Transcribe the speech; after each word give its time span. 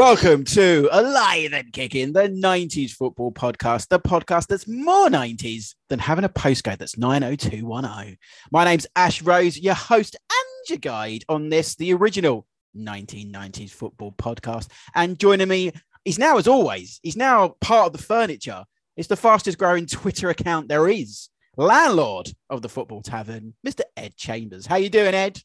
Welcome 0.00 0.44
to 0.44 0.88
Alive 0.92 1.52
and 1.52 1.70
Kicking, 1.74 2.14
the 2.14 2.22
90s 2.22 2.92
football 2.92 3.30
podcast, 3.32 3.88
the 3.88 4.00
podcast 4.00 4.46
that's 4.46 4.66
more 4.66 5.08
90s 5.08 5.74
than 5.90 5.98
having 5.98 6.24
a 6.24 6.28
postcode 6.30 6.78
that's 6.78 6.96
90210. 6.96 8.16
My 8.50 8.64
name's 8.64 8.86
Ash 8.96 9.20
Rose, 9.20 9.58
your 9.58 9.74
host 9.74 10.16
and 10.32 10.70
your 10.70 10.78
guide 10.78 11.24
on 11.28 11.50
this, 11.50 11.76
the 11.76 11.92
original 11.92 12.46
1990s 12.74 13.72
football 13.72 14.12
podcast. 14.12 14.70
And 14.94 15.18
joining 15.18 15.48
me, 15.48 15.72
he's 16.06 16.18
now, 16.18 16.38
as 16.38 16.48
always, 16.48 16.98
he's 17.02 17.14
now 17.14 17.56
part 17.60 17.88
of 17.88 17.92
the 17.92 18.02
furniture. 18.02 18.64
It's 18.96 19.08
the 19.08 19.16
fastest 19.16 19.58
growing 19.58 19.84
Twitter 19.84 20.30
account 20.30 20.68
there 20.68 20.88
is. 20.88 21.28
Landlord 21.58 22.32
of 22.48 22.62
the 22.62 22.70
Football 22.70 23.02
Tavern, 23.02 23.52
Mr. 23.68 23.82
Ed 23.98 24.16
Chambers. 24.16 24.64
How 24.64 24.76
you 24.76 24.88
doing, 24.88 25.12
Ed? 25.12 25.42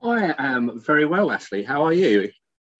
I 0.00 0.36
am 0.38 0.78
very 0.78 1.04
well, 1.04 1.32
Ashley. 1.32 1.64
How 1.64 1.84
are 1.84 1.92
you? 1.92 2.30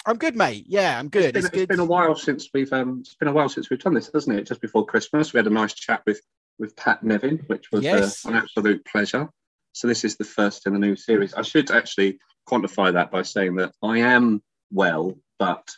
I'm 0.09 0.17
good, 0.17 0.35
mate. 0.37 0.65
Yeah, 0.67 0.99
I'm 0.99 1.11
good. 1.11 1.25
It's 1.25 1.33
been, 1.33 1.39
It's, 1.45 1.49
good. 1.51 1.61
it's 1.61 1.69
been 1.69 1.81
a 1.81 1.85
while 1.85 2.15
since 2.17 2.49
we've 2.55 2.73
um, 2.73 3.01
it's 3.01 3.15
been 3.15 3.29
a 3.29 3.33
while 3.33 3.51
since 3.51 3.69
we've 3.69 3.79
done 3.79 3.93
this, 3.93 4.11
hasn't 4.13 4.39
it? 4.39 4.47
Just 4.47 4.63
before 4.63 4.87
Christmas, 4.87 5.35
we 5.35 5.39
had 5.39 5.47
a 5.47 5.51
nice 5.51 5.75
chat 5.75 6.03
with 6.07 6.23
with 6.59 6.75
Pat 6.77 7.03
Nevin, 7.03 7.45
which 7.49 7.71
was 7.71 7.81
uh, 7.85 7.89
Yes. 7.89 8.25
an 8.25 8.35
absolute 8.35 8.83
pleasure. 8.87 9.29
So 9.73 9.87
this 9.87 10.05
is 10.05 10.17
the 10.17 10.25
first 10.25 10.67
in 10.67 10.73
the 10.73 10.79
new 10.79 10.97
series. 10.97 11.35
I 11.35 11.43
should 11.43 11.71
actually 11.71 12.19
quantify 12.49 12.91
that 12.95 13.11
by 13.11 13.21
saying 13.21 13.57
that 13.57 13.73
I 13.83 13.99
am 13.99 14.43
well, 14.73 15.15
but 15.39 15.69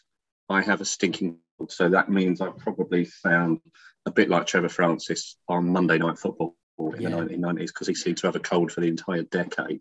I 0.48 0.62
have 0.62 0.81
a 0.81 0.84
stinking 0.84 1.39
cold. 1.59 1.72
So 1.72 1.89
that 1.89 2.09
means 2.09 2.41
I 2.41 2.50
probably 2.50 3.06
sound 3.06 3.59
a 4.06 4.12
bit 4.12 4.31
like 4.31 4.47
Trevor 4.47 4.69
Francis 4.69 5.37
on 5.48 5.69
Monday 5.72 5.98
Night 5.98 6.19
Football 6.20 6.55
in 6.78 7.00
Yeah. 7.03 7.09
the 7.11 7.17
1990s 7.17 7.67
because 7.67 7.89
he 7.89 7.94
seemed 7.94 8.19
to 8.19 8.28
have 8.28 8.37
a 8.37 8.41
cold 8.41 8.70
for 8.70 8.81
the 8.81 8.87
entire 8.89 9.25
decade. 9.25 9.81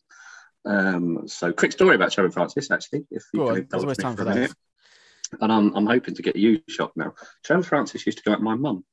Um, 0.66 1.28
so 1.28 1.52
quick 1.54 1.72
story 1.72 1.96
about 1.96 2.12
Trevor 2.12 2.32
Francis, 2.32 2.70
actually, 2.72 3.06
if 3.12 3.24
you 3.34 3.40
Go 3.40 3.48
can 3.48 3.50
on, 3.50 3.56
there's 3.70 3.84
indulge 3.84 3.84
always 3.84 3.98
me 3.98 4.04
time 4.04 4.16
for 4.16 4.22
a 4.24 4.26
that. 4.26 4.36
minute. 4.36 4.54
And 5.42 5.52
I'm, 5.52 5.76
I'm 5.76 5.86
hoping 5.86 6.16
to 6.16 6.22
get 6.22 6.36
you 6.36 6.60
shocked 6.68 6.98
now. 6.98 7.14
Trevor 7.44 7.64
Francis 7.64 8.06
used 8.06 8.18
to 8.20 8.24
go 8.24 8.34
at 8.34 8.42
my 8.42 8.56
mum. 8.56 8.84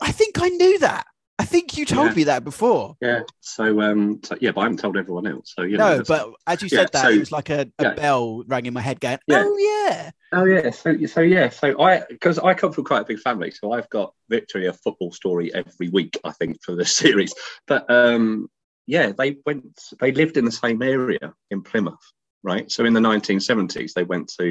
I 0.00 0.10
think 0.12 0.40
I 0.40 0.48
knew 0.48 0.78
that. 0.80 1.06
I 1.38 1.44
think 1.44 1.76
you 1.76 1.84
told 1.86 2.08
Yeah. 2.08 2.14
me 2.14 2.24
that 2.24 2.44
before. 2.44 2.96
Yeah. 3.00 3.22
So 3.40 3.80
um, 3.80 4.20
so, 4.22 4.36
yeah, 4.40 4.52
but 4.52 4.60
I 4.60 4.64
haven't 4.64 4.78
told 4.78 4.96
everyone 4.96 5.26
else. 5.26 5.52
So 5.56 5.62
you 5.62 5.76
know, 5.78 5.98
no, 5.98 6.04
but 6.04 6.30
as 6.46 6.62
you 6.62 6.68
Yeah, 6.70 6.78
said 6.80 6.92
that, 6.92 7.02
so- 7.02 7.10
it 7.10 7.18
was 7.18 7.32
like 7.32 7.50
a, 7.50 7.62
a 7.78 7.84
yeah. 7.84 7.94
bell 7.94 8.44
rang 8.46 8.66
in 8.66 8.74
my 8.74 8.80
head 8.80 9.00
going, 9.00 9.18
Yeah. 9.26 9.44
oh, 9.44 9.56
yeah. 9.58 10.10
Oh 10.34 10.44
yeah, 10.44 10.70
so 10.70 10.96
so 11.06 11.20
yeah, 11.20 11.50
so 11.50 11.78
I 11.80 12.04
because 12.08 12.38
I 12.38 12.54
come 12.54 12.72
from 12.72 12.84
quite 12.84 13.02
a 13.02 13.04
big 13.04 13.18
family, 13.18 13.50
so 13.50 13.72
I've 13.72 13.88
got 13.90 14.14
literally 14.30 14.66
a 14.66 14.72
football 14.72 15.12
story 15.12 15.52
every 15.54 15.90
week, 15.90 16.18
I 16.24 16.32
think, 16.32 16.62
for 16.64 16.74
this 16.74 16.96
series. 16.96 17.34
But 17.66 17.90
um, 17.90 18.48
yeah, 18.92 19.12
they 19.16 19.38
went, 19.46 19.80
they 20.00 20.12
lived 20.12 20.36
in 20.36 20.44
the 20.44 20.52
same 20.52 20.82
area 20.82 21.32
in 21.50 21.62
Plymouth, 21.62 22.04
right? 22.42 22.70
So 22.70 22.84
in 22.84 22.92
the 22.92 23.00
1970s, 23.00 23.94
they 23.94 24.04
went 24.04 24.30
to 24.38 24.46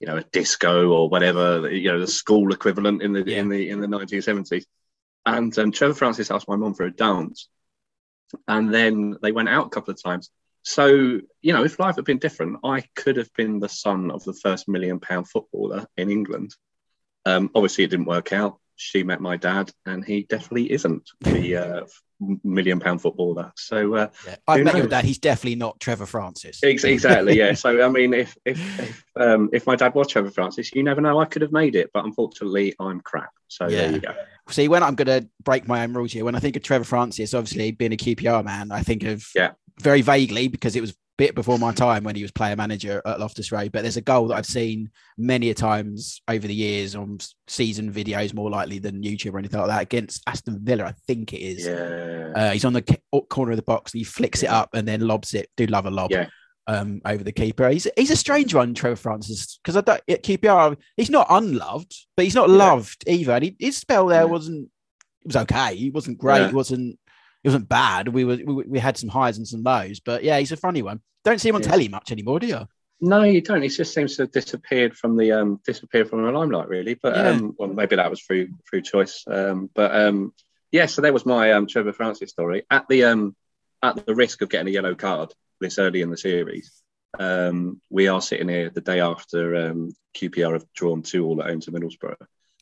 you 0.00 0.06
know 0.06 0.16
a 0.16 0.22
disco 0.22 0.90
or 0.90 1.08
whatever, 1.08 1.68
you 1.68 1.90
know, 1.90 1.98
the 1.98 2.06
school 2.06 2.52
equivalent 2.52 3.02
in 3.02 3.12
the 3.12 3.24
Yeah. 3.26 3.40
in 3.40 3.48
the 3.48 3.68
in 3.68 3.80
the 3.80 3.88
1970s. 3.88 4.64
And 5.26 5.58
um, 5.58 5.72
Trevor 5.72 5.94
Francis 5.94 6.30
asked 6.30 6.48
my 6.48 6.54
mom 6.54 6.74
for 6.74 6.84
a 6.84 6.92
dance, 6.92 7.48
and 8.46 8.72
then 8.72 9.16
they 9.22 9.32
went 9.32 9.48
out 9.48 9.66
a 9.66 9.70
couple 9.70 9.92
of 9.92 10.00
times. 10.00 10.30
So, 10.62 10.86
you 11.42 11.52
know, 11.52 11.64
if 11.64 11.80
life 11.80 11.96
had 11.96 12.04
been 12.04 12.18
different, 12.18 12.60
I 12.62 12.84
could 12.94 13.16
have 13.16 13.32
been 13.34 13.58
the 13.58 13.68
son 13.68 14.12
of 14.12 14.22
the 14.22 14.34
first 14.34 14.68
million 14.68 15.00
pound 15.00 15.28
footballer 15.28 15.88
in 15.96 16.10
England. 16.10 16.54
Um, 17.26 17.50
obviously, 17.56 17.82
it 17.82 17.90
didn't 17.90 18.06
work 18.06 18.32
out. 18.32 18.59
She 18.80 19.02
met 19.02 19.20
my 19.20 19.36
dad, 19.36 19.70
and 19.84 20.02
he 20.02 20.22
definitely 20.22 20.72
isn't 20.72 21.10
the 21.20 21.56
uh, 21.56 21.80
million 22.42 22.80
pound 22.80 23.02
footballer. 23.02 23.52
So, 23.56 23.94
uh, 23.94 24.08
yeah. 24.26 24.36
I've 24.48 24.64
met 24.64 24.76
your 24.76 24.86
dad. 24.86 25.04
He's 25.04 25.18
definitely 25.18 25.56
not 25.56 25.78
Trevor 25.80 26.06
Francis. 26.06 26.60
exactly, 26.62 27.36
yeah. 27.36 27.52
So, 27.52 27.84
I 27.84 27.88
mean, 27.90 28.14
if 28.14 28.36
if 28.46 28.58
if, 28.80 29.04
um, 29.16 29.50
if 29.52 29.66
my 29.66 29.76
dad 29.76 29.94
was 29.94 30.08
Trevor 30.08 30.30
Francis, 30.30 30.74
you 30.74 30.82
never 30.82 31.02
know. 31.02 31.18
I 31.20 31.26
could 31.26 31.42
have 31.42 31.52
made 31.52 31.76
it, 31.76 31.90
but 31.92 32.06
unfortunately, 32.06 32.74
I'm 32.80 33.00
crap. 33.00 33.30
So 33.48 33.68
Yeah. 33.68 33.76
there 33.82 33.92
you 33.92 34.00
go. 34.00 34.14
See, 34.48 34.66
when 34.68 34.82
I'm 34.82 34.94
going 34.94 35.06
to 35.22 35.28
break 35.42 35.68
my 35.68 35.82
own 35.84 35.92
rules 35.92 36.12
here, 36.12 36.24
when 36.24 36.34
I 36.34 36.40
think 36.40 36.56
of 36.56 36.62
Trevor 36.62 36.84
Francis, 36.84 37.34
obviously 37.34 37.70
being 37.72 37.92
a 37.92 37.96
QPR 37.96 38.42
man, 38.44 38.72
I 38.72 38.80
think 38.82 39.04
of 39.04 39.28
Yeah. 39.34 39.52
very 39.80 40.00
vaguely 40.00 40.48
because 40.48 40.74
it 40.74 40.80
was 40.80 40.96
bit 41.20 41.34
before 41.34 41.58
my 41.58 41.70
time 41.70 42.02
when 42.02 42.16
he 42.16 42.22
was 42.22 42.32
player 42.32 42.56
manager 42.56 43.02
at 43.04 43.20
Loftus 43.20 43.52
Road. 43.52 43.72
But 43.72 43.82
there's 43.82 43.98
a 43.98 44.00
goal 44.00 44.28
that 44.28 44.36
I've 44.36 44.46
seen 44.46 44.90
many 45.18 45.50
a 45.50 45.54
times 45.54 46.22
over 46.28 46.46
the 46.46 46.54
years 46.54 46.96
on 46.96 47.18
season 47.46 47.92
videos, 47.92 48.32
more 48.32 48.48
likely 48.48 48.78
than 48.78 49.02
YouTube 49.02 49.34
or 49.34 49.38
anything 49.38 49.60
like 49.60 49.68
that, 49.68 49.82
against 49.82 50.22
Aston 50.26 50.60
Villa, 50.62 50.84
I 50.84 50.94
think 51.06 51.34
it 51.34 51.40
is. 51.40 51.66
Yeah. 51.66 52.32
Uh, 52.34 52.50
he's 52.52 52.64
on 52.64 52.72
the 52.72 53.00
corner 53.28 53.50
of 53.52 53.58
the 53.58 53.62
box 53.62 53.92
and 53.92 53.98
he 53.98 54.04
flicks 54.04 54.42
it 54.42 54.48
up 54.48 54.70
and 54.72 54.88
then 54.88 55.06
lobs 55.06 55.34
it. 55.34 55.50
Do 55.58 55.66
love 55.66 55.84
a 55.84 55.90
lob. 55.90 56.10
Yeah. 56.10 56.28
Um, 56.66 57.02
over 57.04 57.22
the 57.22 57.32
keeper. 57.32 57.68
He's 57.68 57.86
he's 57.96 58.10
a 58.12 58.16
strange 58.16 58.54
one, 58.54 58.72
Trevor 58.74 58.96
Francis, 58.96 59.58
because 59.62 59.76
I 59.76 59.80
don't 59.82 60.00
at 60.08 60.22
QPR. 60.22 60.76
He's 60.96 61.10
not 61.10 61.26
unloved, 61.28 61.94
but 62.16 62.24
he's 62.24 62.34
not 62.34 62.48
Yeah. 62.48 62.56
loved 62.56 63.04
either. 63.06 63.32
And 63.32 63.44
he, 63.44 63.56
his 63.58 63.76
spell 63.76 64.06
there 64.06 64.20
Yeah. 64.22 64.24
wasn't. 64.26 64.70
It 65.22 65.26
was 65.26 65.36
okay. 65.36 65.74
He 65.76 65.90
wasn't 65.90 66.16
great. 66.18 66.40
Yeah. 66.40 66.48
He 66.48 66.54
wasn't. 66.54 66.98
It 67.42 67.48
wasn't 67.48 67.68
bad. 67.68 68.08
We 68.08 68.24
were 68.24 68.38
we, 68.44 68.64
we 68.64 68.78
had 68.78 68.98
some 68.98 69.08
highs 69.08 69.38
and 69.38 69.46
some 69.48 69.62
lows, 69.62 70.00
but 70.00 70.22
yeah, 70.22 70.38
he's 70.38 70.52
a 70.52 70.56
funny 70.56 70.82
one. 70.82 71.00
Don't 71.24 71.40
see 71.40 71.48
him 71.48 71.54
on 71.56 71.62
Yeah. 71.62 71.68
telly 71.68 71.88
much 71.88 72.12
anymore, 72.12 72.38
do 72.40 72.46
you? 72.46 72.68
No, 73.00 73.22
you 73.22 73.40
don't. 73.40 73.62
He 73.62 73.68
just 73.68 73.94
seems 73.94 74.16
to 74.16 74.22
have 74.24 74.32
disappeared 74.32 74.94
from 74.96 75.16
the 75.16 75.32
um 75.32 75.60
disappeared 75.64 76.10
from 76.10 76.22
the 76.24 76.30
limelight, 76.32 76.68
really. 76.68 76.94
But 76.94 77.16
Yeah. 77.16 77.30
um, 77.30 77.54
well, 77.58 77.70
maybe 77.70 77.96
that 77.96 78.10
was 78.10 78.20
through 78.22 78.48
through 78.68 78.82
choice. 78.82 79.24
Um, 79.26 79.70
but 79.74 79.94
um, 79.94 80.34
yeah. 80.70 80.86
So 80.86 81.00
there 81.00 81.12
was 81.12 81.24
my 81.24 81.52
um 81.52 81.66
Trevor 81.66 81.94
Francis 81.94 82.30
story. 82.30 82.64
At 82.70 82.86
the 82.88 83.04
um 83.04 83.34
at 83.82 84.04
the 84.04 84.14
risk 84.14 84.42
of 84.42 84.50
getting 84.50 84.68
a 84.68 84.72
yellow 84.72 84.94
card 84.94 85.32
this 85.60 85.78
early 85.78 86.02
in 86.02 86.10
the 86.10 86.16
series, 86.18 86.70
um, 87.18 87.80
we 87.88 88.08
are 88.08 88.20
sitting 88.20 88.48
here 88.50 88.68
the 88.68 88.82
day 88.82 89.00
after 89.00 89.56
um 89.70 89.92
QPR 90.14 90.52
have 90.52 90.66
drawn 90.74 91.02
two 91.02 91.24
all 91.24 91.40
at 91.40 91.48
home 91.48 91.60
to 91.60 91.72
Middlesbrough. 91.72 92.16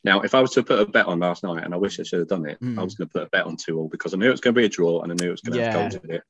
Now, 0.04 0.20
if 0.20 0.34
I 0.34 0.40
was 0.40 0.52
to 0.52 0.62
put 0.62 0.78
a 0.78 0.86
bet 0.86 1.06
on 1.06 1.18
last 1.20 1.42
night, 1.42 1.64
and 1.64 1.74
I 1.74 1.76
wish 1.76 1.98
I 1.98 2.04
should 2.04 2.20
have 2.20 2.28
done 2.28 2.46
it, 2.46 2.60
Mm. 2.60 2.78
I 2.78 2.82
was 2.84 2.94
going 2.94 3.08
to 3.08 3.12
put 3.12 3.22
a 3.24 3.30
bet 3.30 3.46
on 3.46 3.56
two 3.56 3.78
all 3.78 3.88
because 3.88 4.14
I 4.14 4.16
knew 4.16 4.28
it 4.28 4.30
was 4.30 4.40
going 4.40 4.54
to 4.54 4.60
be 4.60 4.64
a 4.66 4.68
draw 4.68 5.02
and 5.02 5.10
I 5.12 5.14
knew 5.16 5.28
it 5.28 5.32
was 5.32 5.40
going 5.40 5.58
to 5.58 5.64
Yeah. 5.64 5.72
have 5.78 5.92
goals 5.92 6.04
in 6.04 6.10
it. 6.14 6.22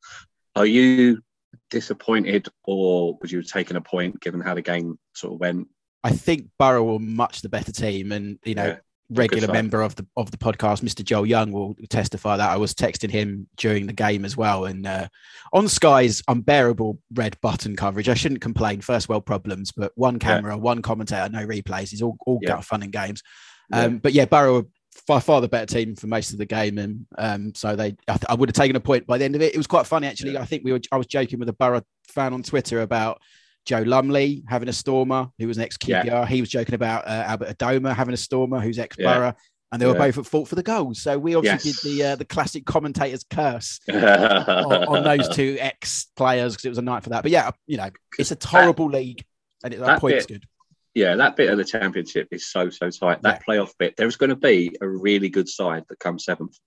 Are 0.56 0.66
you 0.66 1.20
disappointed, 1.70 2.48
or 2.64 3.16
would 3.20 3.30
you 3.30 3.38
have 3.38 3.46
taken 3.46 3.76
a 3.76 3.80
point 3.80 4.20
given 4.20 4.40
how 4.40 4.54
the 4.54 4.62
game 4.62 4.98
sort 5.14 5.34
of 5.34 5.40
went? 5.40 5.68
I 6.04 6.10
think 6.12 6.46
Borough 6.58 6.84
were 6.84 6.98
much 6.98 7.42
the 7.42 7.48
better 7.48 7.72
team, 7.72 8.12
and 8.12 8.38
you 8.44 8.54
know, 8.54 8.66
Yeah, 8.66 8.78
regular 9.10 9.52
member 9.52 9.82
of 9.82 9.94
the 9.96 10.06
of 10.16 10.30
the 10.30 10.36
podcast, 10.38 10.82
Mr. 10.82 11.04
Joel 11.04 11.26
Young, 11.26 11.52
will 11.52 11.74
testify 11.90 12.36
that 12.36 12.50
I 12.50 12.56
was 12.56 12.74
texting 12.74 13.10
him 13.10 13.48
during 13.56 13.86
the 13.86 13.92
game 13.92 14.24
as 14.24 14.36
well. 14.36 14.64
And 14.64 14.86
uh, 14.86 15.08
on 15.52 15.68
Sky's 15.68 16.22
unbearable 16.28 16.98
red 17.14 17.38
button 17.40 17.76
coverage, 17.76 18.08
I 18.08 18.14
shouldn't 18.14 18.40
complain. 18.40 18.80
First 18.80 19.08
world 19.08 19.26
problems, 19.26 19.72
but 19.72 19.92
one 19.94 20.18
camera, 20.18 20.56
one 20.56 20.82
commentator, 20.82 21.28
no 21.30 21.46
replays. 21.46 21.92
It's 21.92 22.02
all 22.02 22.16
all 22.26 22.38
Yeah. 22.42 22.60
fun 22.60 22.82
and 22.82 22.92
games. 22.92 23.22
Yeah. 23.70 23.82
Um, 23.82 23.98
but 23.98 24.12
yeah, 24.12 24.24
Borough 24.24 24.54
were 24.54 24.66
by 25.06 25.20
far 25.20 25.40
the 25.40 25.48
better 25.48 25.66
team 25.66 25.94
for 25.96 26.06
most 26.06 26.32
of 26.32 26.38
the 26.38 26.46
game, 26.46 26.78
and 26.78 27.06
um, 27.18 27.54
so 27.54 27.76
they 27.76 27.96
I, 28.08 28.12
th- 28.12 28.24
I 28.28 28.34
would 28.34 28.48
have 28.48 28.54
taken 28.54 28.76
a 28.76 28.80
point 28.80 29.06
by 29.06 29.18
the 29.18 29.24
end 29.24 29.36
of 29.36 29.42
it. 29.42 29.54
It 29.54 29.56
was 29.58 29.66
quite 29.66 29.86
funny 29.86 30.06
actually. 30.06 30.32
Yeah. 30.32 30.42
I 30.42 30.44
think 30.44 30.64
we 30.64 30.72
were 30.72 30.80
I 30.90 30.96
was 30.96 31.06
joking 31.06 31.38
with 31.38 31.48
a 31.48 31.52
Borough 31.54 31.82
fan 32.08 32.32
on 32.32 32.42
Twitter 32.42 32.80
about. 32.80 33.20
Joe 33.66 33.82
Lumley 33.84 34.44
having 34.48 34.70
a 34.70 34.72
stormer, 34.72 35.28
who 35.38 35.46
was 35.46 35.58
an 35.58 35.64
ex 35.64 35.76
QPR. 35.76 36.26
He 36.26 36.40
was 36.40 36.48
joking 36.48 36.74
about 36.74 37.06
uh, 37.06 37.24
Albert 37.26 37.58
Adomah 37.58 37.94
having 37.94 38.14
a 38.14 38.16
stormer, 38.16 38.60
who's 38.60 38.78
ex 38.78 38.96
Borough, 38.96 39.34
and 39.70 39.82
they 39.82 39.84
were 39.84 39.92
Yeah. 39.92 39.98
both 39.98 40.16
at 40.16 40.24
fault 40.24 40.48
for 40.48 40.54
the 40.54 40.62
goals. 40.62 41.02
So 41.02 41.18
we 41.18 41.34
obviously 41.34 41.72
Yes. 41.72 41.82
did 41.82 41.90
the 41.98 42.04
uh, 42.04 42.16
the 42.16 42.24
classic 42.24 42.64
commentator's 42.64 43.24
curse 43.28 43.78
on, 43.92 43.98
on 43.98 45.04
those 45.04 45.28
two 45.28 45.58
ex 45.60 46.06
players 46.16 46.54
because 46.54 46.64
it 46.64 46.70
was 46.70 46.78
a 46.78 46.82
night 46.82 47.02
for 47.02 47.10
that. 47.10 47.20
But 47.22 47.30
yeah, 47.30 47.50
you 47.66 47.76
know, 47.76 47.90
it's 48.18 48.30
a 48.32 48.38
horrible 48.42 48.86
league, 48.86 49.22
and 49.62 49.74
it, 49.74 49.80
that 49.80 49.86
that 49.86 50.00
point's 50.00 50.24
bit- 50.24 50.40
good. 50.40 50.48
Yeah, 50.98 51.14
that 51.14 51.36
bit 51.36 51.48
of 51.48 51.58
the 51.58 51.64
championship 51.64 52.26
is 52.32 52.46
so 52.48 52.70
so 52.70 52.90
tight. 52.90 53.22
That 53.22 53.44
playoff 53.46 53.70
bit, 53.78 53.94
there's 53.96 54.16
going 54.16 54.30
to 54.30 54.36
be 54.36 54.76
a 54.80 54.88
really 54.88 55.28
good 55.28 55.48
side 55.48 55.84
that 55.88 56.00
comes 56.00 56.24
seventh. 56.24 56.58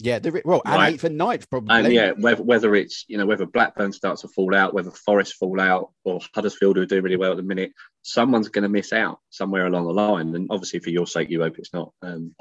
Yeah, 0.00 0.18
the, 0.18 0.42
well, 0.44 0.60
and 0.66 0.74
Right. 0.76 0.92
eighth 0.92 1.04
and 1.04 1.16
ninth 1.16 1.48
probably. 1.48 1.74
And 1.74 1.90
yeah, 1.92 2.12
whether, 2.12 2.42
whether 2.42 2.74
it's 2.74 3.06
you 3.08 3.16
know 3.16 3.24
whether 3.24 3.46
Blackburn 3.46 3.92
starts 3.92 4.20
to 4.22 4.28
fall 4.28 4.54
out, 4.54 4.74
whether 4.74 4.90
Forest 4.90 5.36
fall 5.36 5.58
out, 5.58 5.90
or 6.04 6.20
Huddersfield 6.34 6.76
who 6.76 6.82
are 6.82 6.86
doing 6.86 7.02
really 7.02 7.16
well 7.16 7.30
at 7.30 7.38
the 7.38 7.42
minute, 7.42 7.72
someone's 8.02 8.48
going 8.50 8.62
to 8.64 8.68
miss 8.68 8.92
out 8.92 9.20
somewhere 9.30 9.66
along 9.66 9.86
the 9.86 9.92
line. 9.94 10.34
And 10.34 10.46
obviously, 10.50 10.80
for 10.80 10.90
your 10.90 11.06
sake, 11.06 11.30
you 11.30 11.40
hope 11.40 11.58
it's 11.58 11.72
not. 11.72 11.92
Um, 12.02 12.34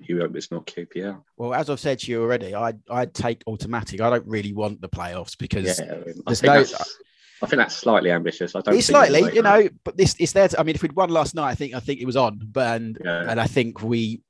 you 0.00 0.20
hope 0.20 0.34
it's 0.36 0.50
not 0.50 0.66
QPR. 0.66 1.20
Well, 1.36 1.52
as 1.54 1.68
I've 1.68 1.80
said 1.80 1.98
to 2.00 2.10
you 2.10 2.22
already, 2.22 2.54
I 2.54 2.72
I'd 2.90 3.12
take 3.12 3.42
automatic. 3.46 4.00
I 4.00 4.08
don't 4.10 4.26
really 4.26 4.54
want 4.54 4.80
the 4.80 4.88
playoffs 4.88 5.36
because 5.38 5.78
Yeah, 5.78 5.84
I 5.84 6.32
there's 6.32 6.42
no- 6.42 6.54
that's, 6.64 6.98
I 7.42 7.46
think 7.46 7.58
that's 7.58 7.76
slightly 7.76 8.10
ambitious. 8.10 8.54
I 8.56 8.60
don't. 8.60 8.74
it's 8.76 8.86
slightly, 8.88 9.20
you 9.34 9.42
that. 9.42 9.44
know, 9.44 9.68
but 9.84 9.96
this 9.96 10.16
it's 10.18 10.32
there. 10.32 10.48
To, 10.48 10.58
I 10.60 10.62
mean, 10.64 10.74
if 10.74 10.82
we'd 10.82 10.92
won 10.96 11.10
last 11.10 11.34
night, 11.34 11.50
I 11.50 11.54
think 11.54 11.74
I 11.74 11.80
think 11.80 12.00
it 12.00 12.06
was 12.06 12.16
on, 12.16 12.40
but 12.50 12.76
and 12.80 12.98
Yeah. 13.04 13.30
and 13.30 13.40
I 13.40 13.46
think 13.46 13.82
we, 13.82 14.22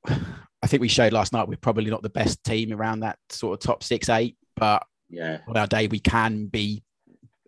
I 0.63 0.67
think 0.67 0.81
we 0.81 0.89
showed 0.89 1.13
last 1.13 1.33
night 1.33 1.49
we're 1.49 1.57
probably 1.57 1.91
not 1.91 2.03
the 2.03 2.11
best 2.11 2.43
team 2.45 2.73
around 2.73 3.01
that 3.01 3.19
sort 3.31 3.55
of 3.55 3.67
top 3.67 3.83
six 3.83 4.09
eight, 4.09 4.37
but 4.57 4.85
Yeah, 5.09 5.39
on 5.49 5.57
our 5.57 5.67
day 5.67 5.87
we 5.87 6.01
can 6.01 6.47
be, 6.47 6.83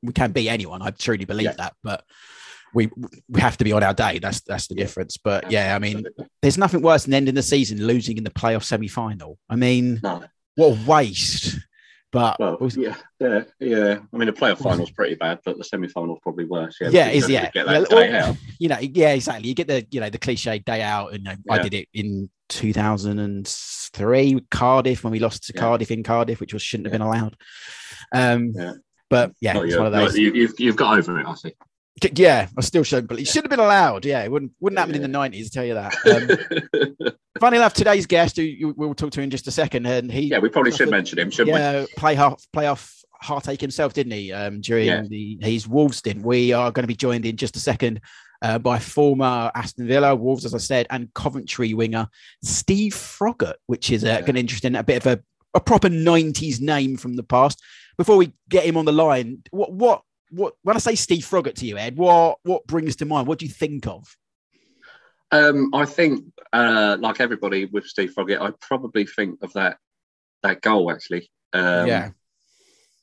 we 0.02 0.12
can 0.14 0.32
be 0.32 0.48
anyone. 0.48 0.80
I 0.82 0.90
truly 0.90 1.26
believe 1.26 1.44
Yeah. 1.44 1.52
that, 1.58 1.74
but 1.82 2.04
we 2.72 2.88
we 3.28 3.40
have 3.40 3.56
to 3.58 3.64
be 3.64 3.72
on 3.72 3.82
our 3.82 3.92
day. 3.92 4.18
That's 4.18 4.40
that's 4.42 4.66
the 4.68 4.76
Yeah. 4.76 4.84
difference. 4.84 5.18
But 5.18 5.50
yeah, 5.50 5.74
I 5.76 5.78
mean, 5.78 6.04
there's 6.40 6.56
nothing 6.56 6.80
worse 6.82 7.04
than 7.04 7.12
ending 7.14 7.34
the 7.34 7.42
season 7.42 7.84
losing 7.86 8.16
in 8.16 8.24
the 8.24 8.30
playoff 8.30 8.62
semi 8.64 8.88
final. 8.88 9.38
I 9.50 9.56
mean, 9.56 10.00
no, 10.02 10.22
what 10.54 10.78
a 10.78 10.86
waste. 10.90 11.58
But 12.12 12.40
Well, 12.40 12.56
we'll- 12.60 12.70
yeah, 12.72 12.96
yeah, 13.20 13.42
yeah. 13.60 13.98
I 14.12 14.16
mean, 14.16 14.26
the 14.26 14.32
playoff 14.32 14.58
final's 14.58 14.90
pretty 14.90 15.14
bad, 15.14 15.38
but 15.44 15.56
the 15.58 15.62
semi-final's 15.64 16.18
probably 16.24 16.44
worse. 16.44 16.76
Yeah, 16.80 16.88
yeah, 16.90 17.08
is 17.10 17.28
yeah. 17.28 17.50
Get 17.52 17.66
that 17.66 17.82
or- 17.82 17.86
day 17.86 18.12
out. 18.18 18.36
you 18.58 18.68
know, 18.68 18.78
yeah, 18.80 19.12
exactly. 19.12 19.48
You 19.48 19.54
get 19.54 19.68
the 19.68 19.86
you 19.92 20.00
know 20.00 20.10
the 20.10 20.18
cliche 20.18 20.58
day 20.58 20.82
out, 20.82 21.12
and 21.12 21.18
you 21.24 21.30
know, 21.30 21.36
I 21.48 21.58
did 21.62 21.72
it 21.74 21.88
in 21.94 22.28
2003 22.48 24.40
Cardiff 24.50 25.04
when 25.04 25.12
we 25.12 25.18
lost 25.20 25.44
to 25.44 25.52
Yeah. 25.54 25.60
Cardiff 25.60 25.90
in 25.90 26.02
Cardiff, 26.02 26.40
which 26.40 26.52
was 26.52 26.62
shouldn't 26.62 26.86
have 26.86 26.92
Yeah. 26.94 26.98
been 26.98 27.06
allowed. 27.06 27.36
Um, 28.12 28.52
Yeah. 28.56 28.72
but 29.08 29.32
yeah, 29.40 29.52
Not 29.54 29.66
it's 29.66 29.76
one 29.76 29.86
of 29.86 29.92
those. 29.92 30.16
you, 30.18 30.32
you've 30.32 30.58
you've 30.58 30.76
got 30.76 30.98
over 30.98 31.18
it, 31.20 31.26
I 31.26 31.34
think. 31.34 31.54
Yeah, 32.14 32.48
I 32.56 32.60
still 32.62 32.82
shouldn't, 32.82 33.08
but 33.08 33.18
it 33.20 33.26
should 33.28 33.44
have 33.44 33.50
been 33.50 33.60
allowed. 33.60 34.04
Yeah, 34.04 34.22
it 34.22 34.30
wouldn't 34.30 34.52
wouldn't 34.60 34.78
happen 34.78 34.94
in 34.94 35.00
Yeah. 35.02 35.06
the 35.06 35.12
90s. 35.12 35.46
I 35.46 35.48
tell 35.52 35.64
you 35.64 35.74
that. 35.74 35.94
Um, 37.36 37.40
funny 37.40 37.56
enough, 37.56 37.72
today's 37.74 38.06
guest, 38.06 38.36
who 38.36 38.42
you, 38.42 38.74
we'll 38.76 38.94
talk 38.94 39.12
to 39.12 39.20
in 39.22 39.30
just 39.30 39.46
a 39.46 39.50
second, 39.50 39.86
and 39.86 40.10
he 40.12 40.22
yeah, 40.22 40.38
we 40.38 40.48
probably 40.48 40.72
should 40.72 40.90
mention 40.90 41.18
him, 41.18 41.30
shouldn't 41.30 41.56
yeah, 41.56 41.84
play 41.96 42.14
half 42.14 42.44
play 42.52 42.66
off 42.66 42.94
heartache 43.22 43.60
himself, 43.60 43.92
didn't 43.92 44.12
he? 44.12 44.32
Um, 44.32 44.60
during 44.60 44.86
Yeah. 44.86 45.02
the 45.08 45.38
his 45.40 45.66
Wolves 45.68 45.98
stint. 45.98 46.24
We 46.24 46.52
are 46.52 46.70
going 46.70 46.82
to 46.84 46.88
be 46.88 46.94
joined 46.96 47.24
in 47.26 47.36
just 47.36 47.56
a 47.56 47.60
second 47.60 48.00
uh, 48.42 48.58
by 48.58 48.78
former 48.78 49.50
Aston 49.54 49.86
Villa 49.86 50.14
Wolves, 50.14 50.44
as 50.44 50.54
I 50.54 50.58
said, 50.58 50.86
and 50.90 51.12
Coventry 51.14 51.72
winger 51.74 52.08
Steve 52.42 52.92
Froggatt, 52.94 53.54
which 53.66 53.90
is 53.90 54.04
uh, 54.04 54.08
Yeah. 54.08 54.20
to 54.20 54.36
interesting 54.38 54.74
a 54.76 54.82
bit 54.82 55.04
of 55.04 55.18
a, 55.18 55.22
a 55.54 55.60
proper 55.60 55.88
'90s 55.88 56.60
name 56.60 56.96
from 56.96 57.14
the 57.16 57.22
past. 57.22 57.62
Before 57.96 58.16
we 58.16 58.32
get 58.48 58.64
him 58.64 58.76
on 58.76 58.84
the 58.86 58.92
line, 58.92 59.42
what 59.50 59.72
what 59.72 60.02
what 60.30 60.54
when 60.62 60.76
I 60.76 60.80
say 60.80 60.94
Steve 60.94 61.24
Froggatt 61.24 61.54
to 61.56 61.66
you, 61.66 61.76
Ed, 61.76 61.96
what 61.96 62.38
what 62.42 62.66
brings 62.66 62.96
to 62.96 63.04
mind? 63.04 63.26
What 63.26 63.38
do 63.38 63.46
you 63.46 63.52
think 63.52 63.86
of? 63.86 64.16
Um, 65.32 65.72
I 65.74 65.84
think, 65.84 66.24
uh, 66.52 66.96
like 66.98 67.20
everybody 67.20 67.66
with 67.66 67.86
Steve 67.86 68.12
Froggatt, 68.16 68.40
I 68.40 68.52
probably 68.60 69.06
think 69.06 69.38
of 69.42 69.52
that 69.52 69.78
that 70.42 70.60
goal 70.60 70.90
actually. 70.90 71.30
Um, 71.52 71.86
yeah, 71.86 72.10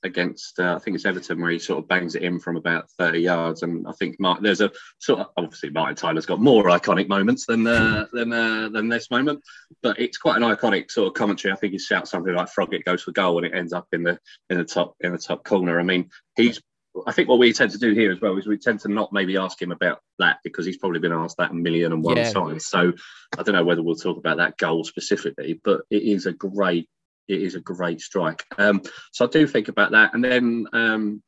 against 0.04 0.60
uh, 0.60 0.76
I 0.76 0.80
think 0.80 0.96
it's 0.96 1.06
Everton 1.06 1.42
where 1.42 1.52
he 1.52 1.60
sort 1.60 1.80
of 1.80 1.88
bangs 1.88 2.16
it 2.16 2.24
in 2.24 2.40
from 2.40 2.56
about 2.56 2.90
30 2.98 3.20
yards 3.20 3.64
and 3.64 3.88
I 3.88 3.92
think 3.94 4.20
Mark, 4.20 4.42
there's 4.42 4.62
a 4.62 4.72
sort 5.00 5.20
of 5.20 5.28
obviously 5.38 5.70
Martin 5.70 5.96
Tyler's 5.96 6.26
got 6.26 6.42
more 6.42 6.66
iconic 6.66 7.08
moments 7.08 7.46
than 7.46 7.66
uh, 7.66 8.06
than 8.14 8.32
uh, 8.32 8.70
than 8.70 8.90
this 8.90 9.10
moment 9.10 9.44
but 9.82 10.00
it's 10.00 10.18
quite 10.18 10.38
an 10.38 10.44
iconic 10.44 10.92
sort 10.92 11.08
of 11.08 11.14
commentary 11.14 11.52
I 11.52 11.58
think 11.58 11.74
he 11.74 11.80
shouts 11.80 12.12
something 12.12 12.34
like 12.34 12.48
Froggatt 12.48 12.86
goes 12.86 13.04
for 13.04 13.12
goal 13.12 13.38
and 13.38 13.48
it 13.48 13.58
ends 13.58 13.74
up 13.74 13.88
in 13.92 14.04
the 14.04 14.20
in 14.50 14.58
the 14.58 14.66
top 14.66 14.96
in 15.02 15.12
the 15.12 15.18
top 15.18 15.44
corner 15.44 15.80
I 15.80 15.84
mean 15.84 16.10
he's 16.36 16.62
I 17.06 17.12
think 17.12 17.30
what 17.30 17.40
we 17.40 17.54
tend 17.54 17.72
to 17.72 17.78
do 17.78 17.94
here 17.94 18.12
as 18.12 18.20
well 18.22 18.38
is 18.38 18.48
we 18.48 18.58
tend 18.58 18.80
to 18.82 18.88
not 18.88 19.14
maybe 19.14 19.38
ask 19.38 19.62
him 19.62 19.72
about 19.72 20.02
that 20.20 20.38
because 20.44 20.66
he's 20.66 20.78
probably 20.78 21.00
been 21.00 21.12
asked 21.12 21.38
that 21.38 21.52
a 21.52 21.54
million 21.54 21.94
and 21.94 22.04
one 22.04 22.18
Yeah. 22.18 22.32
times 22.32 22.66
so 22.66 22.94
I 23.38 23.44
don't 23.44 23.54
know 23.56 23.64
whether 23.64 23.84
we'll 23.84 23.96
talk 23.96 24.18
about 24.18 24.38
that 24.38 24.58
goal 24.58 24.84
specifically 24.84 25.60
but 25.64 25.82
it 25.90 26.04
is 26.04 26.26
a 26.26 26.34
great 26.34 26.90
it 27.28 27.42
is 27.42 27.56
a 27.56 27.60
great 27.60 28.02
strike 28.02 28.46
um, 28.58 28.82
so 29.12 29.26
I 29.26 29.30
do 29.30 29.46
think 29.46 29.68
about 29.68 29.92
that, 29.92 30.14
and 30.14 30.24
then 30.24 30.66
um, 30.74 31.22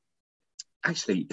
actually, 0.86 1.28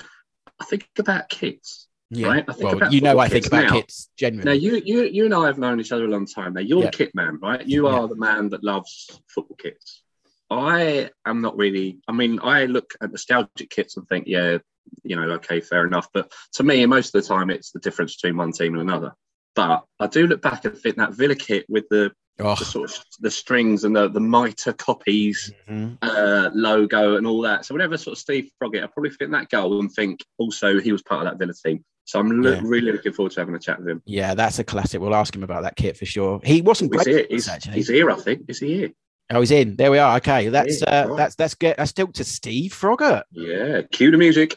I 0.61 0.65
think 0.65 0.89
about 0.99 1.29
kids. 1.29 1.87
yeah. 2.11 2.29
Right, 2.29 2.45
I 2.49 2.53
think 2.53 2.65
well, 2.65 2.77
about 2.79 2.93
you 2.93 3.01
know, 3.01 3.19
I 3.19 3.29
think 3.29 3.47
about 3.47 3.65
now. 3.65 3.73
kits 3.81 4.09
generally. 4.17 4.45
Now, 4.45 4.53
you, 4.53 4.83
you, 4.85 5.03
you 5.05 5.25
and 5.27 5.35
I 5.35 5.47
have 5.47 5.59
known 5.59 5.81
each 5.81 5.93
other 5.93 6.05
a 6.05 6.09
long 6.09 6.27
time. 6.27 6.55
Now, 6.55 6.61
you're 6.63 6.81
Yeah. 6.83 6.91
the 6.91 6.97
kit 6.97 7.15
man, 7.15 7.39
right? 7.41 7.65
You 7.67 7.87
Yeah. 7.89 7.95
are 7.95 8.09
the 8.09 8.17
man 8.17 8.49
that 8.51 8.65
loves 8.65 9.21
football 9.29 9.57
kits. 9.57 10.03
I 10.51 11.11
am 11.25 11.41
not 11.41 11.57
really. 11.57 11.99
I 12.09 12.13
mean, 12.13 12.39
I 12.43 12.67
look 12.67 12.95
at 13.01 13.11
nostalgic 13.11 13.71
kits 13.71 13.97
and 13.97 14.07
think, 14.09 14.27
yeah, 14.27 14.59
you 15.03 15.17
know, 15.17 15.29
okay, 15.33 15.61
fair 15.61 15.87
enough. 15.87 16.09
But 16.13 16.33
to 16.55 16.63
me, 16.63 16.85
most 16.87 17.15
of 17.15 17.23
the 17.23 17.29
time, 17.29 17.51
it's 17.51 17.73
the 17.73 17.81
difference 17.81 18.15
between 18.17 18.37
one 18.37 18.53
team 18.53 18.75
and 18.75 18.83
another. 18.83 19.13
But 19.55 19.85
I 19.99 20.07
do 20.07 20.27
look 20.27 20.43
back 20.43 20.65
and 20.65 20.77
think 20.77 20.97
that 20.97 21.15
Villa 21.15 21.35
kit 21.35 21.67
with 21.69 21.89
the, 21.89 22.13
Oh, 22.39 22.55
the 22.55 22.67
sort 22.67 22.91
of 22.91 23.03
the 23.21 23.31
strings 23.31 23.85
and 23.85 23.97
the 23.97 24.09
the 24.11 24.21
Mita 24.21 24.75
Copiers 24.75 25.51
mhm. 25.67 25.97
uh, 26.03 26.51
logo 26.53 27.17
and 27.17 27.27
all 27.27 27.41
that. 27.41 27.65
So 27.65 27.75
whenever 27.75 27.97
sort 27.97 28.13
of 28.13 28.19
Steve 28.19 28.51
Froggatt, 28.63 28.85
I 28.85 28.89
probably 28.89 29.09
think 29.09 29.31
that 29.31 29.49
goal 29.49 29.81
and 29.81 29.91
think 29.91 30.23
also 30.37 30.79
he 30.79 30.93
was 30.93 31.01
part 31.03 31.27
of 31.27 31.33
that 31.33 31.39
Villa 31.39 31.55
team. 31.55 31.83
So 32.05 32.21
I'm 32.21 32.43
lo- 32.43 32.53
Yeah. 32.53 32.61
really 32.63 32.93
looking 32.93 33.15
forward 33.15 33.33
to 33.33 33.41
having 33.41 33.55
a 33.55 33.59
chat 33.59 33.79
with 33.79 33.89
him. 33.89 34.03
yeah, 34.05 34.35
that's 34.35 34.59
a 34.59 34.65
classic. 34.65 35.01
We'll 35.01 35.15
ask 35.15 35.35
him 35.35 35.45
about 35.45 35.63
that 35.63 35.77
kit 35.77 35.97
for 35.97 36.05
sure. 36.05 36.39
He 36.45 36.61
wasn't 36.61 36.93
He's 36.95 37.07
here. 37.07 37.27
He's, 37.31 37.49
actually. 37.49 37.77
he's 37.77 37.89
here, 37.89 38.11
I 38.11 38.17
think. 38.17 38.43
Is 38.49 38.59
he 38.59 38.75
here? 38.75 38.91
Oh, 39.31 39.41
he's 39.41 39.51
in. 39.51 39.77
There 39.77 39.91
we 39.91 39.99
are. 39.99 40.17
Okay, 40.19 40.49
that's 40.49 40.83
uh, 40.83 41.13
that's 41.17 41.35
that's 41.35 41.55
get 41.55 41.77
that's 41.77 41.91
still 41.91 42.09
to 42.09 42.25
Steve 42.25 42.73
Froggatt. 42.73 43.25
Yeah. 43.33 43.83
Cue 43.91 44.11
the 44.11 44.17
music. 44.17 44.57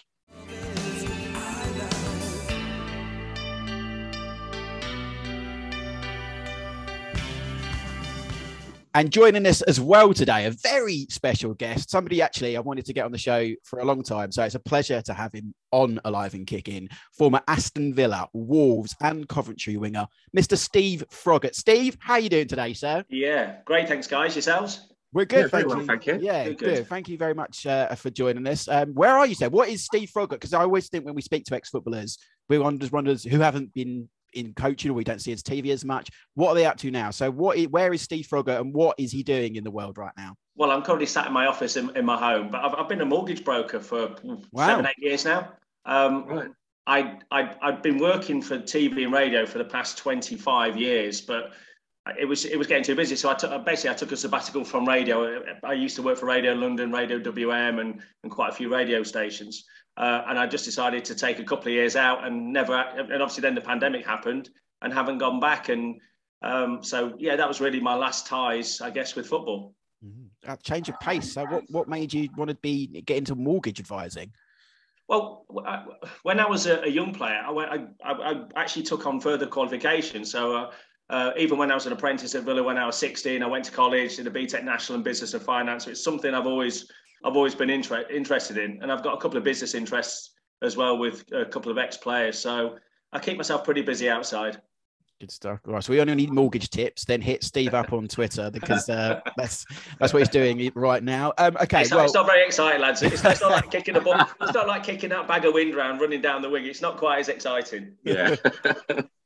And 8.95 9.11
joining 9.11 9.45
us 9.45 9.61
as 9.61 9.79
well 9.79 10.15
today, 10.15 10.45
a 10.47 10.51
very 10.51 11.05
special 11.09 11.53
guest, 11.53 11.91
somebody 11.91 12.23
actually 12.23 12.57
I 12.57 12.59
wanted 12.59 12.85
to 12.85 12.93
get 12.93 13.05
on 13.05 13.11
the 13.11 13.19
show 13.19 13.47
for 13.63 13.79
a 13.79 13.85
long 13.85 14.01
time. 14.01 14.31
So 14.31 14.43
it's 14.43 14.55
a 14.55 14.59
pleasure 14.59 14.99
to 15.03 15.13
have 15.13 15.31
him 15.31 15.53
on 15.71 15.99
Alive 16.05 16.33
and 16.33 16.47
Kicking, 16.47 16.89
former 17.15 17.39
Aston 17.47 17.93
Villa, 17.93 18.27
Wolves, 18.33 18.95
and 18.99 19.29
Coventry 19.29 19.77
winger, 19.77 20.07
Mr. 20.35 20.57
Steve 20.57 21.03
Froggatt. 21.11 21.53
Steve, 21.53 21.97
how 21.99 22.13
are 22.13 22.19
you 22.19 22.29
doing 22.29 22.47
today, 22.47 22.73
sir? 22.73 23.03
Yeah, 23.09 23.57
great. 23.65 23.87
Thanks, 23.87 24.07
guys. 24.07 24.33
Yourselves? 24.35 24.87
We're 25.13 25.25
good, 25.25 25.41
Yeah, 25.41 25.47
very 25.47 25.63
thank, 25.63 25.67
well, 25.69 25.81
you. 25.81 25.85
thank 25.87 26.05
you. 26.07 26.19
Yeah, 26.21 26.43
Good, 26.45 26.57
good. 26.57 26.75
good. 26.77 26.87
Thank 26.87 27.09
you 27.09 27.17
very 27.17 27.35
much 27.35 27.67
uh, 27.67 27.93
for 27.93 28.09
joining 28.09 28.47
us. 28.47 28.67
Um, 28.67 28.95
where 28.95 29.15
are 29.15 29.27
you, 29.27 29.35
sir? 29.35 29.49
What 29.49 29.69
is 29.69 29.83
Steve 29.85 30.09
Froggatt? 30.15 30.29
Because 30.31 30.53
I 30.53 30.61
always 30.61 30.89
think 30.89 31.05
when 31.05 31.15
we 31.15 31.21
speak 31.21 31.45
to 31.45 31.55
ex-footballers, 31.55 32.17
we 32.47 32.57
wonders 32.57 32.91
wonders 32.91 33.23
who 33.23 33.39
haven't 33.39 33.71
been 33.73 34.09
in 34.33 34.53
coaching 34.53 34.91
or 34.91 34.93
we 34.93 35.03
don't 35.03 35.21
see 35.21 35.31
his 35.31 35.43
TV 35.43 35.71
as 35.71 35.83
much. 35.85 36.09
What 36.35 36.49
are 36.49 36.55
they 36.55 36.65
up 36.65 36.77
to 36.77 36.91
now? 36.91 37.11
So, 37.11 37.31
what, 37.31 37.59
where 37.69 37.93
is 37.93 38.01
Steve 38.01 38.27
Froggatt 38.27 38.59
and 38.61 38.73
what 38.73 38.95
is 38.99 39.11
he 39.11 39.23
doing 39.23 39.55
in 39.55 39.63
the 39.63 39.71
world 39.71 39.97
right 39.97 40.13
now? 40.17 40.35
Well, 40.55 40.71
I'm 40.71 40.81
currently 40.81 41.05
sat 41.05 41.27
in 41.27 41.33
my 41.33 41.45
office 41.47 41.77
in, 41.77 41.95
in 41.95 42.05
my 42.05 42.17
home, 42.17 42.49
but 42.49 42.63
I've, 42.63 42.75
I've 42.75 42.89
been 42.89 43.01
a 43.01 43.05
mortgage 43.05 43.43
broker 43.43 43.79
for 43.79 44.15
Wow. 44.51 44.67
seven, 44.67 44.85
eight 44.85 44.95
years 44.97 45.25
now. 45.25 45.53
Um, 45.85 46.25
Right. 46.25 46.49
I, 46.87 47.19
I, 47.29 47.55
I've 47.61 47.83
been 47.83 47.99
working 47.99 48.41
for 48.41 48.57
TV 48.57 49.03
and 49.03 49.13
radio 49.13 49.45
for 49.45 49.59
the 49.59 49.65
past 49.65 49.99
25 49.99 50.75
years, 50.75 51.21
but 51.21 51.51
it 52.19 52.25
was 52.25 52.45
it 52.45 52.57
was 52.57 52.65
getting 52.65 52.83
too 52.83 52.95
busy. 52.95 53.15
So 53.15 53.29
I 53.29 53.35
took 53.35 53.63
basically 53.63 53.91
I 53.91 53.93
took 53.93 54.11
a 54.11 54.17
sabbatical 54.17 54.63
from 54.63 54.87
radio. 54.87 55.43
I 55.63 55.73
used 55.73 55.95
to 55.97 56.01
work 56.01 56.17
for 56.17 56.25
Radio 56.25 56.53
London, 56.53 56.91
Radio 56.91 57.19
WM, 57.19 57.77
and, 57.79 58.01
and 58.23 58.31
quite 58.31 58.49
a 58.49 58.55
few 58.55 58.73
radio 58.73 59.03
stations. 59.03 59.65
Uh, 59.99 60.23
and 60.29 60.39
I 60.39 60.47
just 60.47 60.63
decided 60.63 61.03
to 61.05 61.15
take 61.15 61.39
a 61.39 61.43
couple 61.43 61.67
of 61.67 61.73
years 61.73 61.97
out 61.97 62.25
and 62.25 62.53
never. 62.53 62.73
And 62.73 63.21
obviously 63.21 63.41
then 63.41 63.53
the 63.53 63.61
pandemic 63.61 64.05
happened 64.05 64.49
and 64.81 64.93
haven't 64.93 65.17
gone 65.17 65.41
back. 65.41 65.67
And 65.67 65.99
um, 66.41 66.81
so 66.81 67.13
yeah, 67.19 67.35
that 67.35 67.47
was 67.47 67.59
really 67.59 67.81
my 67.81 67.95
last 67.95 68.25
ties, 68.25 68.79
I 68.79 68.91
guess, 68.91 69.15
with 69.15 69.27
football. 69.27 69.75
A 70.47 70.55
change 70.55 70.87
of 70.87 70.97
pace. 71.01 71.33
So, 71.33 71.43
what 71.45 71.63
what 71.69 71.89
made 71.89 72.13
you 72.13 72.29
want 72.37 72.49
to 72.49 72.55
be 72.55 72.87
get 73.01 73.17
into 73.17 73.35
mortgage 73.35 73.81
advising? 73.81 74.31
Well, 75.09 75.45
I- 75.67 75.83
when 76.23 76.39
I 76.39 76.47
was 76.47 76.65
a, 76.65 76.81
a 76.83 76.87
young 76.87 77.13
player, 77.13 77.41
I, 77.45 77.51
went, 77.51 77.69
I, 78.05 78.11
I, 78.11 78.43
actually 78.55 78.83
took 78.83 79.05
on 79.05 79.19
further 79.19 79.47
qualifications. 79.47 80.31
So 80.31 80.55
uh, 80.55 80.71
uh, 81.09 81.31
even 81.35 81.57
when 81.57 81.71
I 81.71 81.75
was 81.75 81.87
an 81.87 81.93
apprentice 81.93 82.35
at 82.35 82.43
Villa 82.43 82.63
when 82.63 82.77
I 82.77 82.85
was 82.85 82.95
16, 82.97 83.43
I 83.43 83.47
went 83.47 83.65
to 83.65 83.71
college, 83.71 84.15
did 84.15 84.27
a 84.27 84.31
BTEC 84.31 84.63
National 84.63 84.97
in 84.97 85.03
Business 85.03 85.33
and 85.33 85.41
Finance. 85.43 85.85
So 85.85 85.91
it's 85.91 86.03
something 86.03 86.33
I've 86.33 86.45
always 86.45 86.89
I've 87.23 87.35
always 87.35 87.55
been 87.55 87.69
inter- 87.69 88.05
interested 88.09 88.57
in, 88.57 88.81
and 88.81 88.91
I've 88.91 89.03
got 89.03 89.13
a 89.13 89.17
couple 89.17 89.37
of 89.37 89.43
business 89.43 89.75
interests 89.75 90.31
as 90.61 90.75
well 90.77 90.97
with 90.97 91.23
a 91.31 91.45
couple 91.45 91.71
of 91.71 91.77
ex-players. 91.77 92.37
So 92.37 92.77
I 93.11 93.19
keep 93.19 93.37
myself 93.37 93.63
pretty 93.63 93.81
busy 93.81 94.09
outside. 94.09 94.61
Good 95.19 95.31
stuff. 95.31 95.59
Right, 95.65 95.83
so 95.83 95.91
we 95.91 95.99
only 95.99 96.15
need 96.15 96.31
mortgage 96.31 96.69
tips. 96.69 97.03
Then 97.03 97.21
hit 97.21 97.43
Steve 97.43 97.73
up 97.73 97.91
on 97.91 98.07
Twitter 98.07 98.49
because 98.49 98.87
uh, 98.89 99.19
that's 99.37 99.65
that's 99.99 100.13
what 100.13 100.19
he's 100.19 100.29
doing 100.29 100.71
right 100.75 101.03
now. 101.03 101.33
Um, 101.37 101.57
okay, 101.61 101.81
it's, 101.81 101.89
not, 101.89 101.97
well, 101.97 102.05
it's 102.05 102.13
not 102.13 102.25
very 102.25 102.45
exciting, 102.45 102.79
lads. 102.79 103.03
It's, 103.03 103.25
it's 103.25 103.41
not 103.41 103.51
like 103.51 103.69
kicking 103.69 103.97
a 103.97 104.01
ball. 104.01 104.25
It's 104.41 104.53
not 104.53 104.67
like 104.67 104.83
kicking 104.83 105.09
that 105.09 105.27
bag 105.27 105.43
of 105.43 105.53
wind 105.53 105.75
round, 105.75 105.99
running 105.99 106.21
down 106.21 106.41
the 106.41 106.49
wing. 106.49 106.65
It's 106.65 106.81
not 106.81 106.95
quite 106.95 107.19
as 107.19 107.27
exciting. 107.27 107.95
Yeah. 108.05 108.37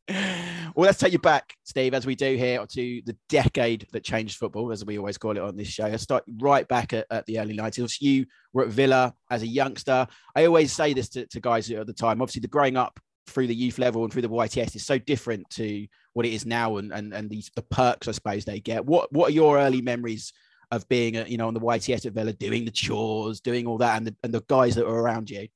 well, 0.75 0.85
let's 0.85 0.99
take 0.99 1.13
you 1.13 1.19
back, 1.19 1.55
Steve, 1.63 1.93
as 1.93 2.05
we 2.05 2.15
do 2.15 2.35
here 2.35 2.65
to 2.65 3.01
the 3.05 3.15
decade 3.29 3.87
that 3.91 4.03
changed 4.03 4.37
football, 4.37 4.71
as 4.71 4.85
we 4.85 4.97
always 4.97 5.17
call 5.17 5.37
it 5.37 5.41
on 5.41 5.55
this 5.55 5.67
show. 5.67 5.87
Let's 5.87 6.03
start 6.03 6.23
right 6.39 6.67
back 6.67 6.93
at, 6.93 7.05
at 7.11 7.25
the 7.25 7.39
early 7.39 7.55
90s. 7.55 8.01
You 8.01 8.25
were 8.53 8.63
at 8.63 8.69
Villa 8.69 9.13
as 9.29 9.43
a 9.43 9.47
youngster. 9.47 10.07
I 10.35 10.45
always 10.45 10.73
say 10.73 10.93
this 10.93 11.09
to, 11.09 11.25
to 11.27 11.39
guys 11.39 11.69
at 11.69 11.87
the 11.87 11.93
time. 11.93 12.21
Obviously, 12.21 12.41
the 12.41 12.47
growing 12.47 12.77
up 12.77 12.99
through 13.27 13.47
the 13.47 13.55
youth 13.55 13.77
level 13.77 14.03
and 14.03 14.11
through 14.11 14.21
the 14.21 14.29
YTS 14.29 14.75
is 14.75 14.85
so 14.85 14.97
different 14.97 15.49
to 15.51 15.87
what 16.13 16.25
it 16.25 16.33
is 16.33 16.45
now 16.45 16.77
and, 16.77 16.91
and, 16.91 17.13
and 17.13 17.29
these 17.29 17.49
the 17.55 17.61
perks, 17.61 18.07
I 18.07 18.11
suppose, 18.11 18.45
they 18.45 18.59
get. 18.59 18.85
What 18.85 19.11
what 19.11 19.29
are 19.29 19.33
your 19.33 19.57
early 19.57 19.81
memories 19.81 20.33
of 20.71 20.87
being, 20.89 21.17
uh, 21.17 21.25
you 21.27 21.37
know, 21.37 21.47
on 21.47 21.53
the 21.53 21.59
YTS 21.59 22.05
at 22.05 22.13
Villa, 22.13 22.33
doing 22.33 22.65
the 22.65 22.71
chores, 22.71 23.41
doing 23.41 23.67
all 23.67 23.77
that, 23.77 23.97
and 23.97 24.07
the, 24.07 24.15
and 24.23 24.33
the 24.33 24.43
guys 24.47 24.75
that 24.75 24.85
were 24.85 25.01
around 25.01 25.29
you? 25.29 25.47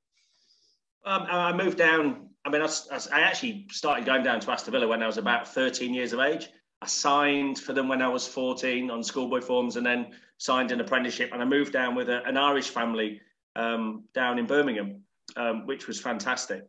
Um, 1.06 1.26
I 1.30 1.54
moved 1.54 1.78
down. 1.78 2.30
I 2.48 2.50
mean, 2.50 2.62
I 2.62 3.20
actually 3.20 3.68
started 3.70 4.06
going 4.06 4.24
down 4.24 4.40
to 4.40 4.52
Aston 4.52 4.72
Villa 4.72 4.88
when 4.88 5.04
I 5.04 5.06
was 5.06 5.18
about 5.18 5.50
13 5.50 5.94
years 5.94 6.14
of 6.14 6.22
age. 6.22 6.48
I 6.82 6.88
signed 6.88 7.60
for 7.60 7.74
them 7.74 7.90
when 7.90 8.02
I 8.02 8.08
was 8.08 8.26
14 8.26 8.90
on 8.90 9.04
schoolboy 9.04 9.42
forms, 9.42 9.76
and 9.76 9.86
then 9.86 10.14
signed 10.38 10.72
an 10.72 10.80
apprenticeship. 10.80 11.32
And 11.34 11.42
I 11.42 11.46
moved 11.46 11.74
down 11.74 11.94
with 11.94 12.08
a, 12.08 12.24
an 12.24 12.38
Irish 12.38 12.70
family 12.70 13.20
um, 13.58 14.06
down 14.14 14.40
in 14.40 14.46
Birmingham, 14.46 15.02
um, 15.36 15.66
which 15.66 15.88
was 15.88 16.00
fantastic. 16.00 16.64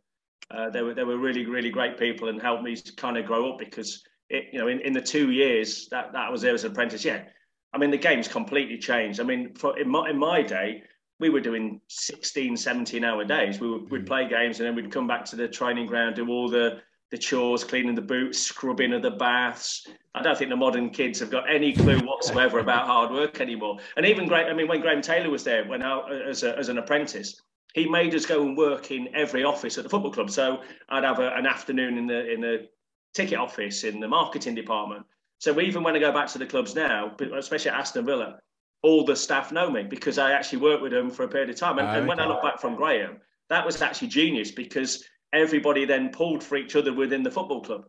Uh, 0.51 0.69
they 0.69 0.81
were 0.81 0.93
they 0.93 1.05
were 1.05 1.17
really 1.17 1.45
really 1.45 1.69
great 1.69 1.97
people 1.97 2.27
and 2.27 2.41
helped 2.41 2.63
me 2.63 2.75
kind 2.97 3.17
of 3.17 3.25
grow 3.25 3.53
up 3.53 3.59
because 3.59 4.03
it 4.29 4.45
you 4.51 4.59
know 4.59 4.67
in, 4.67 4.81
in 4.81 4.91
the 4.91 5.01
two 5.01 5.31
years 5.31 5.87
that 5.91 6.11
that 6.11 6.27
I 6.27 6.29
was 6.29 6.41
there 6.41 6.55
as 6.55 6.65
an 6.65 6.71
apprentice, 6.71 7.05
yeah, 7.05 7.23
I 7.71 7.77
mean, 7.77 7.91
the 7.91 7.97
game's 7.97 8.27
completely 8.27 8.79
changed. 8.79 9.19
I 9.19 9.23
mean, 9.23 9.53
for, 9.53 9.77
in, 9.79 9.87
my, 9.89 10.09
in 10.09 10.17
my 10.17 10.41
day, 10.41 10.83
we 11.19 11.29
were 11.29 11.41
doing 11.41 11.81
16, 11.87 12.55
17 12.55 13.03
hour 13.03 13.23
days. 13.25 13.59
We 13.59 13.69
would, 13.69 13.91
we'd 13.91 14.03
mm. 14.03 14.07
play 14.07 14.27
games 14.27 14.59
and 14.59 14.67
then 14.67 14.75
we'd 14.75 14.91
come 14.91 15.07
back 15.07 15.25
to 15.25 15.35
the 15.35 15.47
training 15.47 15.87
ground, 15.87 16.15
do 16.15 16.29
all 16.29 16.49
the, 16.49 16.81
the 17.11 17.17
chores, 17.17 17.63
cleaning 17.63 17.95
the 17.95 18.01
boots, 18.01 18.39
scrubbing 18.39 18.93
of 18.93 19.01
the 19.01 19.11
baths. 19.11 19.87
I 20.15 20.21
don't 20.21 20.37
think 20.37 20.49
the 20.49 20.55
modern 20.55 20.89
kids 20.89 21.19
have 21.19 21.31
got 21.31 21.49
any 21.49 21.73
clue 21.73 21.99
whatsoever 21.99 22.59
about 22.59 22.87
hard 22.87 23.11
work 23.11 23.41
anymore. 23.41 23.79
And 23.97 24.05
even 24.05 24.27
great, 24.27 24.47
I 24.47 24.53
mean, 24.53 24.67
when 24.67 24.81
Graham 24.81 25.01
Taylor 25.01 25.29
was 25.29 25.43
there, 25.43 25.65
when 25.65 25.83
I, 25.83 25.99
as, 26.27 26.43
a, 26.43 26.57
as 26.57 26.69
an 26.69 26.77
apprentice, 26.77 27.41
he 27.73 27.87
made 27.87 28.15
us 28.15 28.25
go 28.25 28.41
and 28.41 28.57
work 28.57 28.91
in 28.91 29.09
every 29.15 29.43
office 29.43 29.77
at 29.77 29.83
the 29.83 29.89
football 29.89 30.11
club. 30.11 30.29
So 30.29 30.61
I'd 30.89 31.03
have 31.03 31.19
a, 31.19 31.35
an 31.35 31.45
afternoon 31.45 31.97
in 31.97 32.07
the 32.07 32.31
in 32.31 32.41
the 32.41 32.67
ticket 33.13 33.37
office, 33.37 33.83
in 33.83 33.99
the 33.99 34.07
marketing 34.07 34.55
department. 34.55 35.05
So 35.39 35.59
even 35.61 35.83
when 35.83 35.95
I 35.95 35.99
go 35.99 36.11
back 36.11 36.27
to 36.29 36.37
the 36.37 36.45
clubs 36.45 36.75
now, 36.75 37.15
especially 37.35 37.71
at 37.71 37.79
Aston 37.79 38.05
Villa, 38.05 38.39
all 38.81 39.03
the 39.03 39.15
staff 39.15 39.51
know 39.51 39.69
me 39.69 39.83
because 39.83 40.17
I 40.17 40.31
actually 40.31 40.59
worked 40.59 40.81
with 40.81 40.91
them 40.91 41.09
for 41.09 41.23
a 41.23 41.27
period 41.27 41.49
of 41.49 41.55
time. 41.55 41.79
And, 41.79 41.87
and 41.87 42.05
ah, 42.05 42.07
when 42.07 42.19
I 42.19 42.27
look 42.27 42.41
back 42.41 42.59
from 42.59 42.75
Graham, 42.75 43.17
that 43.49 43.65
was 43.65 43.81
actually 43.81 44.07
genius 44.07 44.51
because 44.51 45.03
everybody 45.33 45.85
then 45.85 46.09
pulled 46.09 46.43
for 46.43 46.55
each 46.55 46.75
other 46.75 46.93
within 46.93 47.23
the 47.23 47.31
football 47.31 47.61
club. 47.61 47.85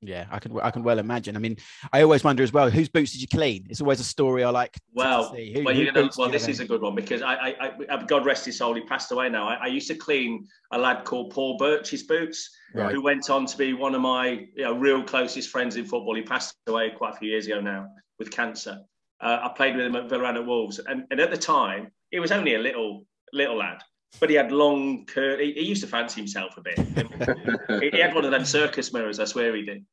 Yeah, 0.00 0.26
I 0.30 0.38
can 0.38 0.58
I 0.60 0.70
can 0.70 0.84
well 0.84 1.00
imagine. 1.00 1.34
I 1.34 1.40
mean, 1.40 1.56
I 1.92 2.02
always 2.02 2.22
wonder 2.22 2.44
as 2.44 2.52
well, 2.52 2.70
whose 2.70 2.88
boots 2.88 3.12
did 3.12 3.20
you 3.20 3.26
clean? 3.26 3.66
It's 3.68 3.80
always 3.80 3.98
a 3.98 4.04
story 4.04 4.44
I 4.44 4.50
like. 4.50 4.76
Well, 4.94 5.34
Who, 5.34 5.64
well, 5.64 5.74
you're 5.74 5.92
gonna, 5.92 6.08
well, 6.16 6.30
this 6.30 6.46
is 6.46 6.60
a 6.60 6.64
good 6.64 6.82
one 6.82 6.94
because 6.94 7.20
I, 7.20 7.34
I, 7.34 7.48
I, 7.60 7.70
uh, 7.88 8.02
God 8.04 8.24
rest 8.24 8.46
his 8.46 8.58
soul, 8.58 8.74
he 8.74 8.82
passed 8.82 9.10
away 9.10 9.28
now. 9.28 9.48
I, 9.48 9.54
I 9.54 9.66
used 9.66 9.88
to 9.88 9.96
clean 9.96 10.46
a 10.70 10.78
lad 10.78 11.04
called 11.04 11.32
Paul 11.32 11.56
Birch's 11.58 12.04
boots, 12.04 12.48
right. 12.74 12.92
who 12.92 13.02
went 13.02 13.28
on 13.28 13.44
to 13.46 13.58
be 13.58 13.72
one 13.72 13.96
of 13.96 14.00
my 14.00 14.46
you 14.54 14.62
know, 14.64 14.74
real 14.74 15.02
closest 15.02 15.50
friends 15.50 15.74
in 15.74 15.84
football. 15.84 16.14
He 16.14 16.22
passed 16.22 16.54
away 16.68 16.92
quite 16.96 17.14
a 17.14 17.16
few 17.16 17.30
years 17.30 17.46
ago 17.46 17.60
now 17.60 17.88
with 18.20 18.30
cancer. 18.30 18.78
Uh, 19.20 19.38
I 19.42 19.48
played 19.56 19.76
with 19.76 19.86
him 19.86 19.96
at 19.96 20.08
Villa 20.08 20.28
and 20.28 20.38
at 20.38 20.46
Wolves, 20.46 20.78
and, 20.78 21.04
and 21.10 21.20
at 21.20 21.30
the 21.30 21.36
time, 21.36 21.90
he 22.10 22.20
was 22.20 22.32
only 22.32 22.54
a 22.54 22.58
little 22.58 23.04
little 23.32 23.56
lad 23.56 23.82
but 24.20 24.30
he 24.30 24.36
had 24.36 24.52
long 24.52 25.06
He, 25.14 25.52
he, 25.52 25.62
used 25.62 25.82
to 25.82 25.88
fancy 25.88 26.20
himself 26.20 26.56
a 26.56 26.62
bit. 26.62 27.92
he, 27.92 28.00
had 28.00 28.14
one 28.14 28.24
of 28.24 28.30
them 28.30 28.44
circus 28.44 28.92
mirrors. 28.92 29.20
I 29.20 29.24
swear 29.24 29.54
he 29.54 29.62
did. 29.62 29.84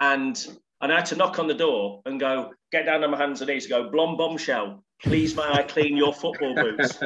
And 0.00 0.58
and 0.82 0.92
I 0.92 0.96
had 0.96 1.06
to 1.06 1.16
knock 1.16 1.38
on 1.38 1.46
the 1.46 1.54
door 1.54 2.00
and 2.06 2.18
go, 2.18 2.52
get 2.72 2.86
down 2.86 3.04
on 3.04 3.10
my 3.10 3.18
hands 3.18 3.42
and 3.42 3.50
knees, 3.50 3.66
and 3.66 3.70
go, 3.70 3.90
blom 3.90 4.16
bombshell, 4.16 4.82
please 5.02 5.36
may 5.36 5.42
I 5.42 5.62
clean 5.62 5.94
your 5.94 6.14
football 6.14 6.54
boots? 6.54 6.96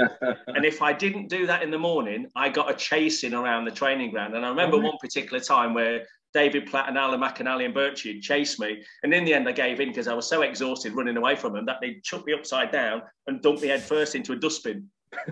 and 0.46 0.64
if 0.64 0.80
I 0.80 0.92
didn't 0.92 1.28
do 1.28 1.44
that 1.48 1.64
in 1.64 1.72
the 1.72 1.78
morning, 1.78 2.28
I 2.36 2.50
got 2.50 2.70
a 2.70 2.74
chasing 2.74 3.34
around 3.34 3.64
the 3.64 3.72
training 3.72 4.12
ground. 4.12 4.36
And 4.36 4.46
I 4.46 4.48
remember 4.48 4.78
one 4.78 4.96
particular 5.00 5.40
time 5.40 5.74
where 5.74 6.06
David 6.34 6.66
Platt 6.66 6.88
and 6.88 6.98
Alan 6.98 7.20
McInally 7.20 7.64
and 7.64 7.74
Birchie 7.74 8.20
chased 8.20 8.58
me. 8.58 8.82
And 9.04 9.14
in 9.14 9.24
the 9.24 9.32
end, 9.32 9.48
I 9.48 9.52
gave 9.52 9.80
in 9.80 9.88
because 9.88 10.08
I 10.08 10.14
was 10.14 10.28
so 10.28 10.42
exhausted 10.42 10.92
running 10.94 11.16
away 11.16 11.36
from 11.36 11.54
them 11.54 11.64
that 11.66 11.80
they 11.80 12.00
chucked 12.02 12.26
me 12.26 12.34
upside 12.34 12.72
down 12.72 13.02
and 13.28 13.40
dumped 13.40 13.62
me 13.62 13.68
head 13.68 13.82
first 13.82 14.14
into 14.14 14.32
a 14.32 14.36
dustbin. 14.36 14.88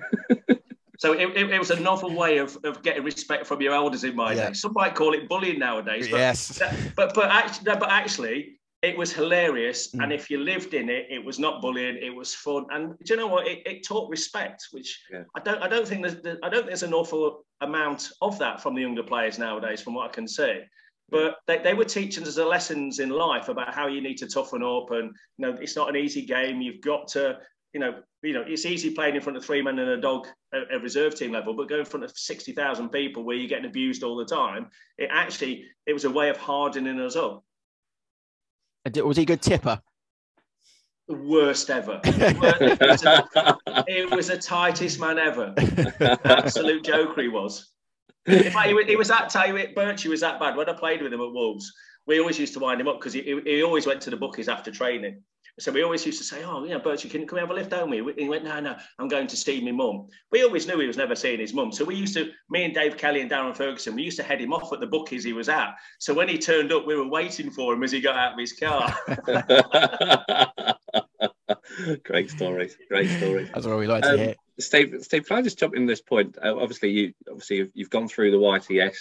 So 0.99 1.15
it, 1.15 1.37
it, 1.37 1.51
it, 1.51 1.59
was 1.59 1.73
a 1.73 1.81
novel 1.81 2.15
way 2.15 2.39
of, 2.39 2.57
of 2.63 2.81
getting 2.81 3.03
respect 3.03 3.45
from 3.45 3.61
your 3.61 3.75
elders 3.75 4.05
in 4.05 4.15
my 4.15 4.35
yeah. 4.35 4.51
day. 4.51 4.53
Some 4.53 4.73
might 4.73 4.95
call 4.95 5.15
it 5.15 5.29
bullying 5.29 5.59
nowadays. 5.59 6.07
But, 6.09 6.19
yes. 6.19 6.63
But 6.95 7.13
but 7.13 7.29
actually, 7.29 7.65
but 7.65 7.91
actually, 7.91 8.61
it 8.83 8.97
was 8.97 9.13
hilarious. 9.13 9.91
Mm. 9.91 10.05
And 10.05 10.13
if 10.13 10.31
you 10.31 10.39
lived 10.39 10.75
in 10.75 10.89
it, 10.89 11.09
it 11.11 11.25
was 11.25 11.41
not 11.41 11.61
bullying. 11.61 11.99
It 12.01 12.15
was 12.15 12.37
fun. 12.37 12.67
And 12.71 12.97
do 13.01 13.15
you 13.15 13.17
know 13.17 13.27
what? 13.27 13.49
It, 13.49 13.67
it 13.67 13.85
taught 13.85 14.11
respect, 14.11 14.69
which 14.71 15.03
yeah. 15.13 15.25
I 15.35 15.41
don't 15.41 15.61
I 15.61 15.67
don't 15.67 15.89
think 15.89 16.07
there's 16.07 16.39
I 16.41 16.49
don't 16.49 16.61
think 16.61 16.67
there's 16.67 16.85
an 16.85 16.95
awful 16.95 17.45
amount 17.61 18.11
of 18.21 18.39
that 18.39 18.63
from 18.63 18.77
the 18.77 18.83
younger 18.83 19.03
players 19.03 19.41
nowadays, 19.41 19.83
from 19.83 19.95
what 19.95 20.09
I 20.09 20.13
can 20.13 20.29
see 20.29 20.61
but 21.13 21.37
they, 21.47 21.59
they 21.59 21.75
were 21.75 21.85
teaching 21.85 22.25
us 22.25 22.35
the 22.35 22.45
lessons 22.45 22.99
in 22.99 23.11
life 23.11 23.49
about 23.49 23.73
how 23.73 23.87
you 23.87 24.01
need 24.01 24.17
to 24.17 24.27
toughen 24.27 24.63
up 24.63 24.91
and 24.91 25.15
you 25.37 25.47
know 25.47 25.57
it's 25.61 25.77
not 25.77 25.89
an 25.89 25.97
easy 25.97 26.23
game 26.27 26.61
you've 26.61 26.81
got 26.81 27.07
to 27.07 27.39
you 27.73 27.81
know, 27.81 27.95
you 28.23 28.35
know, 28.35 28.45
it's 28.47 28.67
easy 28.67 28.91
playing 28.91 29.15
in 29.15 29.23
front 29.23 29.37
of 29.37 29.45
three 29.45 29.63
men 29.63 29.79
and 29.79 29.89
a 29.89 30.01
dog 30.01 30.27
at, 30.53 30.71
at 30.71 30.83
reserve 30.83 31.15
team 31.15 31.33
level, 31.33 31.55
but 31.55 31.69
going 31.69 31.81
in 31.81 31.87
front 31.87 32.05
of 32.05 32.17
sixty 32.17 32.53
thousand 32.53 32.91
people 32.91 33.25
where 33.25 33.37
you're 33.37 33.49
getting 33.49 33.65
abused 33.65 34.03
all 34.03 34.17
the 34.17 34.25
time, 34.25 34.69
it 34.99 35.09
actually 35.11 35.65
it 35.87 35.93
was 35.93 36.05
a 36.05 36.11
way 36.11 36.29
of 36.29 36.37
hardening 36.37 37.01
us 37.01 37.17
up. 37.17 37.43
Was 38.97 39.17
he 39.17 39.23
a 39.23 39.27
good 39.27 39.43
tipper? 39.43 39.81
The 41.09 41.15
worst 41.17 41.71
ever. 41.71 42.01
it, 42.05 42.81
was 42.81 43.05
a, 43.05 43.27
it 43.89 44.11
was 44.11 44.29
the 44.29 44.39
tightest 44.39 45.01
man 45.01 45.19
ever. 45.19 45.55
Absolute 46.25 46.85
joker 46.85 47.23
he 47.23 47.29
was. 47.29 47.71
In 48.27 48.51
fact, 48.53 48.69
he, 48.69 48.85
he 48.85 48.97
was 48.97 49.09
that 49.09 49.31
tight. 49.31 49.75
Birchie 49.75 50.09
was 50.09 50.21
that 50.21 50.39
bad. 50.39 50.57
When 50.57 50.69
I 50.69 50.75
played 50.75 51.03
with 51.03 51.13
him 51.13 51.21
at 51.21 51.33
Wolves, 51.33 51.73
we 52.07 52.21
always 52.21 52.39
used 52.39 52.55
to 52.55 52.61
wind 52.61 52.81
him 52.81 52.89
up 52.89 53.01
because 53.01 53.13
he, 53.13 53.41
he 53.45 53.63
always 53.63 53.87
went 53.87 54.01
to 54.03 54.11
the 54.11 54.17
bookies 54.17 54.49
after 54.49 54.71
training. 54.71 55.23
So 55.61 55.71
we 55.71 55.83
always 55.83 56.07
used 56.07 56.17
to 56.19 56.25
say, 56.25 56.43
"Oh, 56.45 56.65
you 56.65 56.71
know, 56.71 56.81
Birchie, 56.81 57.11
can, 57.11 57.27
can 57.27 57.37
we 57.37 57.41
have 57.41 57.51
a 57.51 57.55
lift 57.55 57.73
home?" 57.73 57.91
with 57.91 58.17
He 58.17 58.27
went, 58.27 58.45
"No, 58.45 58.59
no, 58.61 58.75
I'm 58.99 59.09
going 59.09 59.27
to 59.27 59.37
see 59.37 59.63
my 59.63 59.71
mum." 59.71 60.09
We 60.31 60.43
always 60.45 60.67
knew 60.67 60.79
he 60.79 60.87
was 60.87 60.97
never 60.97 61.15
seeing 61.15 61.41
his 61.41 61.53
mum, 61.53 61.73
so 61.73 61.85
we 61.85 61.95
used 61.95 62.15
to, 62.15 62.31
me 62.49 62.65
and 62.65 62.73
Dave 62.73 62.97
Kelly 62.97 63.21
and 63.21 63.31
Darren 63.31 63.55
Ferguson, 63.55 63.95
we 63.95 64.03
used 64.03 64.17
to 64.17 64.23
head 64.23 64.41
him 64.41 64.55
off 64.55 64.73
at 64.73 64.81
the 64.81 64.87
bookies 64.87 65.25
he 65.25 65.35
was 65.35 65.51
at. 65.51 65.75
So 65.99 66.15
when 66.15 66.29
he 66.29 66.39
turned 66.39 66.73
up, 66.73 66.87
we 66.87 66.97
were 66.97 67.07
waiting 67.07 67.51
for 67.51 67.75
him 67.75 67.83
as 67.83 67.93
he 67.93 68.01
got 68.01 68.17
out 68.17 68.33
of 68.33 68.39
his 68.39 68.55
car. 68.55 68.97
Great 72.05 72.31
story. 72.31 72.71
Great 72.89 73.11
story. 73.11 73.51
That's 73.53 73.67
what 73.67 73.79
we 73.79 73.87
like 73.87 74.05
to 74.05 74.13
um, 74.13 74.19
hear. 74.19 74.35
Steve, 74.67 74.97
Steve, 75.01 75.27
can 75.27 75.39
I 75.39 75.43
just 75.43 75.59
jump 75.59 75.75
in 75.75 75.87
this 75.87 76.01
point? 76.01 76.39
Uh, 76.43 76.55
obviously, 76.57 76.91
you 76.91 77.13
obviously 77.29 77.57
you've, 77.57 77.71
you've 77.75 77.91
gone 77.91 78.09
through 78.09 78.31
the 78.31 78.39
YTS 78.39 78.97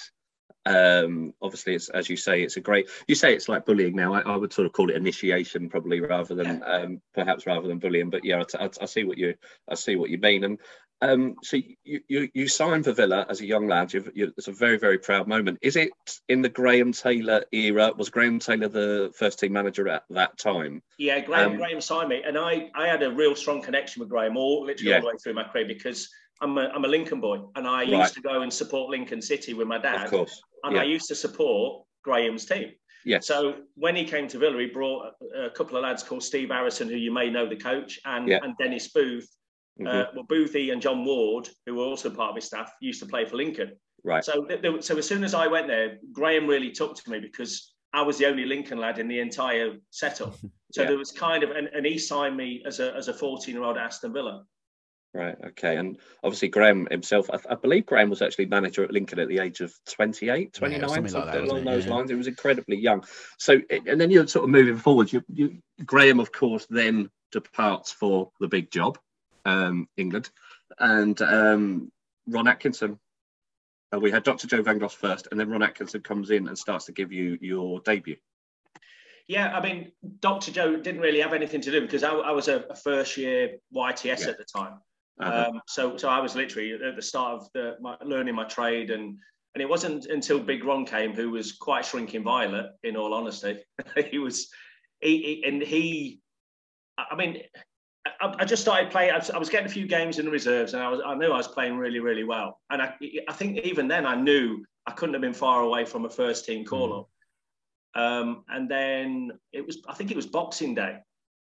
um 0.68 1.34
obviously 1.42 1.74
it's 1.74 1.90
as 1.90 2.08
you 2.08 2.16
say 2.16 2.44
it's 2.44 2.56
a 2.56 2.62
great 2.62 2.88
you 3.08 3.16
say 3.16 3.34
it's 3.34 3.50
like 3.50 3.66
bullying 3.66 3.96
now. 3.96 4.14
I, 4.14 4.22
I 4.22 4.36
would 4.36 4.54
sort 4.54 4.68
of 4.68 4.74
call 4.74 4.92
it 4.92 4.96
initiation 4.96 5.70
probably 5.70 6.00
rather 6.02 6.36
than 6.36 6.62
um 6.64 7.02
perhaps 7.16 7.48
rather 7.48 7.68
than 7.68 7.80
bullying 7.80 8.12
but 8.12 8.24
yeah 8.24 8.44
I, 8.60 8.66
I, 8.66 8.70
I 8.82 8.86
see 8.86 9.04
what 9.04 9.18
you 9.18 9.34
i 9.68 9.74
see 9.76 9.96
what 9.96 10.12
you 10.12 10.20
mean. 10.20 10.44
And 10.44 10.60
um 11.02 11.36
so 11.44 11.58
you 11.84 12.00
you, 12.08 12.30
you 12.34 12.48
signed 12.48 12.86
for 12.86 12.92
villa 12.92 13.26
as 13.30 13.42
a 13.42 13.46
young 13.46 13.68
lad 13.68 13.92
you've, 13.94 14.10
you, 14.14 14.32
it's 14.38 14.48
a 14.48 14.52
very 14.52 14.78
very 14.78 14.98
proud 14.98 15.28
moment 15.28 15.58
is 15.62 15.76
it 15.76 15.92
in 16.30 16.42
the 16.42 16.50
graham 16.50 16.92
taylor 16.92 17.44
era 17.52 17.92
was 17.98 18.10
graham 18.10 18.40
taylor 18.40 18.68
the 18.68 19.12
first 19.16 19.40
team 19.40 19.54
manager 19.54 19.88
at 19.88 20.04
that 20.10 20.38
time 20.38 20.82
yeah 20.98 21.20
graham 21.20 21.52
um, 21.52 21.58
graham 21.58 21.82
signed 21.82 22.10
me 22.10 22.22
and 22.26 22.38
i 22.38 22.70
i 22.76 22.88
had 22.88 23.04
a 23.04 23.12
real 23.12 23.36
strong 23.36 23.62
connection 23.62 24.00
with 24.00 24.10
graham 24.10 24.38
all 24.38 24.66
literally 24.66 24.92
yeah. 24.92 24.98
all 24.98 25.02
the 25.02 25.08
way 25.08 25.14
through 25.24 25.34
my 25.34 25.44
career 25.44 25.66
because 25.68 26.10
I'm 26.42 26.58
a, 26.58 26.72
I'm 26.74 26.84
a 26.84 26.88
Lincoln 26.88 27.22
boy, 27.22 27.40
and 27.56 27.68
I 27.68 27.82
right. 27.82 27.88
used 27.88 28.16
to 28.16 28.22
go 28.22 28.42
and 28.42 28.52
support 28.52 28.90
Lincoln 28.90 29.22
City 29.22 29.54
with 29.54 29.68
my 29.68 29.78
dad. 29.78 30.06
Of 30.06 30.10
course. 30.10 30.42
And 30.64 30.76
yeah. 30.76 30.82
I 30.82 30.86
used 30.86 31.08
to 31.10 31.16
support 31.16 31.86
Graham's 32.04 32.46
team. 32.46 32.72
Yes. 33.06 33.28
So 33.28 33.56
when 33.76 33.96
he 33.96 34.06
came 34.06 34.28
to 34.28 34.38
Villa, 34.38 34.60
he 34.60 34.68
brought 34.68 35.14
a, 35.36 35.46
a, 35.46 35.50
couple 35.52 35.78
of 35.78 35.84
lads 35.84 36.04
called 36.04 36.24
Steve 36.24 36.50
Harrison, 36.50 36.88
who 36.88 36.96
you 36.96 37.12
may 37.12 37.30
know, 37.30 37.48
the 37.48 37.56
coach, 37.56 38.00
and, 38.06 38.28
yeah. 38.28 38.40
and 38.44 38.56
Dennis 38.58 38.90
Booth. 38.90 39.28
Mm-hmm. 39.80 39.88
Uh, 39.88 40.04
well, 40.16 40.26
Boothie 40.26 40.72
and 40.72 40.82
John 40.82 41.06
Ward, 41.06 41.50
who 41.66 41.76
were 41.76 41.84
also 41.84 42.10
part 42.10 42.32
of 42.32 42.36
his 42.36 42.46
staff, 42.46 42.72
used 42.82 43.02
to 43.02 43.06
play 43.06 43.26
for 43.26 43.38
Lincoln. 43.38 43.74
Right. 44.04 44.24
So, 44.24 44.46
th- 44.46 44.84
so 44.84 44.98
as 44.98 45.08
soon 45.08 45.24
as 45.24 45.34
I 45.34 45.48
went 45.48 45.68
there, 45.68 45.98
Graham 46.12 46.48
really 46.48 46.72
took 46.72 46.96
to 46.96 47.10
me 47.10 47.20
because 47.20 47.74
I 47.94 48.02
was 48.02 48.18
the 48.18 48.26
only 48.26 48.46
Lincoln 48.46 48.80
lad 48.80 49.00
in 49.00 49.08
the 49.08 49.20
entire 49.20 49.74
setup. 49.90 50.36
So 50.74 50.84
yeah. 50.84 50.88
there 50.88 50.98
was 50.98 51.12
kind 51.12 51.44
of, 51.44 51.52
and, 51.52 51.68
and 51.68 51.86
he 51.86 51.98
signed 51.98 52.38
me 52.38 52.64
as 52.66 52.80
a 52.80 52.96
as 52.96 53.10
a 53.10 53.14
14 53.14 53.54
year 53.54 53.66
old 53.66 53.78
Aston 53.78 54.14
Villa. 54.14 54.46
Right. 55.14 55.36
Okay. 55.48 55.76
And 55.76 56.00
obviously, 56.24 56.48
Graham 56.48 56.88
himself, 56.90 57.30
I, 57.30 57.40
I, 57.50 57.56
believe 57.56 57.86
Graham 57.86 58.10
was 58.10 58.22
actually 58.22 58.46
manager 58.46 58.84
at 58.84 58.92
Lincoln 58.92 59.20
at 59.20 59.28
the 59.28 59.40
age 59.40 59.60
of 59.60 59.74
28, 59.90 60.54
29, 60.54 60.80
yeah, 60.80 60.88
something, 60.88 61.08
something 61.10 61.30
like 61.30 61.34
that, 61.34 61.44
along 61.44 61.66
those 61.66 61.86
yeah. 61.86 61.94
lines. 61.94 62.10
He 62.10 62.16
was 62.16 62.28
incredibly 62.28 62.78
young. 62.78 63.04
So, 63.38 63.60
and 63.70 64.00
then 64.00 64.10
you're 64.10 64.28
sort 64.28 64.46
of 64.46 64.50
moving 64.50 64.78
forward. 64.78 65.12
You, 65.12 65.22
you, 65.28 65.58
Graham, 65.86 66.22
of 66.22 66.32
course, 66.32 66.66
then 66.70 67.10
departs 67.34 67.92
for 67.92 68.32
the 68.40 68.48
big 68.48 68.72
job, 68.72 68.98
um, 69.46 69.88
England, 69.98 70.30
and 70.80 71.22
um, 71.22 71.92
Ron 72.28 72.48
Atkinson. 72.48 73.00
Uh, 73.94 74.00
we 74.00 74.10
had 74.10 74.24
Dr. 74.24 74.48
Joe 74.48 74.62
Van 74.62 74.80
Venglos 74.80 74.94
first, 74.94 75.28
and 75.32 75.40
then 75.40 75.50
Ron 75.50 75.64
Atkinson 75.64 76.02
comes 76.02 76.30
in 76.30 76.48
and 76.48 76.58
starts 76.58 76.86
to 76.86 76.94
give 76.94 77.12
you 77.12 77.38
your 77.42 77.82
debut. 77.82 78.16
Yeah, 79.28 79.56
I 79.56 79.62
mean, 79.62 79.92
Dr. 80.20 80.52
Joe 80.52 80.78
didn't 80.78 81.02
really 81.02 81.20
have 81.22 81.34
anything 81.34 81.62
to 81.62 81.72
do 81.72 81.82
because 81.82 82.04
I, 82.04 82.12
I 82.12 82.32
was 82.32 82.48
a, 82.48 82.66
a, 82.70 82.76
first 82.76 83.18
year 83.18 83.58
YTS 83.74 84.22
yeah. 84.22 84.28
at 84.28 84.38
the 84.38 84.46
time. 84.46 84.80
Uh-huh. 85.22 85.50
Um, 85.50 85.62
so, 85.68 85.98
so 85.98 86.10
I 86.10 86.20
was 86.20 86.36
literally 86.36 86.74
at 86.74 86.96
the 86.96 87.02
start 87.02 87.42
of 87.42 87.48
the, 87.54 87.76
my, 87.80 87.96
learning 88.04 88.36
my 88.36 88.46
trade, 88.46 88.92
and 88.92 89.18
and 89.54 89.62
it 89.62 89.68
wasn't 89.68 90.06
until 90.06 90.40
Big 90.40 90.64
Ron 90.64 90.86
came, 90.86 91.14
who 91.14 91.32
was 91.32 91.52
quite 91.52 91.86
shrinking 91.86 92.24
violet, 92.24 92.72
in 92.84 92.96
all 92.96 93.14
honesty. 93.14 93.60
he 94.10 94.18
was, 94.18 94.50
he, 95.02 95.22
he, 95.22 95.44
and 95.46 95.62
he, 95.62 96.22
I 96.98 97.16
mean, 97.16 97.42
I, 98.06 98.36
I 98.40 98.46
just 98.46 98.62
started 98.62 98.92
playing. 98.92 99.12
I 99.12 99.38
was, 99.38 99.50
getting 99.50 99.68
a 99.68 99.70
few 99.70 99.88
games 99.88 100.20
in 100.20 100.26
the 100.26 100.32
reserves, 100.32 100.74
and 100.74 100.82
I 100.82 100.90
was, 100.90 101.02
I 101.06 101.16
knew 101.16 101.32
I 101.32 101.38
was 101.38 101.48
playing 101.48 101.78
really, 101.78 102.00
really 102.00 102.24
well. 102.24 102.60
And 102.70 102.82
I, 102.82 102.96
I 103.28 103.34
think 103.34 103.60
even 103.60 103.88
then, 103.88 104.06
I 104.06 104.16
knew 104.16 104.64
I 104.88 104.92
couldn't 104.92 105.14
have 105.14 105.22
been 105.22 105.34
far 105.34 105.62
away 105.62 105.86
from 105.86 106.06
a 106.06 106.10
first 106.10 106.46
team 106.46 106.66
call 106.66 107.00
up. 107.00 107.10
Mm. 107.96 108.22
Um, 108.22 108.44
and 108.50 108.70
then 108.70 109.32
it 109.52 109.66
was, 109.66 109.80
I 109.88 109.94
think 109.94 110.12
it 110.12 110.16
was 110.16 110.26
Boxing 110.26 110.74
Day, 110.74 110.98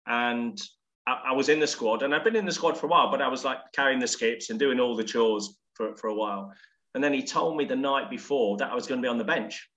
and 0.06 0.62
I, 1.08 1.22
I, 1.28 1.32
was 1.32 1.50
in 1.50 1.60
the 1.60 1.68
squad 1.68 2.04
and 2.04 2.14
I've 2.14 2.24
been 2.24 2.36
in 2.36 2.46
the 2.46 2.52
squad 2.52 2.78
for 2.78 2.88
a 2.88 2.90
while, 2.90 3.12
but 3.12 3.22
I 3.22 3.28
was 3.28 3.46
like 3.46 3.60
carrying 3.74 4.00
the 4.00 4.08
skips 4.08 4.50
and 4.50 4.60
doing 4.60 4.80
all 4.80 4.96
the 4.96 5.04
chores 5.04 5.58
for, 5.74 5.96
for 5.96 6.08
a 6.08 6.14
while. 6.14 6.54
And 6.94 7.04
then 7.04 7.14
he 7.14 7.24
told 7.24 7.58
me 7.58 7.66
the 7.66 7.76
night 7.76 8.10
before 8.10 8.58
that 8.58 8.72
I 8.72 8.76
was 8.76 8.88
going 8.88 9.02
to 9.02 9.06
be 9.06 9.10
on 9.10 9.18
the 9.18 9.24
bench. 9.24 9.70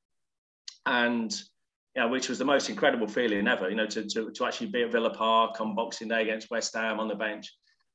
And 0.86 1.34
you 1.98 2.04
know, 2.04 2.10
which 2.10 2.28
was 2.28 2.38
the 2.38 2.44
most 2.44 2.70
incredible 2.70 3.08
feeling 3.08 3.48
ever, 3.48 3.68
you 3.68 3.74
know, 3.74 3.86
to, 3.86 4.04
to, 4.04 4.30
to 4.30 4.46
actually 4.46 4.68
be 4.68 4.84
at 4.84 4.92
Villa 4.92 5.10
Park 5.10 5.60
on 5.60 5.74
Boxing 5.74 6.06
Day 6.06 6.22
against 6.22 6.48
West 6.48 6.72
Ham 6.76 7.00
on 7.00 7.08
the 7.08 7.16
bench. 7.16 7.52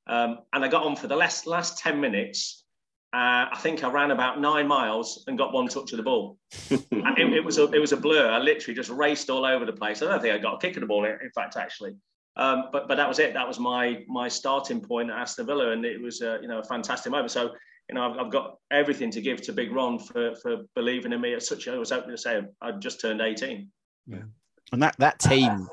Um, 0.08 0.40
and 0.52 0.66
I 0.66 0.68
got 0.68 0.84
on 0.84 0.98
for 0.98 1.08
the 1.08 1.16
last, 1.16 1.48
last 1.48 1.78
10 1.78 2.02
minutes. 2.02 2.66
Uh, 3.14 3.48
I 3.50 3.58
think 3.60 3.82
I 3.82 3.90
ran 3.90 4.12
about 4.12 4.42
nine 4.42 4.68
miles 4.68 5.24
and 5.28 5.38
got 5.38 5.54
one 5.54 5.70
touch 5.70 5.94
of 5.94 5.98
the 5.98 6.04
ball. 6.04 6.38
it, 6.70 6.84
it, 6.92 7.46
was 7.46 7.60
a, 7.60 7.72
it 7.72 7.80
was 7.80 7.94
a 7.94 7.98
blur. 7.98 8.30
I 8.30 8.40
literally 8.40 8.76
just 8.76 8.90
raced 8.90 9.30
all 9.30 9.46
over 9.46 9.64
the 9.64 9.72
place. 9.72 10.02
I 10.02 10.08
don't 10.08 10.22
think 10.22 10.36
I 10.36 10.38
got 10.38 10.56
a 10.56 10.58
kick 10.58 10.76
of 10.76 10.82
the 10.82 10.88
ball, 10.88 11.06
in 11.06 11.32
fact, 11.34 11.56
actually. 11.56 11.94
Um, 12.36 12.66
but 12.74 12.90
but 12.90 12.96
that 12.96 13.08
was 13.08 13.20
it. 13.20 13.34
That 13.36 13.48
was 13.48 13.58
my 13.58 14.04
my 14.10 14.28
starting 14.28 14.82
point 14.82 15.12
at 15.12 15.18
Aston 15.20 15.46
Villa, 15.46 15.70
and 15.70 15.86
it 15.86 16.02
was 16.02 16.20
uh, 16.20 16.40
you 16.42 16.48
know 16.48 16.58
a 16.58 16.64
fantastic 16.64 17.12
moment. 17.12 17.30
So 17.30 17.52
you 17.90 17.94
know 17.94 18.10
I've, 18.10 18.18
I've, 18.18 18.32
got 18.32 18.56
everything 18.72 19.12
to 19.12 19.22
give 19.22 19.40
to 19.44 19.54
Big 19.54 19.72
Ron 19.72 20.00
for 20.00 20.34
for 20.42 20.64
believing 20.74 21.14
in 21.14 21.22
me 21.22 21.36
at 21.36 21.44
such. 21.44 21.68
I 21.68 21.78
was 21.78 21.92
hoping 21.92 22.10
to 22.10 22.18
say 22.18 22.42
I 22.60 22.72
just 22.72 23.00
turned 23.00 23.22
eighteen. 23.22 23.70
Yeah. 24.08 24.24
And 24.72 24.82
that 24.82 24.96
that 25.00 25.20
team, 25.20 25.68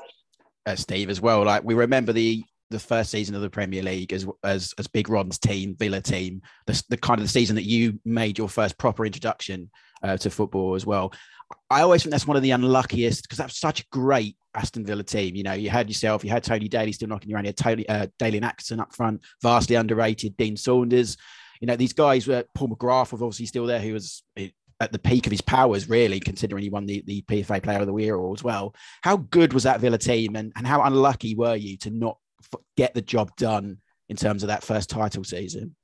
uh, 0.65 0.75
Steve, 0.75 1.09
as 1.09 1.21
well. 1.21 1.43
Like 1.43 1.63
we 1.63 1.73
remember 1.73 2.13
the 2.13 2.43
the 2.69 2.79
first 2.79 3.11
season 3.11 3.35
of 3.35 3.41
the 3.41 3.49
Premier 3.49 3.83
League 3.83 4.13
as 4.13 4.25
as 4.43 4.73
as 4.77 4.87
Big 4.87 5.09
Ron's 5.09 5.37
team, 5.37 5.75
Villa 5.77 6.01
team, 6.01 6.41
the, 6.67 6.81
the 6.89 6.97
kind 6.97 7.19
of 7.19 7.25
the 7.25 7.31
season 7.31 7.55
that 7.55 7.67
you 7.67 7.99
made 8.05 8.37
your 8.37 8.49
first 8.49 8.77
proper 8.77 9.05
introduction 9.05 9.69
uh, 10.03 10.17
to 10.17 10.29
football 10.29 10.75
as 10.75 10.85
well. 10.85 11.13
I 11.69 11.81
always 11.81 12.01
think 12.01 12.11
that's 12.11 12.27
one 12.27 12.37
of 12.37 12.43
the 12.43 12.51
unluckiest 12.51 13.23
because 13.23 13.37
that's 13.37 13.59
such 13.59 13.81
a 13.81 13.85
great 13.91 14.37
Aston 14.55 14.85
Villa 14.85 15.03
team. 15.03 15.35
You 15.35 15.43
know, 15.43 15.53
you 15.53 15.69
had 15.69 15.89
yourself, 15.89 16.23
you 16.23 16.29
had 16.29 16.43
Tony 16.43 16.69
Daley 16.69 16.93
still 16.93 17.09
knocking 17.09 17.33
around, 17.33 17.43
you 17.43 17.49
had 17.49 17.57
Tony, 17.57 17.89
uh, 17.89 18.07
Dalian 18.19 18.43
Atkinson 18.43 18.79
up 18.79 18.95
front, 18.95 19.21
vastly 19.41 19.75
underrated, 19.75 20.37
Dean 20.37 20.55
Saunders. 20.55 21.17
You 21.59 21.67
know, 21.67 21.75
these 21.75 21.93
guys 21.93 22.27
were 22.27 22.45
Paul 22.55 22.69
McGrath 22.69 23.11
was 23.11 23.21
obviously 23.21 23.45
still 23.45 23.65
there, 23.65 23.79
who 23.79 23.93
was 23.93 24.23
at 24.81 24.91
the 24.91 24.99
peak 24.99 25.25
of 25.27 25.31
his 25.31 25.41
powers, 25.41 25.89
really, 25.89 26.19
considering 26.19 26.63
he 26.63 26.69
won 26.69 26.85
the, 26.85 27.03
the 27.05 27.21
PFA 27.23 27.61
Player 27.61 27.79
of 27.79 27.87
the 27.87 27.95
Year 27.95 28.17
as 28.33 28.43
well. 28.43 28.75
How 29.01 29.17
good 29.17 29.53
was 29.53 29.63
that 29.63 29.79
Villa 29.79 29.97
team, 29.97 30.35
and, 30.35 30.51
and 30.55 30.65
how 30.65 30.81
unlucky 30.83 31.35
were 31.35 31.55
you 31.55 31.77
to 31.77 31.89
not 31.89 32.17
get 32.75 32.93
the 32.93 33.01
job 33.01 33.35
done 33.35 33.77
in 34.09 34.15
terms 34.15 34.43
of 34.43 34.47
that 34.47 34.63
first 34.63 34.89
title 34.89 35.23
season? 35.23 35.75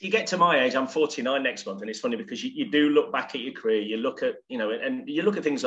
You 0.00 0.10
get 0.10 0.26
to 0.28 0.38
my 0.38 0.64
age, 0.64 0.74
I'm 0.74 0.86
49 0.86 1.42
next 1.42 1.66
month, 1.66 1.82
and 1.82 1.90
it's 1.90 2.00
funny 2.00 2.16
because 2.16 2.42
you, 2.42 2.50
you 2.54 2.70
do 2.70 2.88
look 2.88 3.12
back 3.12 3.34
at 3.34 3.42
your 3.42 3.52
career, 3.52 3.82
you 3.82 3.98
look 3.98 4.22
at, 4.22 4.36
you 4.48 4.56
know, 4.56 4.70
and 4.70 5.06
you 5.06 5.22
look 5.22 5.36
at 5.36 5.44
things 5.44 5.64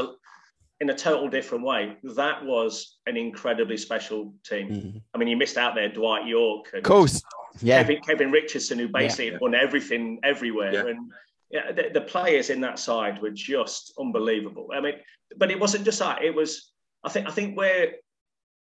in 0.79 0.89
a 0.89 0.95
total 0.95 1.29
different 1.29 1.63
way. 1.63 1.95
That 2.03 2.43
was 2.43 2.97
an 3.05 3.15
incredibly 3.15 3.77
special 3.77 4.33
team. 4.43 4.69
Mm-hmm. 4.69 4.97
I 5.13 5.17
mean, 5.17 5.27
you 5.27 5.37
missed 5.37 5.57
out 5.57 5.75
there, 5.75 5.87
Dwight 5.87 6.27
Yorke. 6.27 6.73
of 6.73 6.83
course. 6.83 7.21
Yeah. 7.61 7.83
Kevin, 7.83 8.01
Kevin 8.01 8.31
Richardson, 8.31 8.79
who 8.79 8.87
basically 8.87 9.31
yeah. 9.31 9.37
won 9.39 9.53
everything 9.53 10.19
everywhere. 10.23 10.73
Yeah. 10.73 10.87
And 10.87 11.11
yeah, 11.53 11.71
the, 11.71 11.91
the, 11.93 12.01
players 12.01 12.49
in 12.49 12.59
that 12.61 12.79
side 12.79 13.21
were 13.21 13.29
just 13.29 13.93
unbelievable. 13.99 14.69
I 14.73 14.81
mean, 14.81 14.95
but 15.37 15.51
it 15.51 15.59
wasn't 15.59 15.85
just 15.85 15.99
that. 15.99 16.23
It 16.23 16.33
was, 16.33 16.71
I 17.03 17.09
think, 17.09 17.27
I 17.27 17.31
think 17.31 17.55
where 17.55 17.93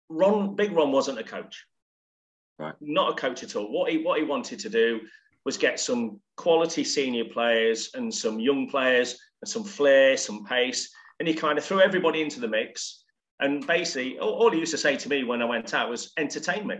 Ron, 0.08 0.56
Big 0.56 0.72
Ron 0.72 0.90
wasn't 0.90 1.20
a 1.20 1.22
coach, 1.22 1.64
right? 2.58 2.74
Not 2.80 3.12
a 3.12 3.14
coach 3.14 3.44
at 3.44 3.54
all. 3.54 3.70
What 3.70 3.92
he 3.92 3.98
what 3.98 4.18
he 4.18 4.24
wanted 4.24 4.58
to 4.58 4.68
do 4.68 5.00
was 5.44 5.56
get 5.56 5.78
some 5.78 6.20
quality 6.36 6.82
senior 6.82 7.26
players 7.26 7.90
and 7.94 8.12
some 8.12 8.40
young 8.40 8.68
players 8.68 9.16
and 9.40 9.48
some 9.48 9.62
flair, 9.62 10.16
some 10.16 10.44
pace, 10.44 10.92
and 11.20 11.28
he 11.28 11.32
kind 11.32 11.58
of 11.58 11.64
threw 11.64 11.80
everybody 11.80 12.20
into 12.20 12.40
the 12.40 12.48
mix. 12.48 13.04
And 13.38 13.64
basically, 13.66 14.18
all, 14.18 14.32
all 14.32 14.50
he 14.50 14.58
used 14.58 14.72
to 14.72 14.78
say 14.78 14.96
to 14.96 15.08
me 15.08 15.22
when 15.22 15.42
I 15.42 15.44
went 15.44 15.72
out 15.74 15.90
was, 15.90 16.12
"Entertain 16.18 16.66
me." 16.66 16.78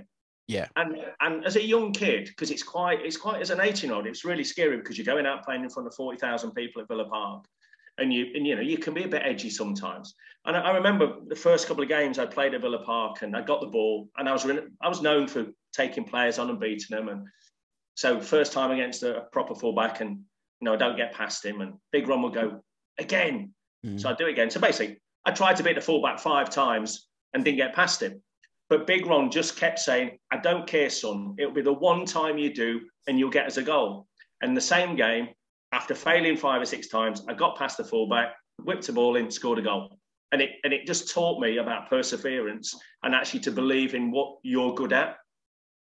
Yeah. 0.51 0.67
And 0.75 0.97
and 1.21 1.45
as 1.45 1.55
a 1.55 1.63
young 1.63 1.93
kid, 1.93 2.27
because 2.27 2.51
it's 2.51 2.65
quite 2.65 3.05
it's 3.05 3.17
quite 3.17 3.41
as 3.41 3.51
an 3.51 3.61
18 3.61 3.89
year 3.89 3.97
old, 3.97 4.07
it's 4.07 4.25
really 4.25 4.43
scary 4.43 4.77
because 4.79 4.99
you're 4.99 5.05
going 5.05 5.27
out 5.27 5.45
playing 5.45 5.63
in 5.63 5.71
front 5.71 5.87
of 5.87 5.95
40,000 5.95 6.51
people 6.53 6.83
at 6.83 6.89
Villa 6.89 7.09
Park. 7.09 7.45
And 7.99 8.13
you 8.13 8.27
and 8.35 8.47
you 8.47 8.57
know 8.57 8.63
you 8.63 8.79
can 8.79 8.93
be 8.93 9.05
a 9.05 9.09
bit 9.09 9.23
edgy 9.25 9.51
sometimes. 9.51 10.15
And 10.45 10.57
I, 10.57 10.61
I 10.61 10.71
remember 10.73 11.17
the 11.27 11.37
first 11.37 11.69
couple 11.69 11.83
of 11.83 11.89
games 11.89 12.19
I 12.19 12.27
played 12.27 12.55
at 12.55 12.63
Villa 12.63 12.83
Park 12.83 13.23
and 13.23 13.37
I 13.37 13.43
got 13.43 13.61
the 13.61 13.69
ball 13.69 14.09
and 14.17 14.29
I 14.29 14.33
was 14.33 14.45
I 14.83 14.89
was 14.89 15.03
known 15.03 15.29
for 15.29 15.47
taking 15.73 16.05
players 16.05 16.39
on 16.39 16.51
and 16.51 16.59
beating 16.59 16.97
them. 16.97 17.09
And 17.09 17.29
so 17.95 18.21
first 18.21 18.53
time 18.53 18.73
against 18.73 19.03
a, 19.05 19.27
proper 19.33 19.55
fullback 19.55 20.01
and 20.01 20.11
you 20.61 20.65
know 20.65 20.73
I 20.73 20.77
don't 20.77 20.97
get 20.97 21.13
past 21.13 21.45
him 21.45 21.61
and 21.61 21.75
Big 21.93 22.09
Ron 22.09 22.23
will 22.23 22.31
go 22.31 22.61
again. 22.99 23.55
Mm. 23.87 24.01
So 24.01 24.09
I 24.09 24.15
do 24.15 24.27
it 24.27 24.33
again. 24.33 24.51
So 24.51 24.59
basically 24.59 24.99
I 25.25 25.31
tried 25.31 25.57
to 25.57 25.63
beat 25.63 25.77
the 25.77 25.81
fullback 25.81 26.19
five 26.19 26.51
times 26.51 27.07
and 27.35 27.45
didn't 27.45 27.59
get 27.59 27.75
past 27.75 28.03
him. 28.03 28.23
But 28.71 28.87
Big 28.87 29.05
Ron 29.05 29.33
just 29.33 29.57
kept 29.57 29.81
saying, 29.81 30.17
I 30.31 30.37
don't 30.37 30.67
care, 30.67 30.89
son. 30.89 31.35
It'll 31.39 31.53
be 31.53 31.61
the 31.61 31.73
one 31.73 32.07
time 32.07 32.39
you 32.39 32.55
do, 32.55 32.81
and 33.09 33.19
you'll 33.19 33.29
get 33.29 33.47
us 33.47 33.57
a 33.57 33.63
goal. 33.63 34.07
And 34.43 34.57
the 34.57 34.61
same 34.61 34.95
game, 34.95 35.29
after 35.73 35.95
failing 35.95 36.37
five 36.37 36.63
or 36.63 36.67
six 36.67 36.87
times, 36.87 37.25
I 37.29 37.35
got 37.35 37.59
past 37.59 37.77
the 37.77 37.85
fullback, 37.85 38.33
whipped 38.63 38.87
the 38.87 38.93
ball 38.93 39.17
in, 39.17 39.29
scored 39.31 39.59
a 39.59 39.63
goal. 39.63 39.99
And 40.31 40.41
it, 40.41 40.51
and 40.63 40.73
it 40.73 40.87
just 40.87 41.13
taught 41.13 41.41
me 41.41 41.57
about 41.57 41.91
perseverance 41.91 42.79
and 43.03 43.13
actually 43.13 43.41
to 43.41 43.51
believe 43.51 43.95
in 43.95 44.13
what 44.13 44.39
you're 44.45 44.75
good 44.75 44.93
at. 44.93 45.17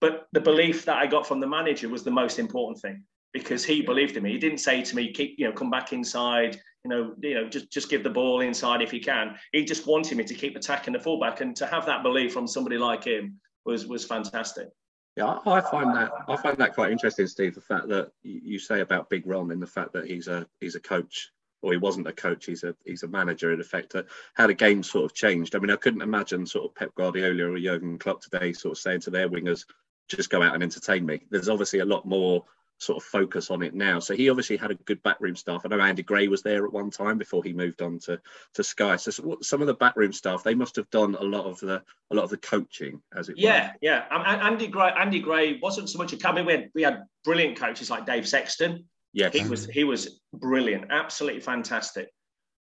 But 0.00 0.26
the 0.32 0.40
belief 0.40 0.84
that 0.86 0.96
I 0.96 1.06
got 1.06 1.28
from 1.28 1.38
the 1.38 1.46
manager 1.46 1.88
was 1.88 2.02
the 2.02 2.10
most 2.10 2.40
important 2.40 2.80
thing 2.80 3.04
because 3.34 3.64
he 3.64 3.82
believed 3.82 4.16
in 4.16 4.22
me. 4.22 4.32
He 4.32 4.38
didn't 4.38 4.58
say 4.58 4.80
to 4.80 4.96
me, 4.96 5.12
keep, 5.12 5.34
you 5.38 5.46
know, 5.46 5.52
come 5.52 5.68
back 5.68 5.92
inside, 5.92 6.58
you 6.84 6.88
know, 6.88 7.14
you 7.20 7.34
know, 7.34 7.48
just 7.48 7.70
just 7.70 7.90
give 7.90 8.02
the 8.02 8.10
ball 8.10 8.40
inside 8.40 8.80
if 8.80 8.92
you 8.92 9.00
can. 9.00 9.36
He 9.52 9.64
just 9.64 9.86
wanted 9.86 10.16
me 10.16 10.24
to 10.24 10.34
keep 10.34 10.56
attacking 10.56 10.94
the 10.94 11.00
fullback, 11.00 11.40
and 11.40 11.54
to 11.56 11.66
have 11.66 11.84
that 11.86 12.02
belief 12.02 12.32
from 12.32 12.46
somebody 12.46 12.78
like 12.78 13.04
him 13.04 13.38
was 13.66 13.86
was 13.86 14.04
fantastic. 14.04 14.68
Yeah, 15.16 15.38
I 15.46 15.60
find 15.60 15.94
that 15.96 16.12
I 16.28 16.36
find 16.36 16.56
that 16.58 16.74
quite 16.74 16.92
interesting, 16.92 17.26
Steve. 17.26 17.54
The 17.54 17.60
fact 17.60 17.88
that 17.88 18.12
you 18.22 18.58
say 18.58 18.80
about 18.80 19.10
Big 19.10 19.26
Ron 19.26 19.50
and 19.50 19.60
the 19.60 19.66
fact 19.66 19.92
that 19.92 20.06
he's 20.06 20.28
a 20.28 20.46
he's 20.60 20.76
a 20.76 20.80
coach, 20.80 21.30
or 21.62 21.72
he 21.72 21.78
wasn't 21.78 22.06
a 22.06 22.12
coach, 22.12 22.46
he's 22.46 22.64
a 22.64 22.76
he's 22.84 23.02
a 23.02 23.08
manager 23.08 23.52
in 23.52 23.60
effect. 23.60 23.92
That 23.94 24.06
how 24.34 24.46
the 24.46 24.54
game 24.54 24.82
sort 24.82 25.04
of 25.04 25.14
changed. 25.14 25.56
I 25.56 25.58
mean, 25.58 25.70
I 25.70 25.76
couldn't 25.76 26.02
imagine 26.02 26.46
sort 26.46 26.66
of 26.66 26.74
Pep 26.74 26.94
Guardiola 26.94 27.52
or 27.52 27.58
Jurgen 27.58 27.98
Klopp 27.98 28.22
today 28.22 28.52
sort 28.52 28.72
of 28.72 28.78
saying 28.78 29.00
to 29.00 29.10
their 29.10 29.28
wingers, 29.28 29.64
"Just 30.08 30.30
go 30.30 30.42
out 30.42 30.54
and 30.54 30.62
entertain 30.62 31.06
me." 31.06 31.22
There's 31.30 31.48
obviously 31.48 31.78
a 31.78 31.84
lot 31.84 32.06
more 32.06 32.44
sort 32.78 32.98
of 32.98 33.04
focus 33.04 33.50
on 33.50 33.62
it 33.62 33.74
now. 33.74 33.98
So 33.98 34.14
he 34.14 34.28
obviously 34.28 34.56
had 34.56 34.70
a 34.70 34.74
good 34.74 35.02
backroom 35.02 35.36
staff. 35.36 35.62
I 35.64 35.68
know 35.68 35.80
Andy 35.80 36.02
Gray 36.02 36.28
was 36.28 36.42
there 36.42 36.64
at 36.64 36.72
one 36.72 36.90
time 36.90 37.18
before 37.18 37.42
he 37.42 37.52
moved 37.52 37.82
on 37.82 37.98
to, 38.00 38.20
to 38.54 38.64
Sky. 38.64 38.96
So 38.96 39.38
some 39.42 39.60
of 39.60 39.66
the 39.66 39.74
backroom 39.74 40.12
staff, 40.12 40.42
they 40.42 40.54
must 40.54 40.76
have 40.76 40.90
done 40.90 41.14
a 41.14 41.22
lot 41.22 41.46
of 41.46 41.60
the 41.60 41.82
a 42.10 42.14
lot 42.14 42.24
of 42.24 42.30
the 42.30 42.36
coaching, 42.36 43.00
as 43.16 43.28
it 43.28 43.36
yeah, 43.38 43.72
were. 43.72 43.72
Yeah, 43.80 44.04
yeah. 44.10 44.46
Andy 44.46 44.66
Gray, 44.66 44.92
Andy 44.96 45.20
Gray 45.20 45.58
wasn't 45.60 45.88
so 45.88 45.98
much 45.98 46.12
a 46.12 46.16
cabin. 46.16 46.46
We 46.46 46.52
had 46.52 46.70
we 46.74 46.82
had 46.82 47.02
brilliant 47.24 47.58
coaches 47.58 47.90
like 47.90 48.06
Dave 48.06 48.26
Sexton. 48.28 48.84
Yeah, 49.12 49.30
he 49.30 49.48
was 49.48 49.66
he 49.66 49.84
was 49.84 50.20
brilliant, 50.32 50.86
absolutely 50.90 51.40
fantastic. 51.40 52.08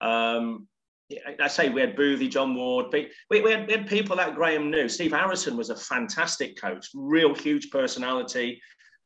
Um, 0.01 0.68
I 1.40 1.48
say 1.48 1.68
we 1.68 1.81
had 1.81 1.96
Boothie, 1.96 2.31
John 2.31 2.55
Ward. 2.55 2.87
We, 2.92 3.11
we, 3.31 3.51
had, 3.51 3.66
we 3.66 3.72
had 3.75 3.87
people 3.87 4.16
that 4.16 4.35
Graham 4.35 4.70
knew. 4.70 4.88
Steve 4.88 5.12
Harrison 5.12 5.57
was 5.57 5.70
a 5.70 5.77
fantastic 5.77 6.59
coach, 6.59 6.88
real 6.94 7.35
huge 7.35 7.70
personality. 7.70 8.62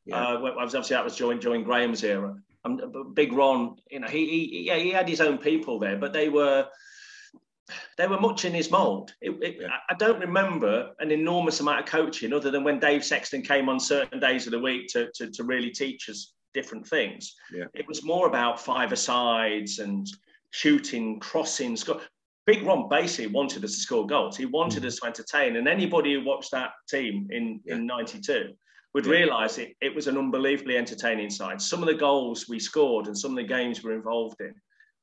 Yeah. 0.07 0.25
Uh, 0.25 0.55
obviously 0.59 0.95
that 0.95 1.05
was 1.05 1.17
during, 1.17 1.39
during 1.39 1.65
Graham's 1.65 2.05
era. 2.05 2.37
Um, 2.65 3.13
Big 3.15 3.33
Ron, 3.33 3.77
you 3.91 4.01
know, 4.01 4.09
he, 4.09 4.27
he 4.27 4.67
yeah 4.67 4.77
he 4.77 4.91
had 4.91 5.09
his 5.09 5.21
own 5.21 5.39
people 5.39 5.79
there, 5.79 5.97
but 5.97 6.13
they 6.13 6.29
were 6.29 6.67
they 7.97 8.07
were 8.07 8.21
much 8.21 8.45
in 8.45 8.55
his 8.55 8.71
mould. 8.71 9.13
Yeah. 9.21 9.69
I 9.91 9.95
don't 9.95 10.21
remember 10.21 10.93
an 11.01 11.11
enormous 11.11 11.61
amount 11.61 11.81
of 11.81 11.87
coaching 11.87 12.33
other 12.33 12.51
than 12.51 12.63
when 12.63 12.79
Dave 12.79 13.05
Sexton 13.05 13.43
came 13.43 13.69
on 13.69 13.81
certain 13.81 14.21
days 14.21 14.47
of 14.47 14.53
the 14.53 14.59
week 14.59 14.89
to, 14.89 15.11
to, 15.15 15.31
to 15.31 15.45
really 15.45 15.71
teach 15.71 16.09
us 16.09 16.33
different 16.55 16.87
things. 16.87 17.35
Yeah. 17.53 17.65
It 17.75 17.87
was 17.89 18.05
more 18.05 18.29
about 18.29 18.61
five-a-sides 18.61 19.81
and 19.81 20.07
shooting, 20.51 21.19
crossing, 21.19 21.77
score. 21.77 22.01
Big 22.47 22.63
Ron 22.63 22.89
basically 22.89 23.33
wanted 23.33 23.65
us 23.65 23.75
to 23.75 23.81
score 23.81 24.07
goals. 24.07 24.37
He 24.37 24.47
wanted 24.47 24.85
mm. 24.85 24.87
us 24.87 25.01
to 25.01 25.07
entertain. 25.07 25.57
And 25.57 25.67
anybody 25.67 26.15
who 26.15 26.25
watched 26.25 26.53
that 26.53 26.71
team 26.89 27.27
in, 27.31 27.61
yeah. 27.65 27.75
in 27.75 27.87
92 27.87 28.53
would 28.97 29.07
realise 29.07 29.59
it, 29.59 29.77
it 29.83 29.95
was 29.95 30.07
an 30.07 30.17
unbelievably 30.17 30.75
entertaining 30.75 31.29
side. 31.29 31.61
Some 31.61 31.83
of 31.83 31.87
the 31.87 31.95
goals 31.95 32.49
we 32.49 32.59
scored 32.59 33.09
and 33.09 33.19
some 33.19 33.33
of 33.33 33.37
the 33.37 33.45
games 33.45 33.85
we're 33.85 33.93
involved 33.93 34.41
in 34.41 34.55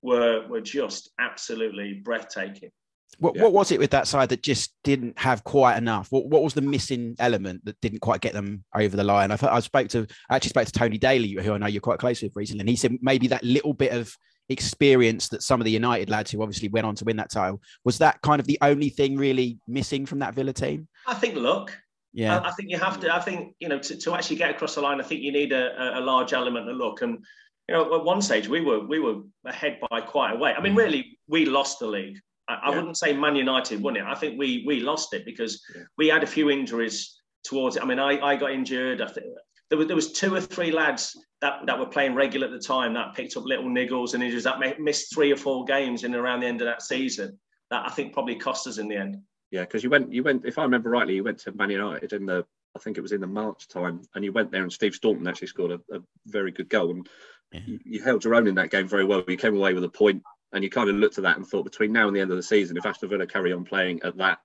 were, 0.02 0.48
were 0.48 0.62
just 0.62 1.12
absolutely 1.20 2.02
breathtaking. 2.04 2.72
What, 3.20 3.36
yeah. 3.36 3.44
what 3.44 3.54
was 3.54 3.72
it 3.72 3.78
with 3.78 3.92
that 3.92 4.08
side 4.08 4.30
that 4.30 4.42
just 4.42 4.74
didn't 4.84 5.20
have 5.20 5.44
quite 5.44 5.78
enough? 5.78 6.08
What, 6.10 6.26
what 6.26 6.42
was 6.42 6.56
the 6.56 6.62
missing 6.62 7.16
element 7.20 7.64
that 7.66 7.80
didn't 7.82 8.00
quite 8.00 8.22
get 8.22 8.34
them 8.34 8.64
over 8.76 8.98
the 8.98 9.04
line? 9.04 9.30
I, 9.30 9.38
I 9.44 9.60
spoke 9.60 9.90
to 9.90 10.08
I 10.28 10.38
actually 10.38 10.50
spoke 10.50 10.66
to 10.66 10.72
Tony 10.72 10.98
Daley, 10.98 11.32
who 11.34 11.54
I 11.54 11.60
know 11.60 11.68
you're 11.68 11.80
quite 11.80 12.00
close 12.00 12.24
with 12.24 12.36
recently, 12.36 12.62
and 12.62 12.70
he 12.70 12.76
said 12.76 12.98
maybe 13.00 13.28
that 13.28 13.44
little 13.44 13.76
bit 13.76 13.92
of 13.92 14.12
experience 14.50 15.28
that 15.28 15.44
some 15.44 15.62
of 15.62 15.66
the 15.66 15.72
United 15.72 16.10
lads 16.10 16.32
who 16.32 16.42
obviously 16.42 16.70
went 16.70 16.88
on 16.88 16.96
to 16.96 17.06
win 17.06 17.18
that 17.18 17.30
title 17.30 17.62
was 17.86 18.00
that 18.00 18.20
kind 18.24 18.40
of 18.40 18.48
the 18.48 18.58
only 18.64 18.90
thing 18.90 19.18
really 19.18 19.60
missing 19.68 20.08
from 20.08 20.18
that 20.18 20.34
Villa 20.34 20.52
team. 20.52 20.88
I 21.06 21.14
think 21.14 21.36
luck. 21.36 21.72
Yeah, 22.14 22.38
I, 22.38 22.50
I, 22.50 22.52
think 22.52 22.70
you 22.70 22.78
have 22.78 23.00
to. 23.00 23.14
I 23.14 23.20
think 23.20 23.56
you 23.60 23.68
know 23.68 23.80
to, 23.80 23.98
to 23.98 24.14
actually 24.14 24.36
get 24.36 24.52
across 24.52 24.76
the 24.76 24.82
line. 24.82 25.00
I 25.00 25.04
think 25.04 25.22
you 25.22 25.32
need 25.32 25.52
a, 25.52 25.98
a 25.98 26.02
large 26.02 26.34
element 26.34 26.70
of 26.70 26.78
luck. 26.78 27.02
And 27.02 27.24
you 27.68 27.76
know, 27.76 27.96
at 27.96 28.04
one 28.04 28.22
stage 28.22 28.48
we 28.48 28.62
were 28.62 28.80
we 28.86 29.00
were 29.00 29.22
ahead 29.46 29.80
by 29.90 30.02
quite 30.02 30.34
a 30.34 30.38
way. 30.38 30.54
I 30.54 30.62
mean, 30.62 30.74
mm. 30.74 30.78
really, 30.78 31.18
we 31.28 31.46
lost 31.46 31.80
the 31.80 31.88
league. 31.88 32.20
I, 32.48 32.60
I 32.64 32.70
wouldn't 32.70 32.98
say 32.98 33.14
Man 33.14 33.36
United 33.36 33.82
won 33.82 33.96
it. 33.96 34.04
I 34.04 34.16
think 34.16 34.38
we 34.38 34.64
we 34.68 34.80
lost 34.80 35.14
it 35.14 35.26
because 35.26 35.62
yeah. 35.76 35.84
we 35.98 36.08
had 36.08 36.24
a 36.24 36.28
few 36.28 36.50
injuries 36.50 37.20
towards 37.44 37.78
it. 37.78 37.84
I 37.84 37.86
mean, 37.86 38.00
I, 38.00 38.20
I 38.20 38.36
got 38.36 38.52
injured. 38.52 39.02
I 39.02 39.08
think 39.08 39.26
there 39.70 39.78
was, 39.78 39.88
there 39.88 39.96
was 39.96 40.12
two 40.12 40.36
or 40.36 40.42
three 40.42 40.72
lads 40.72 41.18
that, 41.42 41.66
that 41.66 41.80
were 41.80 41.86
playing 41.86 42.14
regular 42.14 42.48
at 42.48 42.54
the 42.54 42.60
time 42.60 42.94
that 42.94 43.16
picked 43.16 43.36
up 43.36 43.44
little 43.44 43.66
niggles 43.66 44.14
and 44.14 44.24
injuries 44.24 44.44
that 44.44 44.60
missed 44.80 45.14
three 45.14 45.32
or 45.32 45.36
four 45.36 45.66
games 45.66 46.04
in 46.04 46.14
and 46.14 46.24
around 46.24 46.42
the 46.42 46.48
end 46.48 46.62
of 46.62 46.68
that 46.68 46.82
season. 46.82 47.38
that 47.70 47.86
I 47.86 47.90
think 47.90 48.14
probably 48.14 48.36
cost 48.36 48.68
us 48.68 48.78
in 48.78 48.88
the 48.88 48.96
end. 48.96 49.18
Yeah, 49.54 49.62
because 49.62 49.84
you 49.84 49.92
went, 49.92 50.12
you 50.12 50.24
went. 50.24 50.46
If 50.46 50.58
I 50.58 50.64
remember 50.64 50.90
rightly, 50.90 51.14
you 51.14 51.24
went 51.24 51.38
to 51.42 51.52
Man 51.52 51.70
United 51.70 52.12
in 52.12 52.26
the, 52.26 52.44
I 52.76 52.80
think 52.80 52.98
it 52.98 53.02
was 53.02 53.12
in 53.12 53.22
the 53.22 53.28
March 53.28 53.68
time, 53.68 54.02
and 54.16 54.26
you 54.26 54.32
went 54.32 54.50
there, 54.50 54.64
and 54.64 54.74
Steve 54.74 54.96
Staunton 54.96 55.28
actually 55.28 55.50
scored 55.50 55.70
a, 55.70 55.96
a 55.96 56.00
very 56.26 56.50
good 56.50 56.70
goal, 56.70 56.90
and 56.90 57.08
yeah. 57.52 57.60
you, 57.68 57.80
you, 57.86 58.02
held 58.02 58.24
your 58.24 58.34
own 58.34 58.48
in 58.48 58.56
that 58.56 58.72
game 58.72 58.88
very 58.88 59.06
well. 59.06 59.24
You 59.28 59.38
came 59.38 59.56
away 59.56 59.76
with 59.76 59.84
a 59.84 59.90
point, 59.90 60.24
and 60.54 60.64
you 60.64 60.72
kind 60.72 60.90
of 60.90 60.96
looked 60.96 61.20
at 61.20 61.24
that 61.26 61.38
and 61.38 61.46
thought, 61.46 61.66
between 61.66 61.94
now 61.94 62.08
and 62.08 62.16
the 62.16 62.20
end 62.22 62.32
of 62.32 62.38
the 62.38 62.42
season, 62.42 62.78
if 62.78 62.86
Aston 62.88 63.10
Villa 63.10 63.28
carry 63.28 63.54
on 63.54 63.64
playing 63.64 64.02
at 64.02 64.18
that 64.18 64.40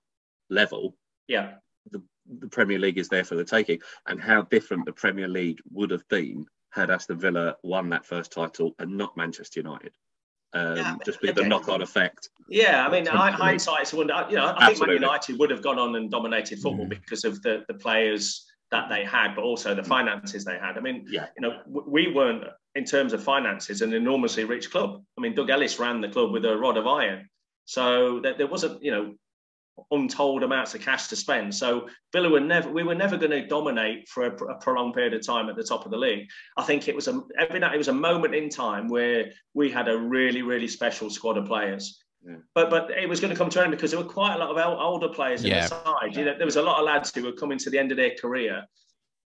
level, 0.51 0.95
yeah, 1.27 1.53
the, 1.89 2.03
the 2.37 2.47
Premier 2.47 2.77
League 2.77 2.99
is 2.99 3.09
there 3.09 3.23
for 3.23 3.33
the 3.33 3.43
taking. 3.43 3.79
And 4.05 4.21
how 4.21 4.43
different 4.43 4.85
the 4.85 4.93
Premier 4.93 5.27
League 5.27 5.57
would 5.71 5.89
have 5.89 6.07
been 6.09 6.45
had 6.69 6.91
Aston 6.91 7.17
Villa 7.17 7.55
won 7.63 7.89
that 7.89 8.05
first 8.05 8.31
title 8.31 8.75
and 8.77 8.95
not 8.95 9.17
Manchester 9.17 9.61
United 9.61 9.93
um, 10.53 10.77
yeah, 10.77 10.95
just 11.05 11.21
with 11.21 11.35
the 11.35 11.43
knock-on 11.43 11.81
effect. 11.81 12.29
Yeah, 12.47 12.85
I 12.85 12.91
mean, 12.91 13.05
hindsight's 13.05 13.93
a 13.93 13.97
wonder. 13.97 14.25
You 14.29 14.37
know, 14.37 14.45
I 14.45 14.49
Absolutely. 14.49 14.75
think 14.75 14.87
Man 14.87 15.01
United 15.01 15.39
would 15.39 15.51
have 15.51 15.61
gone 15.61 15.77
on 15.77 15.95
and 15.95 16.09
dominated 16.09 16.59
football 16.59 16.85
mm. 16.85 16.89
because 16.89 17.23
of 17.23 17.41
the 17.43 17.63
the 17.67 17.75
players 17.75 18.45
that 18.71 18.89
they 18.89 19.03
had, 19.03 19.35
but 19.35 19.43
also 19.43 19.73
the 19.73 19.83
finances 19.83 20.45
they 20.45 20.57
had. 20.57 20.77
I 20.77 20.81
mean, 20.81 21.05
yeah. 21.09 21.27
you 21.35 21.41
know, 21.41 21.59
we 21.67 22.11
weren't 22.11 22.43
in 22.75 22.85
terms 22.85 23.13
of 23.13 23.23
finances 23.23 23.81
an 23.81 23.93
enormously 23.93 24.43
rich 24.43 24.69
club. 24.71 25.03
I 25.17 25.21
mean, 25.21 25.33
Doug 25.33 25.49
Ellis 25.49 25.79
ran 25.79 26.01
the 26.01 26.09
club 26.09 26.31
with 26.31 26.45
a 26.45 26.55
rod 26.55 26.77
of 26.77 26.85
iron, 26.87 27.27
so 27.65 28.19
there 28.19 28.47
wasn't, 28.47 28.83
you 28.83 28.91
know, 28.91 29.15
untold 29.91 30.43
amounts 30.43 30.75
of 30.75 30.81
cash 30.81 31.07
to 31.07 31.15
spend. 31.15 31.53
So 31.53 31.87
Villa 32.13 32.29
were 32.29 32.39
never, 32.39 32.69
we 32.69 32.83
were 32.83 32.95
never 32.95 33.17
going 33.17 33.31
to 33.31 33.45
dominate 33.45 34.07
for 34.07 34.27
a, 34.27 34.43
a, 34.45 34.55
prolonged 34.59 34.93
period 34.93 35.13
of 35.13 35.25
time 35.25 35.49
at 35.49 35.55
the 35.55 35.63
top 35.63 35.85
of 35.85 35.91
the 35.91 35.97
league. 35.97 36.27
I 36.57 36.63
think 36.63 36.87
it 36.87 36.95
was 36.95 37.07
a 37.07 37.21
every 37.37 37.59
night 37.59 37.73
it 37.73 37.77
was 37.77 37.87
a 37.87 37.93
moment 37.93 38.35
in 38.35 38.49
time 38.49 38.87
where 38.87 39.31
we 39.53 39.69
had 39.69 39.87
a 39.87 39.97
really 39.97 40.41
really 40.41 40.67
special 40.67 41.09
squad 41.09 41.37
of 41.37 41.45
players. 41.45 42.03
Yeah. 42.25 42.37
But 42.53 42.69
but 42.69 42.91
it 42.91 43.07
was 43.07 43.19
going 43.19 43.31
to 43.31 43.37
come 43.37 43.49
to 43.49 43.59
an 43.59 43.65
end 43.65 43.71
because 43.71 43.91
there 43.91 43.99
were 43.99 44.05
quite 44.05 44.35
a 44.35 44.37
lot 44.37 44.55
of 44.55 44.79
older 44.79 45.09
players 45.09 45.43
in 45.43 45.51
the 45.51 45.67
side. 45.67 46.15
You 46.15 46.25
know, 46.25 46.37
there 46.37 46.45
was 46.45 46.57
a 46.57 46.61
lot 46.61 46.79
of 46.79 46.85
lads 46.85 47.13
who 47.13 47.23
were 47.23 47.31
coming 47.31 47.57
to 47.59 47.69
the 47.69 47.79
end 47.79 47.91
of 47.91 47.97
their 47.97 48.15
career. 48.15 48.65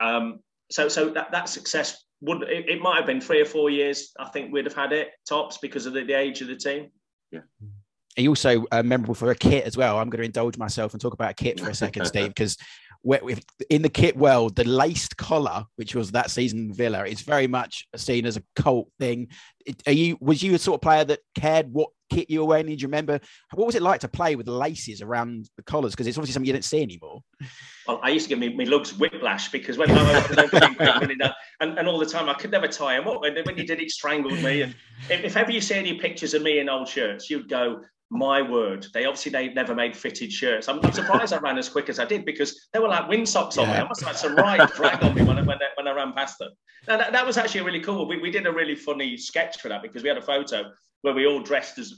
Um, 0.01 0.41
so 0.71 0.89
so 0.89 1.11
that, 1.11 1.33
that 1.33 1.49
success 1.49 2.05
would 2.21 2.43
it, 2.43 2.69
it, 2.69 2.81
might 2.81 2.97
have 2.97 3.07
been 3.07 3.21
three 3.21 3.41
or 3.41 3.45
four 3.45 3.71
years. 3.71 4.13
I 4.19 4.29
think 4.29 4.53
we'd 4.53 4.67
have 4.67 4.75
had 4.75 4.93
it 4.93 5.11
tops 5.29 5.59
because 5.59 5.87
of 5.87 5.95
the, 5.95 6.05
the 6.05 6.15
age 6.15 6.41
of 6.43 6.49
the 6.49 6.57
team. 6.57 6.91
Yeah 7.33 7.41
he 8.17 8.29
also 8.29 8.65
uh, 8.73 8.83
memorable 8.83 9.15
for 9.15 9.31
a 9.31 9.35
kit 9.35 9.65
as 9.65 9.77
well. 9.77 9.99
I'm 9.99 10.09
going 10.09 10.21
to 10.21 10.27
indulge 10.27 10.57
myself 10.57 10.93
and 10.93 11.01
talk 11.01 11.13
about 11.13 11.31
a 11.31 11.35
kit 11.35 11.61
for 11.61 11.71
a 11.71 11.75
second, 11.75 12.05
Steve, 12.07 12.29
because 12.29 12.57
in 13.71 13.83
the 13.83 13.89
kit 13.89 14.17
world, 14.17 14.57
the 14.57 14.65
laced 14.65 15.17
collar, 15.17 15.65
which 15.77 15.95
was 15.95 16.11
that 16.13 16.31
season 16.31 16.73
Villa, 16.73 17.05
is 17.07 17.21
very 17.21 17.47
much 17.47 17.87
seen 17.95 18.27
as 18.27 18.37
a 18.37 18.43
cult 18.57 18.89
thing. 18.99 19.29
Are 19.87 19.93
you 19.93 20.17
was 20.21 20.43
you 20.43 20.55
a 20.55 20.59
sort 20.59 20.77
of 20.77 20.83
player 20.83 21.05
that 21.05 21.21
cared 21.35 21.73
what 21.73 21.91
kit 22.11 22.31
you 22.31 22.41
were 22.41 22.47
wearing? 22.47 22.67
Did 22.67 22.83
you 22.83 22.89
remember 22.89 23.21
what 23.55 23.67
was 23.67 23.75
it 23.75 23.83
like 23.83 24.01
to 24.01 24.09
play 24.09 24.35
with 24.35 24.49
laces 24.49 25.03
around 25.03 25.49
the 25.57 25.63
collars? 25.63 25.93
Because 25.93 26.07
it's 26.07 26.17
obviously 26.17 26.33
something 26.33 26.47
you 26.47 26.53
don't 26.53 26.63
see 26.63 26.83
anymore. 26.83 27.21
Well, 27.87 28.01
I 28.03 28.11
used 28.11 28.27
to 28.27 28.29
give 28.31 28.39
me, 28.39 28.55
me 28.55 28.65
lugs 28.65 28.97
whiplash 28.97 29.51
because 29.51 29.79
when 29.79 29.91
I 29.91 30.03
was 30.29 31.33
and, 31.61 31.79
and 31.79 31.89
all 31.89 31.99
the 31.99 32.07
time 32.07 32.29
I 32.29 32.35
could 32.35 32.51
never 32.51 32.69
tie 32.69 32.99
them 32.99 33.09
up, 33.09 33.23
and 33.25 33.39
when 33.45 33.57
you 33.57 33.67
did 33.67 33.81
it, 33.81 33.91
strangled 33.91 34.41
me. 34.43 34.63
And 34.63 34.75
if, 35.11 35.25
if 35.25 35.37
ever 35.37 35.51
you 35.51 35.61
see 35.61 35.75
any 35.75 35.99
pictures 35.99 36.35
of 36.35 36.43
me 36.43 36.59
in 36.59 36.69
old 36.69 36.89
shirts, 36.89 37.31
you'd 37.31 37.49
go, 37.49 37.83
my 38.11 38.41
word, 38.41 38.87
they 38.95 39.05
obviously 39.05 39.33
they 39.33 39.49
never 39.53 39.75
made 39.75 39.97
fitted 39.97 40.33
shirts. 40.33 40.69
I'm, 40.69 40.79
I'm 40.85 40.93
surprised 40.93 41.33
I 41.33 41.39
ran 41.39 41.59
as 41.59 41.69
quick 41.69 41.89
as 41.89 41.99
I 41.99 42.05
did 42.05 42.25
because 42.25 42.69
they 42.73 42.79
were 42.79 42.89
like 42.89 43.09
wind 43.09 43.29
socks 43.29 43.59
on 43.59 43.67
yeah. 43.67 43.75
me. 43.75 43.79
I 43.81 43.89
must 43.89 44.01
have 44.01 44.11
had 44.11 44.17
some 44.17 44.37
right 44.37 44.71
drag 44.75 45.03
on 45.03 45.15
me 45.15 45.23
when 45.23 45.39
I, 45.39 45.43
when, 45.43 45.57
I, 45.57 45.69
when 45.77 45.89
I 45.89 45.93
ran 45.93 46.13
past 46.13 46.39
them. 46.39 46.51
Now, 46.87 46.99
that, 46.99 47.13
that 47.13 47.27
was 47.27 47.37
actually 47.37 47.63
really 47.63 47.81
cool. 47.81 48.07
We, 48.07 48.19
we 48.19 48.31
did 48.31 48.47
a 48.47 48.53
really 48.53 48.77
funny 48.77 49.17
sketch 49.17 49.61
for 49.61 49.69
that 49.69 49.83
because 49.83 50.03
we 50.03 50.09
had 50.09 50.19
a 50.19 50.23
photo 50.23 50.71
where 51.03 51.15
we 51.15 51.27
all 51.27 51.41
dressed 51.41 51.79
as 51.79 51.95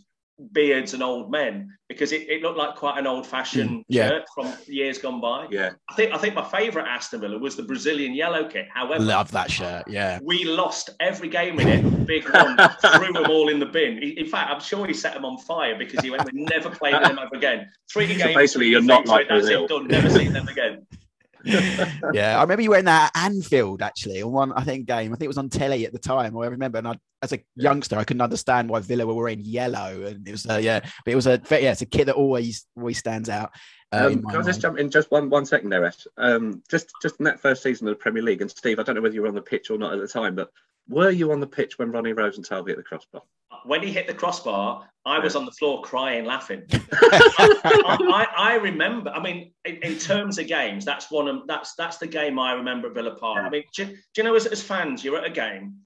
beards 0.53 0.94
and 0.94 1.03
old 1.03 1.31
men 1.31 1.68
because 1.88 2.12
it, 2.12 2.29
it 2.29 2.42
looked 2.42 2.59
like 2.59 2.77
quite 2.77 2.98
an 2.98 3.07
old 3.07 3.27
fashioned 3.27 3.70
mm, 3.70 3.85
yeah. 3.88 4.09
shirt 4.09 4.24
from 4.35 4.53
years 4.66 4.98
gone 4.98 5.20
by. 5.20 5.46
Yeah. 5.51 5.70
I 5.88 5.94
think 5.94 6.12
I 6.12 6.18
think 6.18 6.35
my 6.35 6.44
favourite 6.44 6.87
Aston 6.88 7.20
Villa 7.20 7.38
was 7.38 7.57
the 7.57 7.62
Brazilian 7.62 8.14
yellow 8.14 8.48
kit. 8.48 8.66
However, 8.72 9.03
love 9.03 9.31
that 9.33 9.51
shirt. 9.51 9.85
Yeah. 9.88 10.18
We 10.22 10.44
lost 10.44 10.90
every 11.01 11.29
game 11.29 11.59
in 11.61 11.68
it. 11.68 12.07
Big 12.07 12.29
Ron, 12.29 12.57
threw 12.81 13.12
them 13.12 13.31
all 13.31 13.48
in 13.48 13.59
the 13.59 13.66
bin. 13.66 13.98
In 13.98 14.27
fact, 14.27 14.51
I'm 14.51 14.61
sure 14.61 14.87
he 14.87 14.94
set 14.94 15.14
them 15.14 15.24
on 15.24 15.38
fire 15.38 15.77
because 15.77 16.01
he 16.01 16.11
went, 16.11 16.31
we 16.33 16.44
never 16.44 16.70
played 16.70 16.94
them 16.94 17.18
ever 17.22 17.35
again. 17.35 17.68
Three 17.90 18.09
so 18.12 18.24
games. 18.24 18.37
Basically, 18.37 18.68
you're 18.68 18.83
not 18.83 19.07
like 19.07 19.29
Brazil. 19.29 19.66
Done, 19.66 19.88
never 19.88 20.11
seen 20.11 20.33
them 20.33 20.48
again. 20.48 20.87
yeah, 22.12 22.38
I 22.38 22.42
remember 22.42 22.62
you 22.62 22.70
wearing 22.70 22.85
that 22.87 23.12
at 23.14 23.24
Anfield 23.24 23.83
actually 23.83 24.22
on 24.22 24.33
one 24.33 24.53
I 24.53 24.64
think 24.64 24.87
game. 24.87 25.12
I 25.12 25.16
think 25.16 25.24
it 25.24 25.29
was 25.29 25.38
on 25.38 25.48
telly 25.48 25.87
at 25.87 25.92
the 25.92 25.98
time. 25.98 26.37
I 26.37 26.46
remember, 26.46 26.79
and 26.79 26.88
I, 26.88 26.98
as 27.22 27.33
a 27.33 27.40
youngster, 27.57 27.96
I 27.96 28.05
couldn't 28.05 28.20
understand 28.20 28.68
why 28.68 28.81
Villa 28.81 29.07
were 29.07 29.14
wearing 29.14 29.40
yellow, 29.40 30.03
and 30.03 30.27
it 30.27 30.31
was 30.31 30.46
uh, 30.46 30.57
yeah, 30.57 30.81
but 30.81 31.12
it 31.12 31.16
was 31.16 31.27
a 31.27 31.40
yeah, 31.51 31.72
it's 31.72 31.83
a 31.83 31.87
kit 31.87 32.07
that 32.07 32.16
always 32.16 32.66
always 32.77 32.98
stands 32.98 33.29
out. 33.29 33.51
Uh, 33.92 34.11
um, 34.12 34.22
can 34.22 34.40
I 34.40 34.42
just 34.42 34.61
jump 34.61 34.79
in 34.79 34.90
just 34.90 35.11
one 35.11 35.31
one 35.31 35.46
second 35.46 35.70
there, 35.70 35.87
Ash? 35.87 36.07
Um, 36.16 36.62
just 36.68 36.90
just 37.01 37.18
in 37.18 37.24
that 37.24 37.40
first 37.40 37.62
season 37.62 37.88
of 37.88 37.92
the 37.92 38.03
Premier 38.03 38.22
League, 38.22 38.40
and 38.40 38.51
Steve, 38.51 38.79
I 38.79 38.83
don't 38.83 38.94
know 38.94 39.01
whether 39.01 39.14
you 39.14 39.22
were 39.22 39.29
on 39.29 39.35
the 39.35 39.42
pitch 39.42 39.70
or 39.70 39.79
not 39.79 39.94
at 39.94 40.01
the 40.01 40.09
time, 40.09 40.35
but 40.35 40.51
were 40.88 41.11
you 41.11 41.33
on 41.33 41.40
the 41.40 41.46
pitch 41.46 41.79
when 41.79 41.92
Ronnie 41.92 42.12
Rosenthal 42.12 42.64
hit 42.64 42.77
the 42.77 42.83
crossbar? 42.83 43.22
When 43.64 43.82
he 43.82 43.92
hit 43.92 44.06
the 44.06 44.14
crossbar, 44.14 44.88
I 45.06 45.18
was 45.18 45.34
on 45.34 45.46
the 45.46 45.52
floor 45.52 45.80
crying, 45.82 46.26
laughing. 46.26 46.64
I, 46.72 47.56
I, 47.72 48.26
I, 48.37 48.54
remember. 48.56 49.11
I 49.11 49.22
mean, 49.22 49.52
in, 49.64 49.76
in, 49.76 49.98
terms 49.98 50.38
of 50.38 50.46
games, 50.46 50.84
that's 50.84 51.11
one 51.11 51.28
of 51.28 51.46
that's 51.46 51.74
that's 51.76 51.96
the 51.96 52.06
game 52.06 52.38
I 52.38 52.52
remember 52.52 52.88
at 52.88 52.94
Villa 52.94 53.14
Park. 53.16 53.44
I 53.44 53.48
mean, 53.48 53.64
do, 53.74 53.87
do 53.87 53.94
you 54.18 54.22
know, 54.22 54.34
as, 54.34 54.46
as 54.46 54.62
fans, 54.62 55.02
you're 55.02 55.16
at 55.16 55.24
a 55.24 55.30
game 55.30 55.78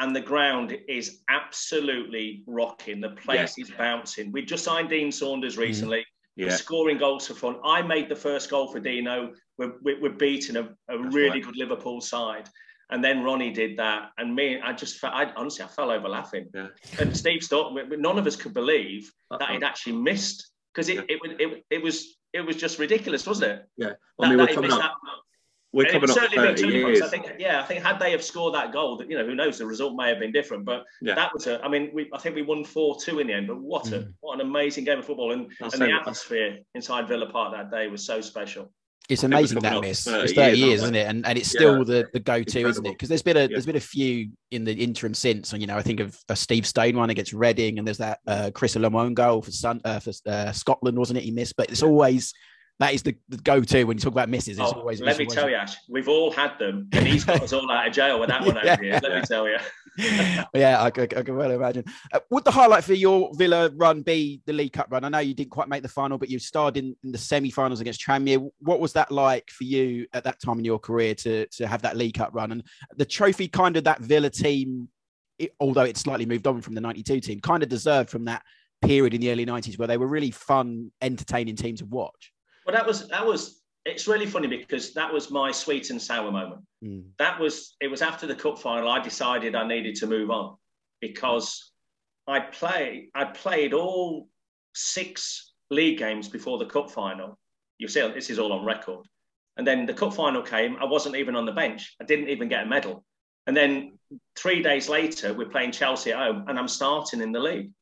and 0.00 0.16
the 0.16 0.20
ground 0.20 0.76
is 0.88 1.20
absolutely 1.28 2.42
rocking. 2.46 3.00
The 3.00 3.10
place 3.10 3.56
yeah. 3.58 3.64
is 3.64 3.70
bouncing. 3.70 4.32
We 4.32 4.42
just 4.42 4.64
signed 4.64 4.88
Dean 4.88 5.12
Saunders 5.12 5.56
mm. 5.56 5.60
recently. 5.60 6.04
Yeah. 6.36 6.48
scoring 6.48 6.96
goals 6.96 7.26
for 7.26 7.34
fun. 7.34 7.56
I 7.66 7.82
made 7.82 8.08
the 8.08 8.16
first 8.16 8.48
goal 8.48 8.72
for 8.72 8.80
Dino. 8.80 9.34
We're, 9.58 9.74
we're, 9.82 10.00
we're 10.00 10.12
beating 10.12 10.56
a, 10.56 10.70
a 10.88 10.98
really 10.98 11.28
right. 11.28 11.44
good 11.44 11.56
Liverpool 11.56 12.00
side. 12.00 12.48
And 12.90 13.02
then 13.04 13.22
Ronnie 13.22 13.52
did 13.52 13.76
that, 13.78 14.10
and 14.18 14.34
me, 14.34 14.60
I 14.60 14.72
just, 14.72 14.98
felt, 14.98 15.14
I 15.14 15.32
honestly, 15.36 15.64
I 15.64 15.68
fell 15.68 15.90
over 15.90 16.08
laughing. 16.08 16.48
Yeah. 16.52 16.68
And 16.98 17.16
Steve 17.16 17.42
Staunton, 17.42 18.00
none 18.00 18.18
of 18.18 18.26
us 18.26 18.36
could 18.36 18.52
believe 18.52 19.10
that 19.30 19.50
he'd 19.50 19.62
actually 19.62 19.96
missed 19.96 20.50
because 20.74 20.88
it, 20.88 20.96
yeah. 20.96 21.02
it, 21.08 21.40
it, 21.40 21.64
it, 21.70 21.82
was, 21.82 22.16
it 22.32 22.40
was 22.40 22.56
just 22.56 22.78
ridiculous, 22.78 23.26
wasn't 23.26 23.52
it? 23.52 23.68
Yeah. 23.76 23.92
I 24.20 24.28
mean, 24.28 24.38
that, 24.38 24.48
we're 24.48 24.54
coming 24.54 24.72
up. 24.72 24.80
That, 24.80 24.90
we're 25.72 25.86
coming 25.86 26.10
up 26.10 26.16
30 26.16 26.66
years. 26.66 27.00
I 27.00 27.08
think, 27.08 27.26
yeah, 27.38 27.60
I 27.60 27.64
think 27.64 27.84
had 27.84 28.00
they 28.00 28.10
have 28.10 28.24
scored 28.24 28.54
that 28.54 28.72
goal, 28.72 28.96
that 28.96 29.08
you 29.08 29.16
know, 29.16 29.24
who 29.24 29.36
knows, 29.36 29.58
the 29.58 29.66
result 29.66 29.94
may 29.94 30.08
have 30.08 30.18
been 30.18 30.32
different. 30.32 30.64
But 30.64 30.84
yeah. 31.00 31.14
that 31.14 31.32
was 31.32 31.46
a, 31.46 31.64
I 31.64 31.68
mean, 31.68 31.90
we, 31.94 32.10
I 32.12 32.18
think 32.18 32.34
we 32.34 32.42
won 32.42 32.64
four 32.64 32.96
two 33.00 33.20
in 33.20 33.28
the 33.28 33.34
end. 33.34 33.46
But 33.46 33.60
what 33.60 33.86
a, 33.92 34.00
mm. 34.00 34.12
what 34.20 34.34
an 34.34 34.40
amazing 34.40 34.84
game 34.84 34.98
of 34.98 35.04
football, 35.04 35.32
and, 35.32 35.50
and 35.60 35.72
the 35.72 35.92
atmosphere 35.92 36.58
inside 36.74 37.06
Villa 37.06 37.30
Park 37.30 37.52
that 37.52 37.70
day 37.70 37.86
was 37.86 38.04
so 38.04 38.20
special. 38.20 38.72
It's 39.08 39.24
amazing 39.24 39.58
that 39.60 39.80
miss. 39.80 40.04
30 40.04 40.22
it's 40.22 40.32
30 40.34 40.56
years, 40.56 40.68
years 40.68 40.82
isn't 40.82 40.94
it? 40.94 41.06
And 41.08 41.26
and 41.26 41.36
it's 41.36 41.50
still 41.50 41.78
yeah. 41.78 41.84
the, 41.84 42.08
the 42.12 42.20
go 42.20 42.42
to, 42.42 42.60
isn't 42.60 42.86
it? 42.86 42.92
Because 42.92 43.08
there's 43.08 43.22
been 43.22 43.36
a 43.36 43.40
yeah. 43.40 43.48
there's 43.50 43.66
been 43.66 43.76
a 43.76 43.80
few 43.80 44.30
in 44.52 44.64
the 44.64 44.72
interim 44.72 45.14
since. 45.14 45.52
And 45.52 45.60
you 45.60 45.66
know, 45.66 45.76
I 45.76 45.82
think 45.82 45.98
of 45.98 46.16
a 46.28 46.36
Steve 46.36 46.66
Stone 46.66 46.96
one 46.96 47.10
against 47.10 47.32
Reading, 47.32 47.78
and 47.78 47.86
there's 47.86 47.98
that 47.98 48.20
uh, 48.26 48.50
Chris 48.54 48.76
Iwelumo 48.76 49.12
goal 49.14 49.42
for 49.42 49.50
Sun, 49.50 49.80
uh, 49.84 49.98
for 49.98 50.12
uh, 50.26 50.52
Scotland, 50.52 50.96
wasn't 50.96 51.18
it? 51.18 51.24
He 51.24 51.32
missed, 51.32 51.56
but 51.56 51.70
it's 51.70 51.82
always 51.82 52.32
that 52.80 52.94
is 52.94 53.02
the, 53.02 53.14
the 53.28 53.36
go-to 53.36 53.84
when 53.84 53.98
you 53.98 54.00
talk 54.00 54.14
about 54.14 54.30
misses. 54.30 54.58
It's 54.58 54.72
oh, 54.72 54.78
always. 54.78 55.02
Let 55.02 55.18
me 55.18 55.26
always... 55.26 55.34
tell 55.34 55.50
you, 55.50 55.56
Ash, 55.56 55.76
we've 55.86 56.08
all 56.08 56.32
had 56.32 56.58
them, 56.58 56.88
and 56.92 57.06
he's 57.06 57.24
got 57.24 57.42
us 57.42 57.52
all 57.52 57.70
out 57.70 57.86
of 57.86 57.92
jail 57.92 58.18
with 58.18 58.30
that 58.30 58.42
one 58.42 58.56
over 58.66 58.82
here. 58.82 58.98
Let 59.02 59.14
me 59.14 59.20
tell 59.20 59.46
you. 59.46 59.58
yeah, 60.54 60.80
I, 60.80 60.86
I, 60.86 61.02
I, 61.02 61.06
can 61.06 61.36
well 61.36 61.50
imagine. 61.50 61.84
Uh, 62.10 62.20
would 62.30 62.44
the 62.44 62.50
highlight 62.50 62.82
for 62.82 62.94
your 62.94 63.34
Villa 63.34 63.70
run 63.76 64.00
be 64.00 64.40
the 64.46 64.54
League 64.54 64.72
Cup 64.72 64.86
run? 64.90 65.04
I 65.04 65.10
know 65.10 65.18
you 65.18 65.34
didn't 65.34 65.50
quite 65.50 65.68
make 65.68 65.82
the 65.82 65.90
final, 65.90 66.16
but 66.16 66.30
you 66.30 66.38
starred 66.38 66.78
in, 66.78 66.96
in 67.04 67.12
the 67.12 67.18
semi-finals 67.18 67.82
against 67.82 68.00
Tranmere. 68.00 68.48
What 68.60 68.80
was 68.80 68.94
that 68.94 69.12
like 69.12 69.50
for 69.50 69.64
you 69.64 70.06
at 70.14 70.24
that 70.24 70.40
time 70.40 70.58
in 70.58 70.64
your 70.64 70.78
career 70.78 71.14
to 71.16 71.46
to 71.48 71.66
have 71.66 71.82
that 71.82 71.98
League 71.98 72.14
Cup 72.14 72.30
run 72.32 72.50
and 72.50 72.62
the 72.96 73.04
trophy? 73.04 73.46
Kind 73.46 73.76
of 73.76 73.84
that 73.84 74.00
Villa 74.00 74.30
team, 74.30 74.88
it, 75.38 75.54
although 75.60 75.84
it 75.84 75.98
slightly 75.98 76.24
moved 76.24 76.46
on 76.46 76.62
from 76.62 76.74
the 76.74 76.80
'92 76.80 77.20
team, 77.20 77.40
kind 77.40 77.62
of 77.62 77.68
deserved 77.68 78.08
from 78.08 78.24
that 78.24 78.42
period 78.80 79.12
in 79.12 79.20
the 79.20 79.30
early 79.30 79.44
'90s 79.44 79.78
where 79.78 79.88
they 79.88 79.98
were 79.98 80.06
really 80.06 80.30
fun, 80.30 80.90
entertaining 81.02 81.56
teams 81.56 81.80
to 81.80 81.84
watch. 81.84 82.32
Well, 82.70 82.78
that 82.78 82.86
was 82.86 83.08
that 83.08 83.26
was. 83.26 83.60
It's 83.84 84.06
really 84.06 84.26
funny 84.26 84.46
because 84.46 84.94
that 84.94 85.12
was 85.12 85.28
my 85.28 85.50
sweet 85.50 85.90
and 85.90 86.00
sour 86.00 86.30
moment. 86.30 86.60
Mm. 86.84 87.04
That 87.18 87.40
was 87.40 87.74
it 87.80 87.88
was 87.88 88.00
after 88.00 88.28
the 88.28 88.34
cup 88.34 88.60
final. 88.60 88.88
I 88.88 89.00
decided 89.00 89.56
I 89.56 89.66
needed 89.66 89.96
to 89.96 90.06
move 90.06 90.30
on 90.30 90.56
because 91.00 91.72
I 92.28 92.38
play 92.38 93.08
I 93.12 93.24
played 93.24 93.74
all 93.74 94.28
six 94.72 95.52
league 95.68 95.98
games 95.98 96.28
before 96.28 96.58
the 96.58 96.66
cup 96.66 96.92
final. 96.92 97.36
You 97.78 97.88
see, 97.88 98.06
this 98.14 98.30
is 98.30 98.38
all 98.38 98.52
on 98.52 98.64
record. 98.64 99.04
And 99.56 99.66
then 99.66 99.84
the 99.84 99.94
cup 99.94 100.14
final 100.14 100.42
came. 100.42 100.76
I 100.76 100.84
wasn't 100.84 101.16
even 101.16 101.34
on 101.34 101.46
the 101.46 101.52
bench. 101.52 101.96
I 102.00 102.04
didn't 102.04 102.28
even 102.28 102.48
get 102.48 102.62
a 102.62 102.68
medal. 102.68 103.04
And 103.48 103.56
then 103.56 103.98
three 104.36 104.62
days 104.62 104.88
later, 104.88 105.34
we're 105.34 105.48
playing 105.48 105.72
Chelsea 105.72 106.12
at 106.12 106.18
home, 106.18 106.44
and 106.46 106.56
I'm 106.56 106.68
starting 106.68 107.20
in 107.20 107.32
the 107.32 107.40
league. 107.40 107.72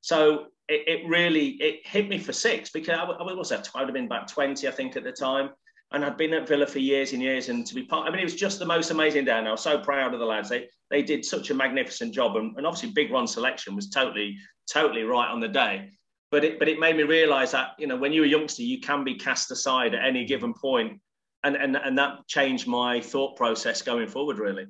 So 0.00 0.46
it, 0.68 0.86
it, 0.86 1.08
really 1.08 1.50
it 1.60 1.86
hit 1.86 2.08
me 2.08 2.18
for 2.18 2.32
six 2.32 2.70
because 2.70 2.98
I, 2.98 3.04
I 3.04 3.32
was 3.32 3.48
that 3.48 3.68
I 3.74 3.80
would 3.80 3.88
have 3.88 3.94
been 3.94 4.04
about 4.04 4.28
20 4.28 4.68
I 4.68 4.70
think 4.70 4.96
at 4.96 5.04
the 5.04 5.12
time 5.12 5.50
and 5.92 6.04
I'd 6.04 6.18
been 6.18 6.34
at 6.34 6.46
Villa 6.46 6.66
for 6.66 6.78
years 6.78 7.14
and 7.14 7.22
years 7.22 7.48
and 7.48 7.66
to 7.66 7.74
be 7.74 7.84
part 7.84 8.06
I 8.06 8.10
mean 8.10 8.20
it 8.20 8.24
was 8.24 8.34
just 8.34 8.58
the 8.58 8.66
most 8.66 8.90
amazing 8.90 9.24
day 9.24 9.32
and 9.32 9.48
I 9.48 9.50
was 9.50 9.62
so 9.62 9.78
proud 9.78 10.12
of 10.12 10.20
the 10.20 10.26
lads 10.26 10.50
they 10.50 10.68
they 10.90 11.02
did 11.02 11.24
such 11.24 11.48
a 11.48 11.54
magnificent 11.54 12.12
job 12.12 12.36
and, 12.36 12.54
and 12.58 12.66
obviously 12.66 12.90
Big 12.90 13.10
Ron's 13.10 13.32
selection 13.32 13.74
was 13.74 13.88
totally 13.88 14.36
totally 14.70 15.04
right 15.04 15.30
on 15.30 15.40
the 15.40 15.48
day 15.48 15.90
but 16.30 16.44
it 16.44 16.58
but 16.58 16.68
it 16.68 16.78
made 16.78 16.96
me 16.96 17.04
realise 17.04 17.52
that 17.52 17.70
you 17.78 17.86
know 17.86 17.96
when 17.96 18.12
you're 18.12 18.24
a 18.24 18.28
youngster, 18.28 18.62
you 18.62 18.80
can 18.80 19.04
be 19.04 19.14
cast 19.14 19.50
aside 19.50 19.94
at 19.94 20.04
any 20.04 20.24
given 20.24 20.52
point, 20.52 21.00
and 21.44 21.56
and 21.56 21.76
and 21.76 21.96
that 21.98 22.26
changed 22.26 22.66
my 22.66 23.00
thought 23.00 23.36
process 23.36 23.80
going 23.82 24.08
forward. 24.08 24.38
Really. 24.38 24.66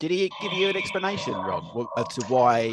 Did 0.00 0.10
he 0.10 0.30
give 0.42 0.52
you 0.52 0.68
an 0.68 0.76
explanation, 0.76 1.32
Ron, 1.32 1.86
as 1.96 2.08
to 2.16 2.26
why? 2.26 2.72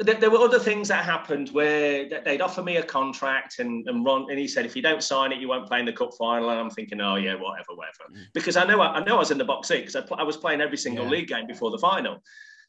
There, 0.00 0.16
there, 0.16 0.30
were 0.30 0.38
other 0.38 0.58
things 0.58 0.88
that 0.88 1.04
happened 1.04 1.50
where 1.50 2.08
they'd 2.24 2.40
offer 2.40 2.62
me 2.62 2.78
a 2.78 2.82
contract, 2.82 3.60
and, 3.60 3.86
and 3.88 4.04
Ron 4.04 4.26
and 4.28 4.38
he 4.38 4.48
said, 4.48 4.66
if 4.66 4.74
you 4.74 4.82
don't 4.82 5.02
sign 5.02 5.30
it, 5.30 5.38
you 5.38 5.48
won't 5.48 5.68
play 5.68 5.78
in 5.78 5.86
the 5.86 5.92
cup 5.92 6.10
final. 6.18 6.50
And 6.50 6.58
I'm 6.58 6.70
thinking, 6.70 7.00
oh 7.00 7.14
yeah, 7.14 7.34
whatever, 7.34 7.74
whatever, 7.74 8.12
mm. 8.12 8.24
because 8.32 8.56
I 8.56 8.64
know 8.64 8.80
I, 8.80 8.94
I 8.94 9.04
know 9.04 9.16
I 9.16 9.20
was 9.20 9.30
in 9.30 9.38
the 9.38 9.44
box 9.44 9.68
seat 9.68 9.86
because 9.86 9.96
I, 9.96 10.14
I, 10.16 10.24
was 10.24 10.36
playing 10.36 10.60
every 10.60 10.76
single 10.76 11.04
yeah. 11.04 11.10
league 11.10 11.28
game 11.28 11.46
before 11.46 11.70
the 11.70 11.78
final. 11.78 12.18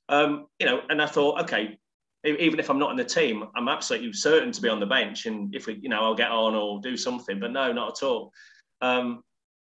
Um, 0.07 0.45
you 0.59 0.67
know, 0.67 0.81
and 0.89 1.01
I 1.01 1.07
thought, 1.07 1.41
okay, 1.43 1.79
even 2.25 2.59
if 2.59 2.69
I'm 2.69 2.79
not 2.79 2.91
in 2.91 2.97
the 2.97 3.03
team, 3.03 3.45
I'm 3.55 3.69
absolutely 3.69 4.13
certain 4.13 4.51
to 4.51 4.61
be 4.61 4.69
on 4.69 4.79
the 4.79 4.85
bench, 4.85 5.25
and 5.25 5.53
if 5.55 5.65
we, 5.65 5.79
you 5.81 5.89
know, 5.89 6.03
I'll 6.03 6.15
get 6.15 6.31
on 6.31 6.53
or 6.53 6.79
do 6.79 6.95
something. 6.95 7.39
But 7.39 7.51
no, 7.51 7.71
not 7.73 7.97
at 7.97 8.05
all. 8.05 8.31
Um, 8.81 9.23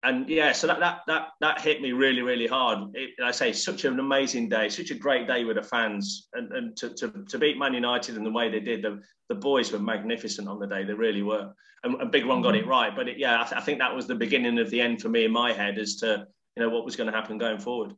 and 0.05 0.29
yeah, 0.29 0.53
so 0.53 0.67
that 0.67 0.81
that 0.81 1.01
that 1.07 1.29
that 1.41 1.61
hit 1.61 1.81
me 1.81 1.93
really, 1.93 2.21
really 2.21 2.47
hard. 2.47 2.95
It, 2.95 3.11
I 3.23 3.31
say 3.31 3.53
such 3.53 3.85
an 3.85 3.99
amazing 3.99 4.51
day, 4.51 4.69
such 4.69 4.91
a 4.91 4.95
great 4.95 5.27
day 5.27 5.45
with 5.45 5.57
the 5.57 5.63
fans, 5.63 6.29
and, 6.35 6.53
and 6.53 6.77
to, 6.77 6.91
to, 6.91 7.25
to 7.29 7.39
beat 7.39 7.59
Man 7.59 7.73
United 7.73 8.17
in 8.17 8.23
the 8.23 8.31
way 8.31 8.51
they 8.51 8.61
did, 8.61 8.83
the, 8.83 9.01
the 9.31 9.35
boys 9.35 9.73
were 9.73 9.79
magnificent 9.79 10.47
on 10.47 10.61
the 10.61 10.67
day. 10.67 10.85
They 10.85 10.93
really 10.93 11.23
were, 11.23 11.53
and, 11.83 11.95
and 12.01 12.11
Big 12.11 12.27
Ron 12.27 12.43
got 12.43 12.55
it 12.55 12.67
right. 12.67 12.95
But 12.95 13.09
it, 13.09 13.19
yeah, 13.19 13.41
I, 13.41 13.45
th- 13.45 13.61
I, 13.61 13.65
think 13.65 13.79
that 13.79 13.95
was 13.95 14.07
the 14.07 14.15
beginning 14.15 14.59
of 14.59 14.71
the 14.71 14.81
end 14.81 15.01
for 15.01 15.09
me 15.09 15.25
in 15.25 15.33
my 15.33 15.53
head 15.53 15.79
as 15.79 15.97
to 15.97 16.27
you 16.55 16.63
know 16.63 16.69
what 16.69 16.85
was 16.85 16.97
going 16.97 17.11
to 17.11 17.17
happen 17.17 17.39
going 17.39 17.59
forward. 17.59 17.95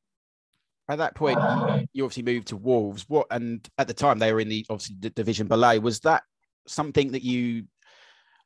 At 0.89 0.99
that 0.99 1.17
point, 1.17 1.41
you 1.93 2.05
obviously 2.05 2.23
moved 2.23 2.47
to 2.49 2.57
Wolves. 2.57 3.05
What 3.09 3.27
and 3.33 3.69
at 3.79 3.89
the 3.89 3.95
time 3.95 4.21
they 4.21 4.33
were 4.33 4.41
in 4.41 4.49
the 4.49 4.65
obviously 4.71 4.97
the 5.01 5.11
division 5.11 5.49
below. 5.49 5.81
Was 5.81 5.99
that 6.01 6.23
something 6.69 7.11
that 7.13 7.25
you 7.25 7.65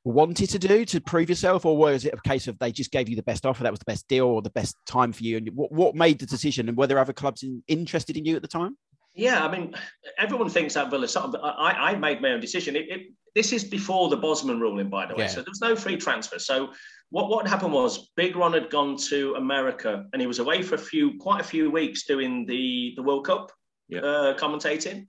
wanted 0.05 0.49
to 0.51 0.59
do 0.59 0.85
to 0.87 1.01
prove 1.01 1.29
yourself, 1.29 1.65
or 1.65 1.77
was 1.77 2.05
it 2.05 2.15
a 2.15 2.29
case 2.29 2.49
of 2.49 2.59
they 2.59 2.73
just 2.73 2.91
gave 2.91 3.09
you 3.09 3.17
the 3.17 3.23
best 3.23 3.45
offer, 3.45 3.63
that 3.63 3.73
was 3.73 3.79
the 3.79 3.85
best 3.85 4.09
deal, 4.09 4.27
or 4.27 4.43
the 4.43 4.51
best 4.51 4.77
time 4.87 5.13
for 5.13 5.25
you? 5.25 5.37
And 5.37 5.51
what, 5.51 5.73
what 5.73 5.95
made 5.95 6.19
the 6.19 6.27
decision, 6.27 6.69
and 6.69 6.77
were 6.77 6.87
there 6.87 6.99
other 6.99 7.13
clubs 7.13 7.43
in, 7.43 7.63
interested 7.69 8.17
in 8.17 8.25
you 8.25 8.37
at 8.37 8.43
the 8.43 8.49
time? 8.49 8.77
Yeah, 9.15 9.45
I 9.45 9.51
mean, 9.51 9.75
everyone 10.19 10.49
thinks 10.49 10.75
that 10.75 10.89
Villa. 10.89 11.09
I, 11.43 11.91
I 11.91 11.95
made 11.97 12.23
my 12.23 12.31
own 12.31 12.41
decision. 12.41 12.77
It, 12.77 12.89
it, 12.89 13.01
this 13.35 13.53
is 13.53 13.65
before 13.65 14.09
the 14.09 14.17
Bosman 14.17 14.61
ruling, 14.61 14.89
by 14.89 15.07
the 15.07 15.15
way. 15.15 15.25
Yeah. 15.25 15.31
So 15.31 15.37
there 15.37 15.51
was 15.51 15.61
no 15.61 15.75
free 15.75 15.97
transfer. 15.97 16.39
So 16.39 16.71
what, 17.11 17.29
what 17.29 17.47
happened 17.47 17.73
was 17.73 18.11
Big 18.17 18.37
Ron 18.37 18.53
had 18.53 18.71
gone 18.71 18.97
to 19.09 19.35
America 19.35 20.07
and 20.13 20.23
he 20.23 20.27
was 20.27 20.39
away 20.39 20.63
for 20.63 20.77
a 20.77 20.79
few, 20.79 21.19
quite 21.19 21.41
a 21.41 21.45
few 21.45 21.71
weeks 21.71 22.07
doing 22.07 22.47
the, 22.47 22.93
the 22.97 23.03
World 23.03 23.27
Cup 23.27 23.51
yeah. 23.89 24.01
uh, 24.01 24.39
commentating 24.39 25.09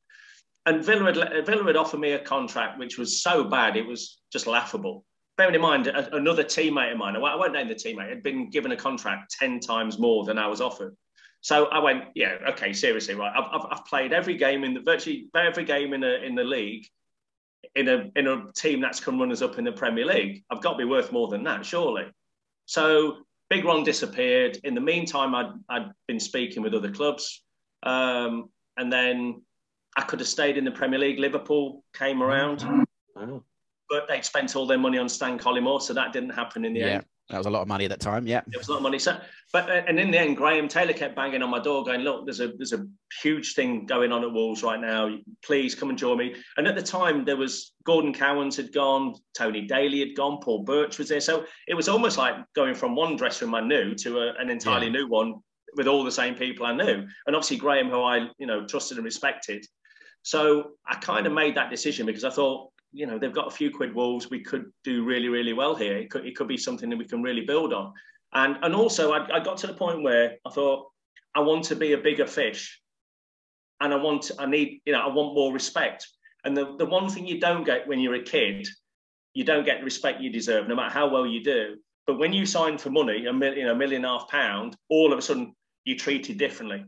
and 0.66 0.84
Villa 0.84 1.06
had, 1.06 1.46
Villa 1.46 1.64
had 1.66 1.76
offered 1.76 2.00
me 2.00 2.12
a 2.14 2.20
contract 2.20 2.80
which 2.80 2.98
was 2.98 3.22
so 3.22 3.44
bad 3.44 3.76
it 3.76 3.86
was 3.86 4.20
just 4.32 4.48
laughable. 4.48 5.06
Bearing 5.38 5.56
in 5.56 5.62
mind, 5.62 5.88
another 5.88 6.44
teammate 6.44 6.92
of 6.92 6.98
mine, 6.98 7.16
I 7.16 7.36
won't 7.36 7.54
name 7.54 7.68
the 7.68 7.76
teammate, 7.76 8.10
had 8.10 8.22
been 8.22 8.50
given 8.50 8.72
a 8.74 8.78
contract 8.78 9.36
10 9.40 9.60
times 9.60 9.98
more 9.98 10.24
than 10.26 10.38
I 10.38 10.48
was 10.48 10.62
offered. 10.62 10.96
So 11.40 11.66
I 11.66 11.80
went, 11.80 12.04
yeah, 12.14 12.38
okay, 12.50 12.74
seriously, 12.74 13.16
right. 13.16 13.34
I've, 13.36 13.66
I've, 13.72 13.86
played 13.86 14.14
every 14.14 14.36
game 14.36 14.64
in 14.64 14.76
the 14.76 14.82
virtually 14.82 15.30
every 15.36 15.64
game 15.64 15.94
in 15.94 16.04
a, 16.04 16.24
in 16.24 16.36
the 16.36 16.44
league 16.44 16.86
in 17.76 17.88
a 17.88 18.12
in 18.16 18.28
a 18.28 18.52
team 18.54 18.82
that's 18.82 19.00
come 19.00 19.20
runners 19.20 19.42
up 19.42 19.58
in 19.58 19.64
the 19.64 19.72
Premier 19.72 20.06
League. 20.06 20.44
I've 20.52 20.62
got 20.62 20.74
to 20.74 20.78
be 20.78 20.86
worth 20.86 21.12
more 21.12 21.28
than 21.30 21.44
that, 21.44 21.66
surely. 21.66 22.06
So 22.66 23.18
Big 23.50 23.66
Ron 23.66 23.84
disappeared. 23.84 24.58
In 24.64 24.76
the 24.76 24.82
meantime, 24.82 25.36
I'd, 25.36 25.52
I'd 25.70 25.92
been 26.08 26.20
speaking 26.20 26.64
with 26.64 26.74
other 26.74 26.92
clubs. 26.92 27.44
Um, 27.84 28.50
and 28.78 28.92
then 28.92 29.42
I 29.98 30.02
could 30.04 30.20
have 30.20 30.28
stayed 30.28 30.58
in 30.58 30.64
the 30.64 30.72
Premier 30.72 31.00
League. 31.00 31.20
Liverpool 31.20 31.84
came 31.94 32.24
around, 32.24 32.64
oh. 33.18 33.44
but 33.90 34.08
they'd 34.08 34.24
spent 34.24 34.56
all 34.56 34.66
their 34.66 34.78
money 34.78 34.98
on 34.98 35.10
Stan 35.10 35.38
Collymore, 35.38 35.82
so 35.82 35.94
that 35.94 36.14
didn't 36.14 36.30
happen 36.30 36.64
in 36.64 36.74
the 36.74 36.80
yeah, 36.80 36.86
end. 36.86 37.06
That 37.30 37.38
was 37.38 37.48
a 37.48 37.50
lot 37.50 37.62
of 37.62 37.68
money 37.70 37.86
at 37.86 37.92
that 37.92 38.02
time. 38.02 38.28
Yeah, 38.28 38.42
it 38.52 38.58
was 38.58 38.68
a 38.68 38.72
lot 38.72 38.78
of 38.78 38.84
money. 38.84 39.00
So, 39.00 39.18
but 39.54 39.70
uh, 39.70 39.84
and 39.88 39.98
in 40.00 40.12
the 40.12 40.20
end, 40.20 40.36
Graham 40.36 40.68
Taylor 40.68 40.92
kept 40.92 41.16
banging 41.16 41.42
on 41.42 41.50
my 41.50 41.60
door, 41.60 41.84
going, 41.84 42.02
"Look, 42.02 42.26
there's 42.26 42.42
a 42.42 42.48
there's 42.58 42.74
a 42.74 42.86
huge 43.22 43.54
thing 43.54 43.86
going 43.86 44.12
on 44.12 44.24
at 44.24 44.32
Wolves 44.32 44.64
right 44.64 44.80
now. 44.80 45.18
Please 45.44 45.74
come 45.74 45.90
and 45.90 45.98
join 45.98 46.18
me." 46.18 46.36
And 46.58 46.68
at 46.68 46.76
the 46.76 46.82
time, 46.82 47.24
there 47.24 47.38
was 47.38 47.74
Gordon 47.86 48.14
Cowans 48.14 48.58
had 48.58 48.74
gone, 48.74 49.16
Tony 49.34 49.62
Daley 49.62 50.00
had 50.00 50.16
gone, 50.16 50.40
Paul 50.42 50.64
Birch 50.64 50.98
was 50.98 51.08
there. 51.08 51.22
So 51.22 51.46
it 51.68 51.74
was 51.74 51.88
almost 51.88 52.18
like 52.18 52.36
going 52.54 52.76
from 52.76 52.96
one 52.96 53.16
dressing 53.16 53.48
room 53.48 53.56
I 53.56 53.62
knew 53.62 53.96
to 53.96 54.20
a, 54.20 54.34
an 54.38 54.50
entirely 54.50 54.88
yeah. 54.88 54.94
new 54.94 55.08
one 55.08 55.36
with 55.78 55.88
all 55.88 56.04
the 56.04 56.12
same 56.12 56.36
people 56.36 56.66
I 56.66 56.76
knew. 56.76 57.08
And 57.28 57.36
obviously 57.36 57.58
Graham, 57.58 57.90
who 57.90 58.02
I 58.02 58.28
you 58.40 58.48
know 58.48 58.66
trusted 58.66 58.98
and 58.98 59.06
respected. 59.06 59.66
So 60.24 60.72
I 60.86 60.96
kind 60.96 61.26
of 61.26 61.34
made 61.34 61.56
that 61.56 61.70
decision 61.70 62.06
because 62.06 62.24
I 62.24 62.30
thought, 62.30 62.70
you 62.94 63.06
know, 63.06 63.18
they've 63.18 63.34
got 63.34 63.48
a 63.48 63.52
few 63.52 63.72
quid 63.72 63.96
wolves. 63.96 64.30
We 64.30 64.42
could 64.42 64.72
do 64.84 65.04
really, 65.04 65.30
really 65.30 65.54
well 65.54 65.76
here. 65.76 65.98
It 65.98 66.12
could, 66.12 66.26
it 66.26 66.36
could 66.36 66.48
be 66.48 66.58
something 66.58 66.90
that 66.90 66.98
we 66.98 67.08
can 67.08 67.24
really 67.24 67.46
build 67.46 67.74
on. 67.74 67.94
And, 68.34 68.58
and 68.62 68.76
also, 68.76 69.12
I, 69.12 69.38
I 69.38 69.40
got 69.40 69.58
to 69.58 69.68
the 69.68 69.74
point 69.74 70.04
where 70.04 70.38
I 70.46 70.50
thought, 70.50 70.88
I 71.34 71.40
want 71.40 71.64
to 71.66 71.76
be 71.76 71.94
a 71.94 71.98
bigger 71.98 72.28
fish. 72.28 72.82
And 73.80 73.94
I 73.94 73.98
want, 73.98 74.30
I 74.38 74.46
need, 74.46 74.82
you 74.86 74.94
know, 74.94 75.00
I 75.00 75.08
want 75.08 75.34
more 75.34 75.52
respect. 75.54 76.08
And 76.44 76.56
the, 76.56 76.76
the 76.78 76.86
one 76.86 77.10
thing 77.10 77.26
you 77.26 77.40
don't 77.40 77.64
get 77.64 77.88
when 77.88 78.00
you're 78.00 78.16
a 78.16 78.24
kid, 78.24 78.68
you 79.34 79.44
don't 79.44 79.66
get 79.66 79.80
the 79.80 79.86
respect 79.86 80.22
you 80.22 80.30
deserve, 80.30 80.68
no 80.68 80.76
matter 80.76 80.94
how 80.94 81.10
well 81.10 81.26
you 81.26 81.44
do. 81.44 81.78
But 82.06 82.20
when 82.20 82.34
you 82.34 82.46
sign 82.46 82.78
for 82.78 82.90
money, 82.90 83.26
a 83.26 83.34
million, 83.34 83.60
you 83.60 83.66
know, 83.66 83.74
a 83.74 83.78
million 83.78 84.04
and 84.04 84.14
a 84.14 84.20
half 84.20 84.28
pound, 84.28 84.76
all 84.90 85.14
of 85.14 85.20
a 85.20 85.22
sudden 85.22 85.56
you're 85.84 85.98
treated 85.98 86.38
differently 86.38 86.86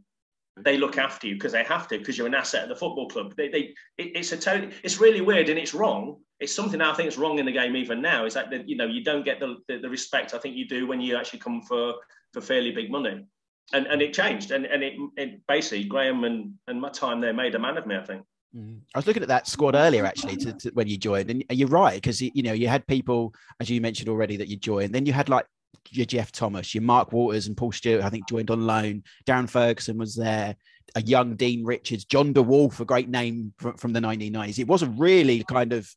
they 0.58 0.78
look 0.78 0.98
after 0.98 1.28
you 1.28 1.36
because 1.36 1.52
they 1.52 1.64
have 1.64 1.88
to 1.88 1.98
because 1.98 2.18
you're 2.18 2.28
an 2.28 2.36
asset 2.36 2.64
of 2.64 2.70
the 2.70 2.76
football 2.76 3.08
club. 3.08 3.36
They, 3.36 3.50
they 3.50 3.74
it, 3.98 4.16
it's 4.16 4.32
a 4.32 4.38
totally 4.38 4.74
it's 4.84 5.00
really 5.00 5.22
weird 5.22 5.50
and 5.50 5.58
it's 5.58 5.74
wrong. 5.74 6.18
It's 6.40 6.54
something 6.54 6.82
I 6.82 6.94
think 6.94 7.08
is 7.08 7.18
wrong 7.18 7.40
in 7.40 7.46
the 7.46 7.52
game 7.52 7.76
even 7.76 8.02
now. 8.02 8.26
Is 8.26 8.34
that 8.36 8.50
the, 8.50 8.64
you 8.68 8.76
know 8.76 8.86
you 8.86 9.04
don't 9.04 9.26
get 9.26 9.40
the, 9.40 9.58
the, 9.68 9.80
the 9.80 9.90
respect 9.90 10.34
I 10.34 10.38
think 10.38 10.56
you 10.56 10.68
do 10.68 10.86
when 10.86 11.02
you 11.02 11.18
actually 11.18 11.40
come 11.40 11.62
for 11.62 11.96
for 12.34 12.42
fairly 12.42 12.72
big 12.72 12.92
money, 12.92 13.26
and 13.74 13.88
and 13.88 14.02
it 14.02 14.14
changed 14.14 14.52
and 14.52 14.66
and 14.66 14.84
it, 14.84 14.94
it 15.18 15.42
basically 15.48 15.86
Graham 15.86 16.24
and 16.24 16.54
and 16.68 16.80
my 16.80 16.90
time 16.90 17.20
there 17.20 17.34
made 17.34 17.56
a 17.56 17.60
man 17.60 17.78
of 17.78 17.88
me. 17.88 17.96
I 17.96 18.04
think. 18.04 18.24
Mm. 18.56 18.82
I 18.94 19.00
was 19.00 19.08
looking 19.08 19.24
at 19.24 19.30
that 19.30 19.48
squad 19.48 19.74
earlier, 19.74 20.06
actually, 20.06 20.38
to, 20.38 20.54
to 20.54 20.70
when 20.76 20.88
you 20.88 20.96
joined, 20.96 21.32
and 21.32 21.44
you're 21.50 21.68
right 21.68 21.96
because 21.96 22.22
you 22.22 22.44
know 22.44 22.54
you 22.54 22.68
had 22.68 22.86
people, 22.86 23.34
as 23.60 23.68
you 23.68 23.82
mentioned 23.82 24.10
already, 24.10 24.38
that 24.38 24.48
you 24.48 24.58
joined. 24.58 24.94
Then 24.94 25.08
you 25.08 25.14
had 25.14 25.28
like 25.28 25.48
your 25.90 26.06
Geoff 26.06 26.32
Thomas, 26.32 26.74
your 26.74 26.84
Mark 26.84 27.12
Waters 27.12 27.48
and 27.48 27.58
Paul 27.58 27.72
Stewart, 27.72 28.04
I 28.04 28.10
think 28.10 28.28
joined 28.28 28.52
on 28.52 28.66
loan. 28.66 29.04
Darren 29.26 29.50
Ferguson 29.50 29.98
was 29.98 30.16
there, 30.16 30.56
a 30.96 31.02
young 31.02 31.36
Dean 31.36 31.64
Richards, 31.64 32.06
John 32.06 32.34
DeWolf, 32.34 32.80
a 32.80 32.86
great 32.86 33.10
name 33.10 33.54
from, 33.58 33.78
from 33.78 33.94
the 33.94 34.00
1990s. 34.00 34.60
It 34.60 34.68
was 34.68 34.84
a 34.84 34.88
really 34.88 35.44
kind 35.44 35.74
of 35.74 35.90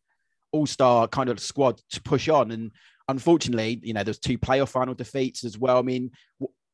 all-star 0.52 1.08
kind 1.08 1.28
of 1.28 1.40
squad 1.40 1.80
to 1.90 2.02
push 2.02 2.28
on. 2.28 2.50
And 2.50 2.70
unfortunately, 3.08 3.80
you 3.82 3.92
know, 3.92 4.02
there's 4.02 4.18
two 4.18 4.38
playoff 4.38 4.70
final 4.70 4.94
defeats 4.94 5.44
as 5.44 5.58
well. 5.58 5.78
I 5.78 5.82
mean, 5.82 6.10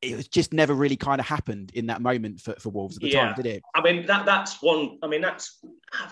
it 0.01 0.17
was 0.17 0.27
just 0.27 0.53
never 0.53 0.73
really 0.73 0.97
kind 0.97 1.19
of 1.19 1.27
happened 1.27 1.71
in 1.73 1.87
that 1.87 2.01
moment 2.01 2.41
for, 2.41 2.53
for 2.59 2.69
Wolves 2.69 2.97
at 2.97 3.03
the 3.03 3.09
yeah. 3.09 3.27
time, 3.27 3.35
did 3.35 3.45
it? 3.45 3.63
I 3.73 3.81
mean, 3.81 4.05
that 4.05 4.25
that's 4.25 4.61
one. 4.61 4.97
I 5.01 5.07
mean, 5.07 5.21
that's 5.21 5.59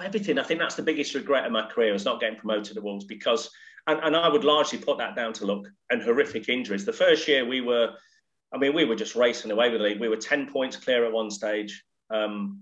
everything. 0.02 0.40
I 0.40 0.44
think 0.44 0.60
that's 0.60 0.76
the 0.76 0.84
biggest 0.84 1.14
regret 1.14 1.46
of 1.46 1.52
my 1.52 1.68
career 1.68 1.94
is 1.94 2.06
not 2.06 2.22
getting 2.22 2.38
promoted 2.38 2.76
to 2.76 2.82
Wolves 2.82 3.06
because 3.06 3.50
and, 3.88 4.00
and 4.04 4.16
I 4.16 4.28
would 4.28 4.44
largely 4.44 4.78
put 4.78 4.98
that 5.00 5.16
down 5.16 5.34
to 5.34 5.46
luck 5.46 5.68
and 5.90 6.02
horrific 6.02 6.50
injuries. 6.50 6.86
The 6.86 6.94
first 6.94 7.28
year 7.28 7.46
we 7.46 7.62
were, 7.62 7.94
I 8.54 8.58
mean, 8.58 8.74
we 8.74 8.86
were 8.86 8.96
just 8.96 9.16
racing 9.16 9.52
away 9.52 9.70
with 9.70 9.82
the 9.82 9.88
league. 9.88 10.00
We 10.00 10.10
were 10.10 10.18
10 10.18 10.52
points 10.52 10.78
clear 10.78 11.06
at 11.06 11.12
one 11.12 11.32
stage, 11.32 11.84
um, 12.10 12.62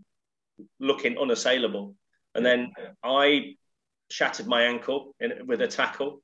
looking 0.79 1.17
unassailable. 1.17 1.95
And 2.35 2.45
then 2.45 2.71
I 3.03 3.55
shattered 4.11 4.47
my 4.47 4.63
ankle 4.63 5.15
in, 5.19 5.45
with 5.45 5.61
a 5.61 5.67
tackle. 5.67 6.21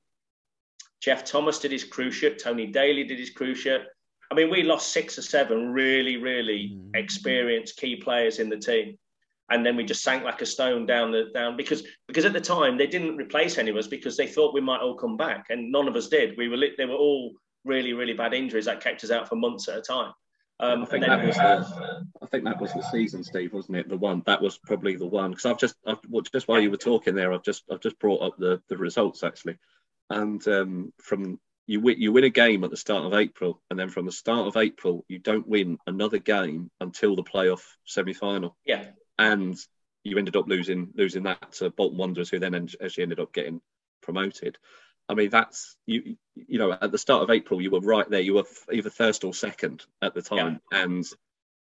Geoff 1.02 1.24
Thomas 1.24 1.60
did 1.60 1.72
his 1.72 1.84
cruciate. 1.84 2.42
Tony 2.42 2.68
Daley 2.68 3.04
did 3.04 3.20
his 3.20 3.34
cruciate. 3.34 3.86
I 4.32 4.36
mean, 4.36 4.50
we 4.50 4.64
lost 4.64 4.92
six 4.92 5.18
or 5.18 5.22
seven 5.22 5.72
really, 5.72 6.18
really 6.18 6.74
mm. 6.76 6.90
experienced 6.96 7.78
key 7.78 7.96
players 7.96 8.40
in 8.40 8.50
the 8.50 8.58
team 8.58 8.98
and 9.50 9.66
then 9.66 9.76
we 9.76 9.84
just 9.84 10.04
sank 10.04 10.24
like 10.24 10.42
a 10.42 10.46
stone 10.46 10.86
down 10.86 11.12
the 11.12 11.26
down 11.34 11.56
because 11.56 11.84
because 12.08 12.26
at 12.26 12.34
the 12.34 12.42
time 12.42 12.78
they 12.78 12.88
didn't 12.88 13.18
replace 13.18 13.58
any 13.58 13.70
of 13.70 13.78
us 13.78 13.88
because 13.88 14.18
they 14.18 14.28
thought 14.28 14.54
we 14.54 14.62
might 14.62 14.82
all 14.82 14.96
come 14.96 15.18
back 15.18 15.48
and 15.50 15.72
none 15.72 15.88
of 15.88 15.96
us 15.96 16.08
did. 16.08 16.38
We 16.38 16.48
were 16.48 16.58
they 16.78 16.86
were 16.86 16.96
all 16.96 17.34
really 17.64 17.94
really 17.94 18.14
bad 18.14 18.34
injuries 18.34 18.66
that 18.66 18.82
kept 18.82 19.04
us 19.04 19.12
out 19.12 19.30
for 19.30 19.36
months 19.36 19.68
at 19.68 19.78
a 19.78 19.82
time. 19.82 20.14
Um, 20.60 20.84
I 20.84 20.86
think 20.86 21.06
that 21.06 21.26
was 21.26 21.36
the, 21.36 22.06
I 22.22 22.26
think 22.28 22.46
that 22.46 22.62
was 22.62 22.72
the 22.72 22.82
season, 22.82 23.26
Steve, 23.26 23.52
wasn't 23.52 23.78
it? 23.78 23.90
The 23.90 23.98
one 23.98 24.24
that 24.26 24.42
was 24.42 24.58
probably 24.58 24.96
the 24.96 25.06
one 25.06 25.32
because 25.32 25.46
I've 25.46 25.58
just 25.58 25.76
I've, 25.86 26.00
well, 26.08 26.22
just 26.22 26.48
while 26.48 26.62
you 26.62 26.72
were 26.72 26.78
talking 26.78 27.14
there, 27.14 27.34
I've 27.34 27.44
just 27.44 27.64
I've 27.70 27.82
just 27.82 28.00
brought 28.00 28.22
up 28.22 28.38
the 28.38 28.62
the 28.70 28.78
results 28.78 29.24
actually, 29.24 29.58
and 30.10 30.46
um, 30.48 30.94
from 31.02 31.40
you 31.68 31.82
win 31.82 32.00
you 32.00 32.14
win 32.14 32.24
a 32.24 32.30
game 32.30 32.64
at 32.64 32.70
the 32.70 32.78
start 32.78 33.04
of 33.04 33.14
April, 33.14 33.62
and 33.70 33.78
then 33.78 33.90
from 33.90 34.06
the 34.06 34.14
start 34.14 34.48
of 34.48 34.56
April 34.56 35.04
you 35.10 35.20
don't 35.20 35.46
win 35.46 35.78
another 35.88 36.20
game 36.20 36.72
until 36.80 37.18
the 37.18 37.24
playoff 37.24 37.62
semi 37.84 38.14
final. 38.14 38.56
Yeah, 38.66 38.86
and 39.18 39.58
you 40.04 40.18
ended 40.18 40.36
up 40.36 40.48
losing 40.48 40.92
losing 40.96 41.24
that 41.24 41.52
to 41.54 41.70
Bolton 41.70 41.98
Wanderers, 41.98 42.30
who 42.30 42.40
then 42.40 42.56
actually 42.56 43.04
ended 43.04 43.20
up 43.20 43.34
getting 43.34 43.62
promoted. 44.02 44.58
I 45.08 45.14
mean, 45.14 45.30
that's 45.30 45.76
you. 45.86 46.18
You 46.36 46.60
know, 46.60 46.72
at 46.74 46.92
the 46.92 46.98
start 46.98 47.24
of 47.24 47.30
April, 47.30 47.62
you 47.62 47.72
were 47.72 47.80
right 47.80 48.10
there. 48.10 48.22
You 48.22 48.36
were 48.36 48.46
either 48.72 48.90
first 48.90 49.24
or 49.24 49.34
second 49.34 49.84
at 50.02 50.14
the 50.14 50.22
time, 50.22 50.60
yeah. 50.72 50.84
and 50.84 51.06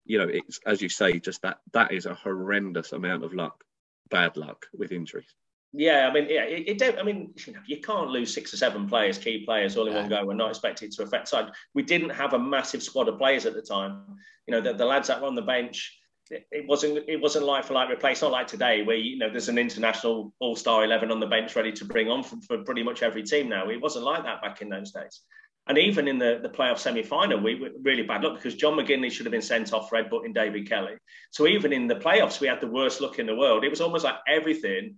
you 0.05 0.17
know, 0.17 0.27
it's 0.27 0.59
as 0.65 0.81
you 0.81 0.89
say, 0.89 1.19
just 1.19 1.41
that 1.43 1.59
that 1.73 1.91
is 1.91 2.05
a 2.05 2.15
horrendous 2.15 2.93
amount 2.93 3.23
of 3.23 3.33
luck, 3.33 3.63
bad 4.09 4.37
luck 4.37 4.67
with 4.77 4.91
injuries. 4.91 5.33
Yeah, 5.71 6.07
I 6.09 6.13
mean, 6.13 6.25
yeah, 6.29 6.45
it, 6.45 6.67
it 6.67 6.77
don't. 6.79 6.97
I 6.97 7.03
mean, 7.03 7.31
you, 7.45 7.53
know, 7.53 7.59
you 7.67 7.79
can't 7.79 8.09
lose 8.09 8.33
six 8.33 8.53
or 8.53 8.57
seven 8.57 8.89
players, 8.89 9.19
key 9.19 9.45
players, 9.45 9.77
all 9.77 9.87
in 9.87 9.93
one 9.93 10.09
go, 10.09 10.27
and 10.29 10.37
not 10.37 10.49
expect 10.49 10.81
it 10.81 10.91
to 10.93 11.03
affect 11.03 11.27
side. 11.27 11.51
We 11.75 11.83
didn't 11.83 12.09
have 12.09 12.33
a 12.33 12.39
massive 12.39 12.81
squad 12.81 13.07
of 13.07 13.19
players 13.19 13.45
at 13.45 13.53
the 13.53 13.61
time. 13.61 14.17
You 14.47 14.53
know, 14.53 14.61
the, 14.61 14.73
the 14.73 14.85
lads 14.85 15.09
that 15.09 15.21
were 15.21 15.27
on 15.27 15.35
the 15.35 15.43
bench, 15.43 15.98
it, 16.29 16.67
wasn't 16.67 17.03
it 17.07 17.19
wasn't 17.19 17.45
like 17.45 17.65
for 17.65 17.73
like 17.73 17.89
replace. 17.89 18.21
Not 18.21 18.31
like 18.31 18.47
today, 18.47 18.83
where 18.83 18.95
you 18.95 19.17
know 19.17 19.29
there's 19.29 19.49
an 19.49 19.57
international 19.57 20.33
all 20.39 20.55
star 20.55 20.83
eleven 20.83 21.11
on 21.11 21.19
the 21.19 21.27
bench 21.27 21.55
ready 21.55 21.71
to 21.71 21.85
bring 21.85 22.09
on 22.09 22.23
for, 22.23 22.37
for 22.47 22.63
pretty 22.63 22.83
much 22.83 23.01
every 23.01 23.23
team 23.23 23.49
now. 23.49 23.69
It 23.69 23.81
wasn't 23.81 24.05
like 24.05 24.23
that 24.23 24.41
back 24.41 24.61
in 24.61 24.69
those 24.69 24.91
days. 24.91 25.21
And 25.67 25.77
even 25.77 26.07
in 26.07 26.17
the, 26.17 26.39
the 26.41 26.49
playoff 26.49 26.79
semi 26.79 27.03
final, 27.03 27.39
we 27.39 27.53
were 27.53 27.69
really 27.83 28.01
bad 28.01 28.23
luck 28.23 28.35
because 28.35 28.55
John 28.55 28.73
McGinlay 28.73 29.11
should 29.11 29.27
have 29.27 29.31
been 29.31 29.41
sent 29.41 29.71
off 29.71 29.91
red 29.91 30.09
butting 30.09 30.33
David 30.33 30.67
Kelly. 30.67 30.93
So 31.29 31.45
even 31.45 31.71
in 31.71 31.85
the 31.85 31.95
playoffs, 31.95 32.39
we 32.39 32.47
had 32.47 32.59
the 32.59 32.67
worst 32.67 33.01
luck 33.01 33.19
in 33.19 33.27
the 33.27 33.35
world. 33.35 33.63
It 33.63 33.69
was 33.69 33.81
almost 33.81 34.03
like 34.03 34.15
everything 34.27 34.95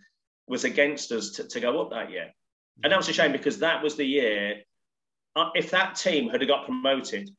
was 0.48 0.64
against 0.64 1.12
us 1.12 1.32
to, 1.32 1.48
to 1.48 1.60
go 1.60 1.82
up 1.82 1.90
that 1.92 2.10
year. 2.10 2.32
And 2.84 2.92
that 2.92 2.98
was 2.98 3.10
a 3.10 3.14
shame 3.14 3.34
because 3.34 3.60
that 3.60 3.84
was 3.84 3.96
the 3.96 4.06
year. 4.06 4.62
Uh, 5.36 5.50
if 5.56 5.72
that 5.72 5.96
team 5.96 6.30
had 6.30 6.46
got 6.48 6.66
promoted, 6.66 7.30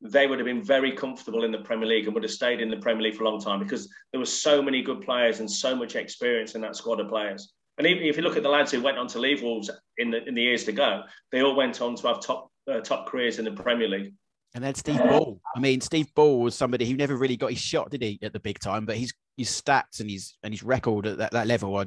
they 0.00 0.26
would 0.26 0.38
have 0.38 0.46
been 0.46 0.62
very 0.62 0.92
comfortable 0.92 1.44
in 1.44 1.52
the 1.52 1.58
Premier 1.58 1.88
League 1.88 2.06
and 2.06 2.14
would 2.14 2.22
have 2.22 2.32
stayed 2.32 2.60
in 2.60 2.70
the 2.70 2.76
Premier 2.76 3.02
League 3.02 3.16
for 3.16 3.24
a 3.24 3.28
long 3.28 3.40
time 3.40 3.58
because 3.58 3.88
there 4.12 4.20
were 4.20 4.26
so 4.26 4.60
many 4.60 4.82
good 4.82 5.00
players 5.00 5.40
and 5.40 5.50
so 5.50 5.74
much 5.74 5.96
experience 5.96 6.54
in 6.54 6.60
that 6.60 6.76
squad 6.76 7.00
of 7.00 7.08
players. 7.08 7.52
And 7.78 7.86
even 7.86 8.04
if 8.04 8.16
you 8.16 8.22
look 8.22 8.36
at 8.36 8.42
the 8.42 8.48
lads 8.48 8.72
who 8.72 8.80
went 8.80 8.98
on 8.98 9.06
to 9.08 9.18
leave 9.18 9.42
Wolves 9.42 9.70
in 9.98 10.10
the 10.10 10.26
in 10.26 10.34
the 10.34 10.42
years 10.42 10.64
to 10.64 10.72
go, 10.72 11.02
they 11.30 11.42
all 11.42 11.54
went 11.54 11.80
on 11.80 11.94
to 11.96 12.06
have 12.08 12.20
top 12.20 12.50
uh, 12.70 12.80
top 12.80 13.06
careers 13.06 13.38
in 13.38 13.44
the 13.44 13.52
Premier 13.52 13.88
League. 13.88 14.14
And 14.54 14.64
then 14.64 14.74
Steve 14.74 15.02
Bull. 15.02 15.40
I 15.54 15.60
mean, 15.60 15.82
Steve 15.82 16.14
Bull 16.14 16.40
was 16.40 16.54
somebody 16.54 16.86
who 16.86 16.96
never 16.96 17.16
really 17.16 17.36
got 17.36 17.50
his 17.50 17.58
shot, 17.58 17.90
did 17.90 18.00
he, 18.00 18.18
at 18.22 18.32
the 18.32 18.40
big 18.40 18.58
time? 18.58 18.86
But 18.86 18.96
his 18.96 19.12
his 19.36 19.50
stats 19.50 20.00
and 20.00 20.10
his 20.10 20.34
and 20.42 20.54
his 20.54 20.62
record 20.62 21.06
at 21.06 21.18
that, 21.18 21.32
that 21.32 21.46
level 21.46 21.76
are, 21.76 21.86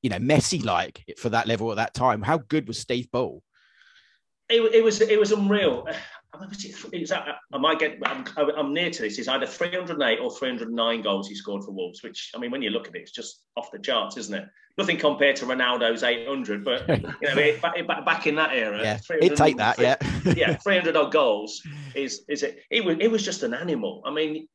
you 0.00 0.08
know, 0.08 0.16
Messi 0.16 0.64
like 0.64 1.04
for 1.18 1.28
that 1.28 1.46
level 1.46 1.70
at 1.70 1.76
that 1.76 1.92
time. 1.92 2.22
How 2.22 2.38
good 2.38 2.66
was 2.66 2.78
Steve 2.78 3.10
Bull? 3.10 3.42
It, 4.48 4.62
it 4.74 4.82
was 4.82 5.02
it 5.02 5.20
was 5.20 5.32
unreal. 5.32 5.86
I 7.52 7.58
might 7.58 7.78
get. 7.78 7.98
I'm, 8.04 8.24
I'm 8.36 8.74
near 8.74 8.90
to 8.90 9.02
this. 9.02 9.18
It's 9.18 9.28
either 9.28 9.46
308 9.46 10.18
or 10.20 10.30
309 10.30 11.02
goals 11.02 11.28
he 11.28 11.34
scored 11.34 11.64
for 11.64 11.72
Wolves. 11.72 12.02
Which 12.02 12.32
I 12.34 12.38
mean, 12.38 12.50
when 12.50 12.62
you 12.62 12.70
look 12.70 12.88
at 12.88 12.94
it, 12.94 13.02
it's 13.02 13.10
just 13.10 13.42
off 13.56 13.70
the 13.70 13.78
charts, 13.78 14.16
isn't 14.16 14.34
it? 14.34 14.48
Nothing 14.78 14.98
compared 14.98 15.36
to 15.36 15.46
Ronaldo's 15.46 16.02
800, 16.02 16.64
but 16.64 16.88
you 16.88 17.34
know, 17.34 17.58
back, 17.60 18.04
back 18.04 18.26
in 18.26 18.34
that 18.34 18.52
era, 18.52 18.80
yeah, 18.82 18.98
he'd 19.20 19.36
take 19.36 19.56
that. 19.56 19.78
Yeah, 19.78 19.96
yeah, 20.34 20.56
300 20.56 20.96
odd 20.96 21.12
goals 21.12 21.62
is 21.94 22.24
is 22.28 22.42
it? 22.42 22.60
It 22.70 22.84
was 22.84 22.96
it 23.00 23.10
was 23.10 23.24
just 23.24 23.42
an 23.42 23.54
animal. 23.54 24.02
I 24.04 24.12
mean, 24.12 24.46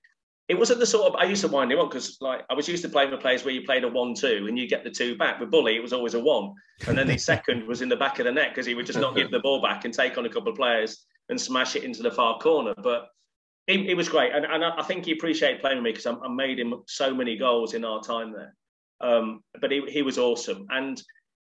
it 0.47 0.59
wasn't 0.59 0.79
the 0.79 0.85
sort 0.85 1.07
of 1.07 1.15
I 1.15 1.23
used 1.23 1.41
to 1.41 1.47
wind 1.47 1.71
him 1.71 1.79
up 1.79 1.89
because 1.89 2.17
like 2.21 2.41
I 2.49 2.53
was 2.53 2.67
used 2.67 2.83
to 2.83 2.89
playing 2.89 3.11
with 3.11 3.21
players 3.21 3.43
where 3.43 3.53
you 3.53 3.63
played 3.63 3.83
a 3.83 3.87
one-two 3.87 4.45
and 4.47 4.59
you 4.59 4.67
get 4.67 4.83
the 4.83 4.91
two 4.91 5.17
back. 5.17 5.39
With 5.39 5.49
Bully, 5.49 5.75
it 5.75 5.81
was 5.81 5.93
always 5.93 6.13
a 6.13 6.19
one, 6.19 6.53
and 6.87 6.97
then 6.97 7.07
the 7.07 7.17
second 7.17 7.67
was 7.67 7.81
in 7.81 7.89
the 7.89 7.95
back 7.95 8.19
of 8.19 8.25
the 8.25 8.31
net 8.31 8.49
because 8.49 8.65
he 8.65 8.75
would 8.75 8.85
just 8.85 8.99
not 8.99 9.15
give 9.15 9.31
the 9.31 9.39
ball 9.39 9.61
back 9.61 9.85
and 9.85 9.93
take 9.93 10.17
on 10.17 10.25
a 10.25 10.29
couple 10.29 10.49
of 10.51 10.55
players 10.55 11.05
and 11.31 11.41
smash 11.41 11.75
it 11.75 11.83
into 11.83 12.03
the 12.03 12.11
far 12.11 12.37
corner. 12.37 12.75
But 12.77 13.07
it, 13.65 13.79
it 13.87 13.95
was 13.95 14.09
great, 14.09 14.33
and, 14.33 14.45
and 14.45 14.63
I 14.63 14.83
think 14.83 15.05
he 15.05 15.13
appreciated 15.13 15.61
playing 15.61 15.77
with 15.77 15.85
me 15.85 15.91
because 15.91 16.05
I, 16.05 16.13
I, 16.13 16.27
made 16.27 16.59
him 16.59 16.75
so 16.87 17.15
many 17.15 17.37
goals 17.37 17.73
in 17.73 17.85
our 17.85 18.01
time 18.03 18.33
there. 18.33 18.55
Um, 18.99 19.41
but 19.59 19.71
he, 19.71 19.81
he 19.87 20.03
was 20.03 20.19
awesome, 20.19 20.67
and 20.69 21.01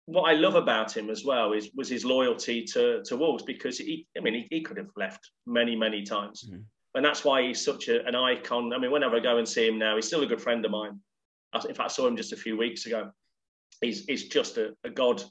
what 0.07 0.23
I 0.23 0.33
love 0.33 0.55
about 0.55 0.95
him 0.95 1.09
as 1.09 1.23
well 1.23 1.53
is 1.53 1.69
was 1.75 1.89
his 1.89 2.03
loyalty 2.03 2.63
to 2.73 3.03
to 3.03 3.15
Wolves 3.15 3.43
because 3.43 3.77
he, 3.77 4.07
I 4.17 4.21
mean, 4.21 4.33
he, 4.33 4.47
he 4.49 4.61
could 4.61 4.77
have 4.77 4.89
left 4.97 5.29
many 5.45 5.75
many 5.75 6.03
times, 6.03 6.49
mm. 6.49 6.61
and 6.95 7.05
that's 7.05 7.23
why 7.23 7.43
he's 7.43 7.63
such 7.63 7.87
a, 7.87 8.05
an 8.05 8.15
icon. 8.15 8.73
I 8.73 8.79
mean, 8.79 8.91
whenever 8.91 9.17
I 9.17 9.19
go 9.19 9.37
and 9.37 9.47
see 9.47 9.67
him 9.67 9.77
now, 9.77 9.95
he's 9.95 10.07
still 10.07 10.23
a 10.23 10.27
good 10.27 10.41
friend 10.41 10.65
of 10.65 10.71
mine. 10.71 10.99
I, 11.53 11.59
in 11.59 11.75
fact, 11.75 11.81
I 11.81 11.87
saw 11.87 12.07
him 12.07 12.17
just 12.17 12.33
a 12.33 12.37
few 12.37 12.57
weeks 12.57 12.85
ago. 12.85 13.11
He's 13.81 14.05
he's 14.05 14.27
just 14.27 14.57
a, 14.57 14.73
a 14.83 14.89
god 14.89 15.21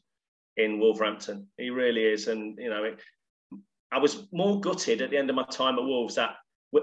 in 0.57 0.79
Wolverhampton. 0.79 1.49
He 1.57 1.71
really 1.71 2.05
is, 2.05 2.29
and 2.29 2.59
you 2.59 2.71
know, 2.71 2.85
it, 2.85 3.01
I 3.97 3.99
was 3.99 4.29
more 4.31 4.61
gutted 4.61 5.01
at 5.01 5.09
the 5.09 5.17
end 5.17 5.31
of 5.31 5.37
my 5.37 5.45
time 5.45 5.79
at 5.79 5.85
Wolves 5.85 6.17
that 6.17 6.37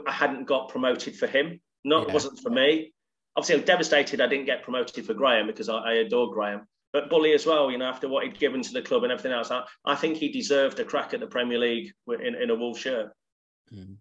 I 0.08 0.12
hadn't 0.12 0.46
got 0.46 0.70
promoted 0.70 1.16
for 1.16 1.28
him. 1.28 1.62
Not 1.86 2.08
yeah. 2.08 2.14
wasn't 2.16 2.40
for 2.40 2.50
me. 2.50 2.92
Obviously, 3.36 3.60
I'm 3.60 3.66
devastated 3.66 4.20
I 4.20 4.26
didn't 4.26 4.48
get 4.48 4.64
promoted 4.64 5.06
for 5.06 5.14
Graham 5.14 5.46
because 5.46 5.70
I, 5.70 5.78
I 5.78 5.94
adore 5.94 6.34
Graham. 6.34 6.68
But 6.92 7.12
Bully 7.12 7.34
as 7.34 7.46
well, 7.46 7.70
you 7.70 7.78
know, 7.78 7.86
after 7.86 8.10
what 8.10 8.24
he'd 8.24 8.40
given 8.40 8.64
to 8.64 8.74
the 8.74 8.82
club 8.82 9.04
and 9.04 9.12
everything 9.12 9.32
else, 9.32 9.52
I, 9.52 9.64
I 9.86 9.94
think 9.94 10.18
he 10.18 10.30
deserved 10.30 10.80
a 10.80 10.86
crack 10.86 11.14
at 11.14 11.20
the 11.20 11.28
Premier 11.28 11.60
League 11.60 11.92
in, 12.08 12.34
in 12.34 12.50
a 12.50 12.56
Wolves 12.56 12.80
shirt. 12.80 13.12
Mm. 13.72 13.98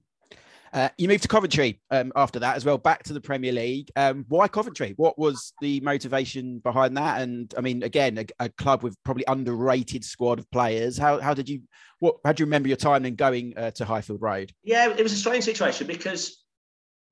Uh, 0.72 0.88
you 0.96 1.06
moved 1.06 1.22
to 1.22 1.28
Coventry 1.28 1.80
um, 1.90 2.12
after 2.16 2.38
that 2.38 2.56
as 2.56 2.64
well, 2.64 2.78
back 2.78 3.02
to 3.02 3.12
the 3.12 3.20
Premier 3.20 3.52
League. 3.52 3.90
Um, 3.94 4.24
why 4.28 4.48
Coventry? 4.48 4.94
What 4.96 5.18
was 5.18 5.52
the 5.60 5.80
motivation 5.80 6.60
behind 6.60 6.96
that? 6.96 7.20
And 7.20 7.52
I 7.58 7.60
mean, 7.60 7.82
again, 7.82 8.18
a, 8.18 8.26
a, 8.44 8.48
club 8.48 8.82
with 8.82 8.96
probably 9.04 9.24
underrated 9.28 10.02
squad 10.02 10.38
of 10.38 10.50
players. 10.50 10.96
How, 10.96 11.20
how 11.20 11.34
did 11.34 11.48
you 11.48 11.60
what? 11.98 12.16
How 12.24 12.32
do 12.32 12.42
you 12.42 12.46
remember 12.46 12.68
your 12.68 12.78
time 12.78 13.02
then 13.02 13.16
going 13.16 13.52
uh, 13.56 13.70
to 13.72 13.84
Highfield 13.84 14.22
Road? 14.22 14.50
Yeah, 14.64 14.90
it 14.90 15.02
was 15.02 15.12
a 15.12 15.16
strange 15.16 15.44
situation 15.44 15.86
because 15.86 16.42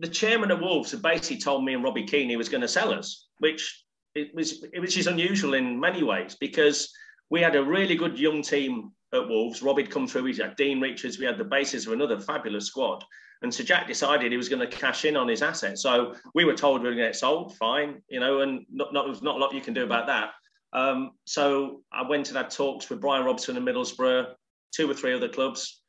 the 0.00 0.08
chairman 0.08 0.50
of 0.50 0.60
Wolves 0.60 0.90
had 0.90 1.02
basically 1.02 1.38
told 1.38 1.64
me 1.64 1.74
and 1.74 1.84
Robbie 1.84 2.06
Keane 2.06 2.30
he 2.30 2.36
was 2.36 2.48
going 2.48 2.62
to 2.62 2.68
sell 2.68 2.92
us, 2.92 3.28
which 3.38 3.84
it 4.14 4.34
was 4.34 4.64
which 4.74 4.96
is 4.96 5.06
unusual 5.06 5.54
in 5.54 5.78
many 5.78 6.02
ways 6.02 6.36
because 6.40 6.90
we 7.28 7.42
had 7.42 7.56
a 7.56 7.62
really 7.62 7.94
good 7.94 8.18
young 8.18 8.42
team 8.42 8.92
at 9.12 9.28
Wolves. 9.28 9.62
Robbie 9.62 9.82
had 9.82 9.90
come 9.90 10.06
through. 10.06 10.22
We 10.22 10.36
had 10.36 10.56
Dean 10.56 10.80
Richards. 10.80 11.18
We 11.18 11.26
had 11.26 11.38
the 11.38 11.44
basis 11.44 11.86
of 11.86 11.92
another 11.92 12.18
fabulous 12.18 12.66
squad. 12.66 13.04
And 13.42 13.52
so 13.52 13.64
Jack 13.64 13.86
decided 13.86 14.30
he 14.30 14.36
was 14.36 14.48
going 14.48 14.60
to 14.60 14.66
cash 14.66 15.04
in 15.04 15.16
on 15.16 15.26
his 15.26 15.42
asset. 15.42 15.78
So 15.78 16.14
we 16.34 16.44
were 16.44 16.54
told 16.54 16.82
we 16.82 16.88
were 16.88 16.94
going 16.94 17.06
to 17.06 17.08
get 17.08 17.16
sold, 17.16 17.56
fine, 17.56 18.02
you 18.08 18.20
know, 18.20 18.40
and 18.40 18.66
not, 18.70 18.92
not, 18.92 19.06
there's 19.06 19.22
not 19.22 19.36
a 19.36 19.38
lot 19.38 19.54
you 19.54 19.62
can 19.62 19.74
do 19.74 19.84
about 19.84 20.06
that. 20.08 20.32
Um, 20.72 21.12
so 21.24 21.82
I 21.92 22.06
went 22.06 22.28
and 22.28 22.36
had 22.36 22.50
talks 22.50 22.90
with 22.90 23.00
Brian 23.00 23.24
Robson 23.24 23.56
and 23.56 23.66
Middlesbrough, 23.66 24.34
two 24.74 24.90
or 24.90 24.94
three 24.94 25.14
other 25.14 25.28
clubs. 25.28 25.82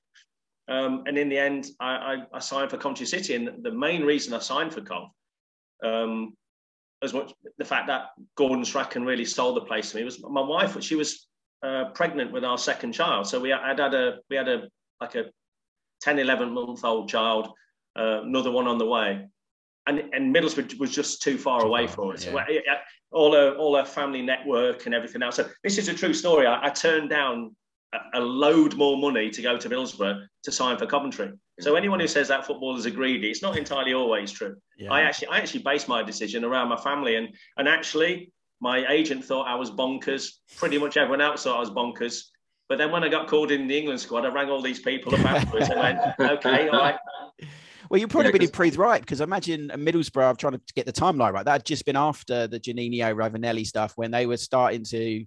Um, 0.67 1.03
and 1.05 1.17
in 1.17 1.27
the 1.27 1.37
end, 1.37 1.67
I, 1.79 1.91
I, 1.91 2.17
I, 2.33 2.39
signed 2.39 2.69
for 2.69 2.77
Coventry 2.77 3.05
City. 3.05 3.35
And 3.35 3.63
the 3.63 3.71
main 3.71 4.03
reason 4.03 4.33
I 4.33 4.39
signed 4.39 4.73
for 4.73 4.81
Cov, 4.81 5.09
um, 5.83 6.33
as 7.03 7.13
much 7.13 7.33
the 7.57 7.65
fact 7.65 7.87
that 7.87 8.09
Gordon 8.35 8.63
Strachan 8.63 9.03
really 9.03 9.25
sold 9.25 9.57
the 9.57 9.61
place 9.61 9.91
to 9.91 9.97
me 9.97 10.03
was 10.03 10.23
my 10.23 10.41
wife. 10.41 10.81
She 10.81 10.95
was 10.95 11.27
uh, 11.63 11.85
pregnant 11.93 12.31
with 12.31 12.45
our 12.45 12.57
second 12.57 12.93
child, 12.93 13.27
so 13.27 13.39
we 13.39 13.49
had, 13.49 13.79
had 13.79 13.93
a 13.93 14.19
we 14.29 14.35
had 14.35 14.47
a 14.47 14.69
like 14.99 15.15
a 15.15 15.25
10, 16.01 16.19
11 16.19 16.51
month 16.51 16.83
old 16.83 17.09
child, 17.09 17.49
uh, 17.97 18.21
another 18.23 18.51
one 18.51 18.67
on 18.67 18.77
the 18.77 18.85
way. 18.85 19.27
And, 19.87 20.03
and 20.13 20.35
Middlesbrough 20.35 20.79
was 20.79 20.91
just 20.91 21.21
too 21.21 21.37
far 21.37 21.61
too 21.61 21.67
away 21.67 21.87
far, 21.87 21.95
for 21.95 22.13
us. 22.13 22.25
Yeah. 22.25 22.61
All 23.11 23.33
her, 23.33 23.55
all 23.55 23.75
her 23.75 23.83
family 23.83 24.21
network 24.21 24.85
and 24.85 24.95
everything 24.95 25.21
else. 25.21 25.35
So 25.35 25.49
this 25.63 25.77
is 25.77 25.89
a 25.89 25.93
true 25.93 26.13
story. 26.13 26.47
I, 26.47 26.67
I 26.67 26.69
turned 26.69 27.09
down 27.09 27.55
a, 27.93 28.19
a, 28.19 28.21
load 28.21 28.75
more 28.77 28.97
money 28.97 29.29
to 29.29 29.41
go 29.41 29.57
to 29.57 29.69
Middlesbrough 29.69 30.25
to 30.43 30.51
sign 30.51 30.77
for 30.77 30.85
Coventry. 30.85 31.31
So 31.59 31.75
anyone 31.75 31.99
who 31.99 32.07
says 32.07 32.27
that 32.29 32.45
footballers 32.45 32.85
are 32.85 32.91
greedy, 32.91 33.29
it's 33.29 33.41
not 33.41 33.57
entirely 33.57 33.93
always 33.93 34.31
true. 34.31 34.55
Yeah. 34.77 34.91
I 34.91 35.01
actually, 35.01 35.27
I 35.27 35.37
actually 35.39 35.63
based 35.63 35.87
my 35.87 36.01
decision 36.01 36.43
around 36.43 36.69
my 36.69 36.77
family, 36.77 37.17
and 37.17 37.29
and 37.57 37.67
actually, 37.67 38.31
my 38.61 38.85
agent 38.89 39.25
thought 39.25 39.47
I 39.47 39.55
was 39.55 39.69
bonkers. 39.69 40.29
Pretty 40.55 40.77
much 40.77 40.97
everyone 40.97 41.21
else 41.21 41.43
thought 41.43 41.57
I 41.57 41.59
was 41.59 41.69
bonkers. 41.69 42.23
But 42.71 42.77
then 42.77 42.89
when 42.89 43.03
I 43.03 43.09
got 43.09 43.27
called 43.27 43.51
in 43.51 43.67
the 43.67 43.77
England 43.77 43.99
squad, 43.99 44.25
I 44.25 44.29
rang 44.29 44.49
all 44.49 44.61
these 44.61 44.79
people 44.79 45.13
up 45.13 45.25
afterwards 45.25 45.67
and 45.67 45.77
went, 45.77 45.99
okay, 46.21 46.69
all 46.69 46.79
right. 46.79 46.95
Well, 47.89 47.99
you've 47.99 48.09
probably 48.09 48.29
yeah, 48.29 48.37
been 48.37 48.43
improved 48.43 48.77
right 48.77 49.01
because 49.01 49.19
I 49.19 49.25
imagine 49.25 49.67
Middlesbrough, 49.75 50.37
trying 50.37 50.53
to 50.53 50.61
get 50.73 50.85
the 50.85 50.93
timeline 50.93 51.33
right. 51.33 51.43
That 51.43 51.51
had 51.51 51.65
just 51.65 51.85
been 51.85 51.97
after 51.97 52.47
the 52.47 52.61
Juninho 52.61 53.13
Ravanelli 53.13 53.67
stuff 53.67 53.91
when 53.97 54.09
they 54.09 54.25
were 54.25 54.37
starting 54.37 54.85
to 54.85 55.25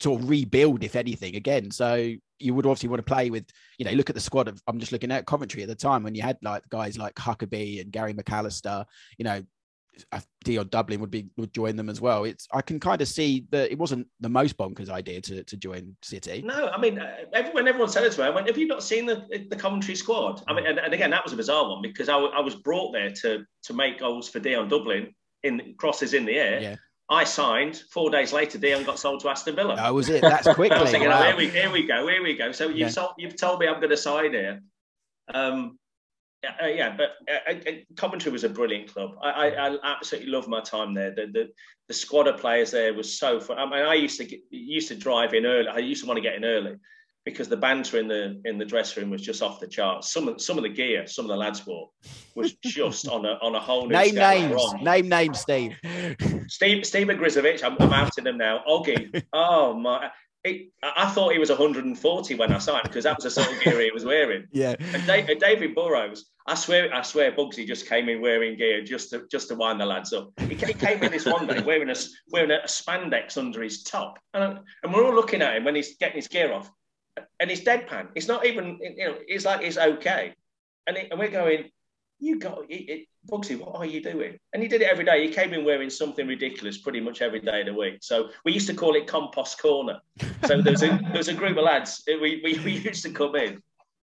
sort 0.00 0.22
of 0.22 0.28
rebuild, 0.30 0.84
if 0.84 0.94
anything, 0.94 1.34
again. 1.34 1.72
So 1.72 2.14
you 2.38 2.54
would 2.54 2.64
obviously 2.64 2.90
want 2.90 3.04
to 3.04 3.12
play 3.12 3.28
with, 3.30 3.46
you 3.78 3.84
know, 3.84 3.90
look 3.90 4.08
at 4.08 4.14
the 4.14 4.20
squad 4.20 4.46
of, 4.46 4.62
I'm 4.68 4.78
just 4.78 4.92
looking 4.92 5.10
at 5.10 5.26
Coventry 5.26 5.62
at 5.62 5.68
the 5.68 5.74
time 5.74 6.04
when 6.04 6.14
you 6.14 6.22
had 6.22 6.38
like 6.42 6.62
guys 6.68 6.96
like 6.96 7.16
Huckerby 7.16 7.80
and 7.80 7.90
Gary 7.90 8.14
McAllister, 8.14 8.84
you 9.16 9.24
know, 9.24 9.42
Dion 10.44 10.68
Dublin 10.68 11.00
would 11.00 11.10
be 11.10 11.28
would 11.36 11.52
join 11.52 11.76
them 11.76 11.88
as 11.88 12.00
well. 12.00 12.24
It's 12.24 12.46
I 12.52 12.62
can 12.62 12.78
kind 12.78 13.00
of 13.00 13.08
see 13.08 13.46
that 13.50 13.70
it 13.70 13.78
wasn't 13.78 14.06
the 14.20 14.28
most 14.28 14.56
bonkers 14.56 14.88
idea 14.88 15.20
to, 15.22 15.42
to 15.42 15.56
join 15.56 15.96
City. 16.02 16.42
No, 16.42 16.68
I 16.68 16.78
mean, 16.80 16.98
uh, 16.98 17.50
when 17.52 17.66
everyone 17.66 17.90
said 17.90 18.04
it 18.04 18.12
to 18.12 18.20
me, 18.20 18.26
I 18.26 18.30
went, 18.30 18.46
"Have 18.46 18.58
you 18.58 18.66
not 18.66 18.82
seen 18.82 19.06
the 19.06 19.26
the 19.50 19.56
Coventry 19.56 19.94
squad?" 19.94 20.42
I 20.46 20.54
mean, 20.54 20.66
and, 20.66 20.78
and 20.78 20.94
again, 20.94 21.10
that 21.10 21.24
was 21.24 21.32
a 21.32 21.36
bizarre 21.36 21.68
one 21.68 21.82
because 21.82 22.08
I, 22.08 22.12
w- 22.12 22.32
I 22.32 22.40
was 22.40 22.54
brought 22.54 22.92
there 22.92 23.10
to 23.10 23.44
to 23.64 23.72
make 23.74 23.98
goals 23.98 24.28
for 24.28 24.38
Dion 24.38 24.68
Dublin 24.68 25.14
in 25.42 25.74
crosses 25.78 26.14
in 26.14 26.24
the 26.24 26.36
air. 26.38 26.60
Yeah. 26.60 26.76
I 27.10 27.24
signed. 27.24 27.82
Four 27.90 28.10
days 28.10 28.34
later, 28.34 28.58
Dion 28.58 28.84
got 28.84 28.98
sold 28.98 29.20
to 29.20 29.30
Aston 29.30 29.56
Villa. 29.56 29.76
That 29.76 29.94
was 29.94 30.10
it. 30.10 30.20
That's 30.20 30.46
quickly. 30.54 30.76
I 30.76 30.82
was 30.82 30.90
thinking, 30.90 31.08
wow. 31.08 31.22
oh, 31.22 31.24
here, 31.24 31.36
we, 31.36 31.48
here 31.48 31.70
we 31.70 31.86
go, 31.86 32.06
here 32.06 32.22
we 32.22 32.36
go. 32.36 32.52
So 32.52 32.68
you've, 32.68 32.92
sold, 32.92 33.12
you've 33.16 33.34
told 33.34 33.60
me 33.60 33.66
I'm 33.66 33.80
going 33.80 33.88
to 33.88 33.96
sign 33.96 34.32
here. 34.32 34.60
Um, 35.32 35.78
uh, 36.62 36.66
yeah, 36.66 36.96
but 36.96 37.10
uh, 37.28 37.52
uh, 37.52 37.72
Coventry 37.96 38.30
was 38.30 38.44
a 38.44 38.48
brilliant 38.48 38.92
club. 38.92 39.10
I, 39.22 39.30
I, 39.48 39.66
I 39.66 39.78
absolutely 39.96 40.30
loved 40.30 40.48
my 40.48 40.60
time 40.60 40.94
there. 40.94 41.10
The, 41.14 41.26
the, 41.26 41.48
the 41.88 41.94
squad 41.94 42.28
of 42.28 42.38
players 42.40 42.70
there 42.70 42.94
was 42.94 43.18
so 43.18 43.40
fun. 43.40 43.58
I 43.58 43.64
mean, 43.64 43.84
I 43.84 43.94
used 43.94 44.18
to 44.18 44.24
get, 44.24 44.40
used 44.50 44.88
to 44.88 44.94
drive 44.96 45.34
in 45.34 45.46
early. 45.46 45.68
I 45.68 45.78
used 45.78 46.02
to 46.02 46.06
want 46.08 46.18
to 46.18 46.22
get 46.22 46.34
in 46.36 46.44
early 46.44 46.76
because 47.24 47.48
the 47.48 47.56
banter 47.56 47.98
in 47.98 48.08
the 48.08 48.40
in 48.44 48.56
the 48.56 48.64
dressing 48.64 49.02
room 49.02 49.10
was 49.10 49.22
just 49.22 49.42
off 49.42 49.60
the 49.60 49.66
charts. 49.66 50.12
Some 50.12 50.28
of 50.28 50.40
some 50.40 50.56
of 50.56 50.62
the 50.62 50.68
gear, 50.70 51.06
some 51.06 51.24
of 51.24 51.28
the 51.28 51.36
lads 51.36 51.66
wore 51.66 51.90
was 52.34 52.54
just 52.64 53.08
on 53.08 53.24
a 53.26 53.32
on 53.42 53.54
a 53.54 53.60
whole 53.60 53.86
new 53.86 53.94
Name 53.94 54.14
scale. 54.14 54.48
names. 54.48 54.74
Name 54.82 55.08
names, 55.08 55.40
Steve. 55.40 55.76
Steve 56.48 56.86
Steve 56.86 57.08
Ogrizovic, 57.08 57.62
I'm, 57.62 57.76
I'm 57.80 57.92
outing 57.92 58.26
him 58.26 58.38
now. 58.38 58.62
Oggy, 58.68 59.22
oh 59.32 59.74
my. 59.74 60.10
It, 60.44 60.70
I 60.82 61.08
thought 61.10 61.32
he 61.32 61.38
was 61.38 61.48
140 61.48 62.34
when 62.36 62.52
I 62.52 62.58
signed 62.58 62.86
him 62.86 62.90
because 62.90 63.04
that 63.04 63.16
was 63.16 63.24
the 63.24 63.30
sort 63.30 63.52
of 63.52 63.60
gear 63.62 63.80
he 63.80 63.90
was 63.90 64.04
wearing. 64.04 64.46
Yeah. 64.52 64.76
And 64.94 65.06
Da- 65.06 65.26
and 65.28 65.40
David 65.40 65.74
Burrows, 65.74 66.26
I 66.46 66.54
swear, 66.54 66.94
I 66.94 67.02
swear, 67.02 67.32
Bugsy 67.32 67.66
just 67.66 67.88
came 67.88 68.08
in 68.08 68.20
wearing 68.20 68.56
gear 68.56 68.82
just 68.82 69.10
to 69.10 69.26
just 69.30 69.48
to 69.48 69.56
wind 69.56 69.80
the 69.80 69.86
lads 69.86 70.12
up. 70.12 70.30
He, 70.40 70.54
he 70.54 70.74
came 70.74 71.02
in 71.02 71.10
this 71.10 71.26
one 71.26 71.46
day 71.46 71.60
wearing 71.60 71.90
a 71.90 71.96
wearing 72.30 72.52
a 72.52 72.60
spandex 72.66 73.36
under 73.36 73.62
his 73.62 73.82
top, 73.82 74.18
and, 74.32 74.60
and 74.82 74.94
we're 74.94 75.04
all 75.04 75.14
looking 75.14 75.42
at 75.42 75.56
him 75.56 75.64
when 75.64 75.74
he's 75.74 75.96
getting 75.96 76.16
his 76.16 76.28
gear 76.28 76.52
off, 76.52 76.70
and 77.40 77.50
he's 77.50 77.64
deadpan. 77.64 78.08
It's 78.14 78.28
not 78.28 78.46
even, 78.46 78.78
you 78.80 79.08
know, 79.08 79.16
it's 79.26 79.44
like 79.44 79.62
it's 79.62 79.76
okay, 79.76 80.34
and, 80.86 80.96
it, 80.96 81.08
and 81.10 81.18
we're 81.18 81.30
going, 81.30 81.70
you 82.20 82.38
got 82.38 82.64
it, 82.68 82.74
it, 82.74 83.08
Bugsy, 83.30 83.58
what 83.58 83.76
are 83.76 83.86
you 83.86 84.02
doing? 84.02 84.38
And 84.52 84.62
he 84.62 84.68
did 84.68 84.82
it 84.82 84.88
every 84.90 85.04
day. 85.04 85.26
He 85.26 85.32
came 85.32 85.52
in 85.52 85.64
wearing 85.64 85.90
something 85.90 86.26
ridiculous 86.26 86.78
pretty 86.78 87.00
much 87.00 87.22
every 87.22 87.40
day 87.40 87.60
of 87.60 87.66
the 87.66 87.74
week. 87.74 87.98
So 88.00 88.30
we 88.44 88.52
used 88.52 88.66
to 88.68 88.74
call 88.74 88.96
it 88.96 89.06
compost 89.06 89.60
corner. 89.60 89.98
So 90.46 90.60
there's 90.60 90.82
a 90.82 90.98
there's 91.12 91.28
a 91.28 91.34
group 91.34 91.56
of 91.56 91.64
lads 91.64 92.02
uh, 92.08 92.18
we, 92.20 92.40
we, 92.42 92.58
we 92.64 92.72
used 92.72 93.02
to 93.04 93.10
come 93.10 93.36
in. 93.36 93.62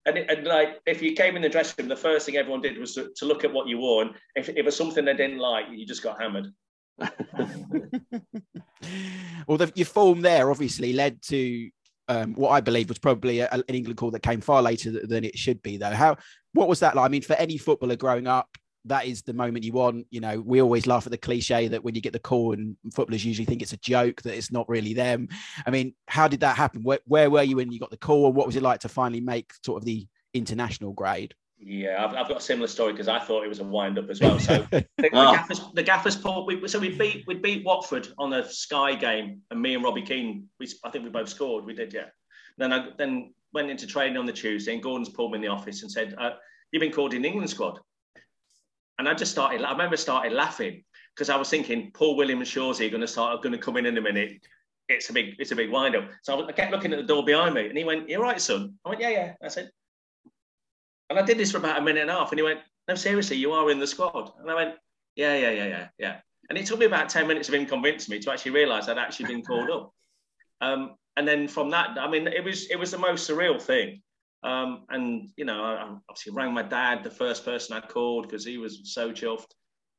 And, 0.06 0.16
it, 0.16 0.30
and 0.30 0.46
like 0.46 0.80
if 0.86 1.02
you 1.02 1.12
came 1.12 1.36
in 1.36 1.42
the 1.42 1.48
dressing 1.48 1.84
room, 1.84 1.88
the 1.88 1.96
first 1.96 2.26
thing 2.26 2.36
everyone 2.36 2.62
did 2.62 2.78
was 2.78 2.94
to, 2.94 3.10
to 3.16 3.26
look 3.26 3.44
at 3.44 3.52
what 3.52 3.68
you 3.68 3.78
wore, 3.78 4.02
and 4.02 4.14
if, 4.34 4.48
if 4.48 4.56
it 4.56 4.64
was 4.64 4.76
something 4.76 5.04
they 5.04 5.14
didn't 5.14 5.38
like, 5.38 5.66
you 5.70 5.86
just 5.86 6.02
got 6.02 6.20
hammered. 6.20 6.46
well, 9.46 9.58
the, 9.58 9.70
your 9.74 9.86
form 9.86 10.22
there 10.22 10.50
obviously 10.50 10.92
led 10.92 11.20
to 11.22 11.70
um, 12.10 12.34
what 12.34 12.50
I 12.50 12.60
believe 12.60 12.88
was 12.88 12.98
probably 12.98 13.38
a, 13.38 13.48
an 13.50 13.62
England 13.68 13.96
call 13.96 14.10
that 14.10 14.22
came 14.22 14.40
far 14.40 14.62
later 14.62 15.06
than 15.06 15.24
it 15.24 15.38
should 15.38 15.62
be, 15.62 15.76
though. 15.76 15.90
How 15.90 16.16
what 16.52 16.68
was 16.68 16.80
that 16.80 16.96
like? 16.96 17.04
I 17.04 17.08
mean, 17.08 17.22
for 17.22 17.34
any 17.34 17.56
footballer 17.56 17.94
growing 17.94 18.26
up, 18.26 18.48
that 18.86 19.06
is 19.06 19.22
the 19.22 19.32
moment 19.32 19.64
you 19.64 19.72
want. 19.72 20.08
You 20.10 20.20
know, 20.20 20.40
we 20.40 20.60
always 20.60 20.88
laugh 20.88 21.06
at 21.06 21.12
the 21.12 21.18
cliche 21.18 21.68
that 21.68 21.84
when 21.84 21.94
you 21.94 22.00
get 22.00 22.12
the 22.12 22.18
call, 22.18 22.52
and 22.52 22.76
footballers 22.92 23.24
usually 23.24 23.44
think 23.46 23.62
it's 23.62 23.74
a 23.74 23.78
joke 23.78 24.22
that 24.22 24.36
it's 24.36 24.50
not 24.50 24.68
really 24.68 24.92
them. 24.92 25.28
I 25.64 25.70
mean, 25.70 25.94
how 26.08 26.26
did 26.26 26.40
that 26.40 26.56
happen? 26.56 26.82
Where, 26.82 26.98
where 27.06 27.30
were 27.30 27.44
you 27.44 27.56
when 27.56 27.70
you 27.70 27.78
got 27.78 27.90
the 27.90 27.96
call, 27.96 28.26
and 28.26 28.34
what 28.34 28.46
was 28.46 28.56
it 28.56 28.62
like 28.62 28.80
to 28.80 28.88
finally 28.88 29.20
make 29.20 29.52
sort 29.64 29.80
of 29.80 29.84
the 29.86 30.08
international 30.34 30.92
grade? 30.92 31.34
Yeah, 31.62 32.02
I've, 32.02 32.14
I've 32.16 32.28
got 32.28 32.38
a 32.38 32.40
similar 32.40 32.66
story 32.66 32.92
because 32.92 33.06
I 33.08 33.18
thought 33.18 33.44
it 33.44 33.48
was 33.48 33.58
a 33.60 33.64
wind 33.64 33.98
up 33.98 34.08
as 34.08 34.20
well. 34.20 34.38
So 34.38 34.66
the, 34.70 34.86
the 34.98 35.10
Oh. 35.12 35.32
gaffers, 35.32 35.60
the 35.74 35.82
gaffers 35.82 36.16
pulled. 36.16 36.46
We, 36.46 36.66
so 36.66 36.78
we 36.78 36.88
beat 36.96 37.24
we 37.26 37.34
beat 37.34 37.64
Watford 37.64 38.08
on 38.18 38.32
a 38.32 38.48
Sky 38.48 38.94
game, 38.94 39.42
and 39.50 39.60
me 39.60 39.74
and 39.74 39.84
Robbie 39.84 40.02
Keane, 40.02 40.48
we, 40.58 40.68
I 40.84 40.90
think 40.90 41.04
we 41.04 41.10
both 41.10 41.28
scored. 41.28 41.66
We 41.66 41.74
did, 41.74 41.92
yeah. 41.92 42.06
Then 42.56 42.72
I 42.72 42.88
then 42.96 43.34
went 43.52 43.68
into 43.70 43.86
training 43.86 44.16
on 44.16 44.24
the 44.26 44.32
Tuesday, 44.32 44.72
and 44.72 44.82
Gordon's 44.82 45.10
pulled 45.10 45.32
me 45.32 45.36
in 45.36 45.42
the 45.42 45.48
office 45.48 45.82
and 45.82 45.90
said, 45.92 46.14
uh, 46.18 46.30
"You've 46.72 46.80
been 46.80 46.92
called 46.92 47.12
in 47.12 47.22
the 47.22 47.28
England 47.28 47.50
squad." 47.50 47.78
And 48.98 49.06
I 49.08 49.12
just 49.14 49.30
started. 49.32 49.62
I 49.62 49.70
remember 49.72 49.96
started 49.98 50.32
laughing 50.32 50.82
because 51.14 51.28
I 51.28 51.36
was 51.36 51.50
thinking 51.50 51.90
Paul 51.92 52.16
Williams 52.16 52.48
Shawsey 52.50 52.90
going 52.90 53.00
to 53.02 53.06
start 53.06 53.42
going 53.42 53.52
to 53.52 53.58
come 53.58 53.76
in 53.76 53.84
in 53.86 53.98
a 53.98 54.00
minute. 54.00 54.40
It's 54.88 55.10
a 55.10 55.12
big 55.12 55.34
it's 55.38 55.52
a 55.52 55.56
big 55.56 55.70
wind 55.70 55.94
up. 55.94 56.04
So 56.22 56.46
I 56.48 56.52
kept 56.52 56.72
looking 56.72 56.92
at 56.94 56.98
the 56.98 57.04
door 57.06 57.22
behind 57.24 57.54
me, 57.54 57.68
and 57.68 57.76
he 57.76 57.84
went, 57.84 58.08
"You're 58.08 58.22
right, 58.22 58.40
son." 58.40 58.74
I 58.84 58.88
went, 58.90 59.00
"Yeah, 59.02 59.10
yeah." 59.10 59.34
I 59.42 59.48
said, 59.48 59.70
and 61.10 61.18
I 61.18 61.22
did 61.22 61.36
this 61.36 61.50
for 61.50 61.58
about 61.58 61.78
a 61.78 61.82
minute 61.82 62.02
and 62.02 62.10
a 62.10 62.14
half. 62.14 62.30
And 62.30 62.38
he 62.38 62.44
went, 62.44 62.60
No, 62.88 62.94
seriously, 62.94 63.36
you 63.36 63.52
are 63.52 63.70
in 63.70 63.78
the 63.78 63.86
squad. 63.86 64.32
And 64.40 64.50
I 64.50 64.54
went, 64.54 64.76
Yeah, 65.16 65.36
yeah, 65.36 65.50
yeah, 65.50 65.66
yeah, 65.66 65.88
yeah. 65.98 66.16
And 66.48 66.56
it 66.56 66.66
took 66.66 66.78
me 66.78 66.86
about 66.86 67.08
10 67.08 67.26
minutes 67.26 67.48
of 67.48 67.54
him 67.54 67.66
convincing 67.66 68.12
me 68.12 68.20
to 68.20 68.32
actually 68.32 68.52
realize 68.52 68.88
I'd 68.88 68.98
actually 68.98 69.26
been 69.26 69.42
called 69.42 69.70
up. 69.70 69.92
Um, 70.60 70.94
and 71.16 71.26
then 71.26 71.48
from 71.48 71.70
that, 71.70 71.98
I 71.98 72.08
mean, 72.08 72.26
it 72.26 72.42
was 72.42 72.70
it 72.70 72.78
was 72.78 72.90
the 72.90 72.98
most 72.98 73.28
surreal 73.28 73.60
thing. 73.60 74.02
Um, 74.42 74.84
and 74.88 75.28
you 75.36 75.44
know, 75.44 75.62
I, 75.62 75.72
I 75.74 75.96
obviously 76.08 76.32
rang 76.32 76.54
my 76.54 76.62
dad, 76.62 77.04
the 77.04 77.10
first 77.10 77.44
person 77.44 77.76
I 77.76 77.80
called, 77.80 78.28
because 78.28 78.44
he 78.44 78.58
was 78.58 78.80
so 78.84 79.12
chuffed. 79.12 79.50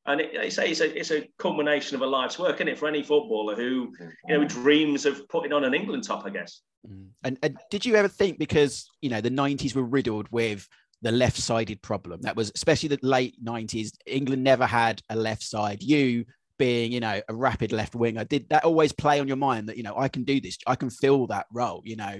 And 0.04 0.20
it, 0.20 0.30
it's, 0.32 0.58
a, 0.58 0.68
it's, 0.68 0.80
a, 0.80 0.98
it's 0.98 1.10
a 1.12 1.28
culmination 1.38 1.94
of 1.94 2.02
a 2.02 2.06
life's 2.06 2.36
work, 2.36 2.56
isn't 2.56 2.66
it, 2.66 2.76
for 2.76 2.88
any 2.88 3.04
footballer 3.04 3.54
who 3.54 3.92
you 4.26 4.38
know 4.38 4.44
dreams 4.44 5.06
of 5.06 5.28
putting 5.28 5.52
on 5.52 5.64
an 5.64 5.74
England 5.74 6.04
top, 6.04 6.24
I 6.24 6.30
guess. 6.30 6.62
Mm. 6.88 7.08
And, 7.22 7.38
and 7.42 7.56
did 7.70 7.86
you 7.86 7.94
ever 7.94 8.08
think 8.08 8.38
because 8.38 8.88
you 9.00 9.10
know 9.10 9.20
the 9.20 9.30
90s 9.30 9.76
were 9.76 9.84
riddled 9.84 10.28
with 10.30 10.68
the 11.02 11.12
left-sided 11.12 11.80
problem 11.82 12.20
that 12.22 12.36
was 12.36 12.50
especially 12.54 12.88
the 12.88 12.98
late 13.02 13.34
90s 13.44 13.90
england 14.06 14.42
never 14.42 14.66
had 14.66 15.02
a 15.10 15.16
left 15.16 15.42
side 15.42 15.82
you 15.82 16.24
being 16.58 16.92
you 16.92 17.00
know 17.00 17.20
a 17.28 17.34
rapid 17.34 17.72
left 17.72 17.94
winger 17.94 18.24
did 18.24 18.48
that 18.48 18.64
always 18.64 18.92
play 18.92 19.18
on 19.18 19.26
your 19.26 19.36
mind 19.36 19.68
that 19.68 19.76
you 19.76 19.82
know 19.82 19.96
i 19.98 20.06
can 20.06 20.22
do 20.22 20.40
this 20.40 20.56
i 20.66 20.76
can 20.76 20.90
fill 20.90 21.26
that 21.26 21.46
role 21.52 21.82
you 21.84 21.96
know 21.96 22.14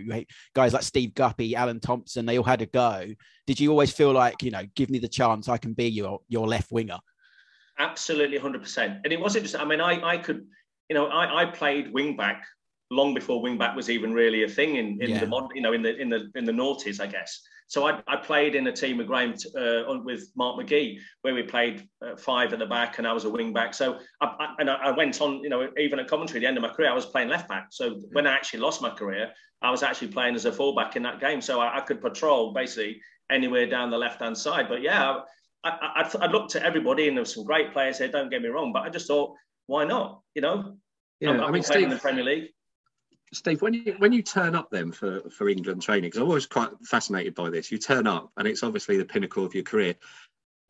guys 0.54 0.72
like 0.72 0.82
steve 0.82 1.14
guppy 1.14 1.54
alan 1.54 1.78
thompson 1.78 2.26
they 2.26 2.38
all 2.38 2.44
had 2.44 2.62
a 2.62 2.66
go 2.66 3.06
did 3.46 3.60
you 3.60 3.70
always 3.70 3.92
feel 3.92 4.10
like 4.12 4.42
you 4.42 4.50
know 4.50 4.62
give 4.74 4.90
me 4.90 4.98
the 4.98 5.06
chance 5.08 5.48
i 5.48 5.56
can 5.56 5.72
be 5.74 5.86
your 5.86 6.18
your 6.28 6.48
left 6.48 6.72
winger 6.72 6.98
Absolutely, 7.78 8.36
hundred 8.38 8.62
percent. 8.62 9.00
And 9.04 9.12
it 9.12 9.20
wasn't 9.20 9.44
just. 9.44 9.56
I 9.56 9.64
mean, 9.64 9.80
I 9.80 10.00
I 10.06 10.18
could, 10.18 10.46
you 10.88 10.94
know, 10.94 11.06
I 11.06 11.42
I 11.42 11.44
played 11.46 11.92
wing 11.92 12.16
back 12.16 12.44
long 12.90 13.14
before 13.14 13.40
wing 13.40 13.56
back 13.56 13.74
was 13.74 13.88
even 13.88 14.12
really 14.12 14.42
a 14.44 14.48
thing 14.48 14.76
in, 14.76 15.00
in 15.00 15.10
Yeah. 15.10 15.20
the 15.20 15.26
mod, 15.26 15.50
you 15.54 15.62
know, 15.62 15.72
in 15.72 15.82
the 15.82 15.96
in 15.96 16.08
the 16.10 16.30
in 16.34 16.44
the 16.44 16.52
noughties, 16.52 17.00
I 17.00 17.06
guess. 17.06 17.40
So 17.68 17.86
I, 17.86 18.02
I 18.06 18.16
played 18.16 18.54
in 18.54 18.66
a 18.66 18.72
team 18.72 18.98
with 18.98 19.06
Graham 19.06 19.34
uh, 19.58 19.98
with 20.04 20.30
Mark 20.36 20.60
McGee, 20.60 20.98
where 21.22 21.34
we 21.34 21.42
played 21.42 21.88
uh, 22.04 22.16
five 22.16 22.52
at 22.52 22.58
the 22.58 22.66
back, 22.66 22.98
and 22.98 23.06
I 23.06 23.12
was 23.12 23.24
a 23.24 23.30
wing 23.30 23.52
back. 23.52 23.72
So 23.74 23.98
I, 24.20 24.26
I, 24.26 24.54
and 24.58 24.70
I, 24.70 24.74
I 24.74 24.90
went 24.90 25.20
on, 25.20 25.42
you 25.42 25.48
know, 25.48 25.68
even 25.78 25.98
at 25.98 26.08
Coventry, 26.08 26.38
at 26.38 26.40
the 26.40 26.46
end 26.46 26.56
of 26.56 26.62
my 26.62 26.68
career, 26.68 26.90
I 26.90 26.94
was 26.94 27.06
playing 27.06 27.28
left 27.28 27.48
back. 27.48 27.68
So 27.70 28.00
when 28.12 28.26
I 28.26 28.32
actually 28.32 28.60
lost 28.60 28.82
my 28.82 28.90
career, 28.90 29.32
I 29.62 29.70
was 29.70 29.82
actually 29.82 30.08
playing 30.08 30.34
as 30.34 30.44
a 30.44 30.52
fullback 30.52 30.96
in 30.96 31.02
that 31.04 31.20
game. 31.20 31.40
So 31.40 31.60
I, 31.60 31.78
I 31.78 31.80
could 31.80 32.00
patrol 32.00 32.52
basically 32.52 33.00
anywhere 33.30 33.66
down 33.66 33.90
the 33.90 33.98
left 33.98 34.20
hand 34.20 34.36
side. 34.36 34.68
But 34.68 34.82
yeah, 34.82 35.20
I, 35.64 35.70
I, 35.70 36.10
I 36.20 36.26
looked 36.26 36.56
at 36.56 36.64
everybody, 36.64 37.08
and 37.08 37.16
there 37.16 37.22
were 37.22 37.26
some 37.26 37.44
great 37.44 37.72
players 37.72 37.98
there. 37.98 38.08
Don't 38.08 38.30
get 38.30 38.42
me 38.42 38.48
wrong, 38.48 38.72
but 38.72 38.82
I 38.82 38.90
just 38.90 39.06
thought, 39.06 39.34
why 39.66 39.84
not? 39.84 40.20
You 40.34 40.42
know, 40.42 40.76
Yeah, 41.20 41.30
I'm, 41.30 41.40
I 41.40 41.44
I'm 41.44 41.52
mean, 41.52 41.62
playing 41.62 41.84
in 41.84 41.90
the 41.90 41.96
Premier 41.96 42.24
League. 42.24 42.48
Steve, 43.32 43.62
when 43.62 43.72
you 43.72 43.94
when 43.96 44.12
you 44.12 44.22
turn 44.22 44.54
up 44.54 44.70
then 44.70 44.92
for 44.92 45.22
for 45.30 45.48
England 45.48 45.82
training, 45.82 46.04
because 46.04 46.20
I'm 46.20 46.28
always 46.28 46.46
quite 46.46 46.70
fascinated 46.84 47.34
by 47.34 47.48
this. 47.48 47.72
You 47.72 47.78
turn 47.78 48.06
up, 48.06 48.30
and 48.36 48.46
it's 48.46 48.62
obviously 48.62 48.98
the 48.98 49.06
pinnacle 49.06 49.44
of 49.44 49.54
your 49.54 49.64
career. 49.64 49.94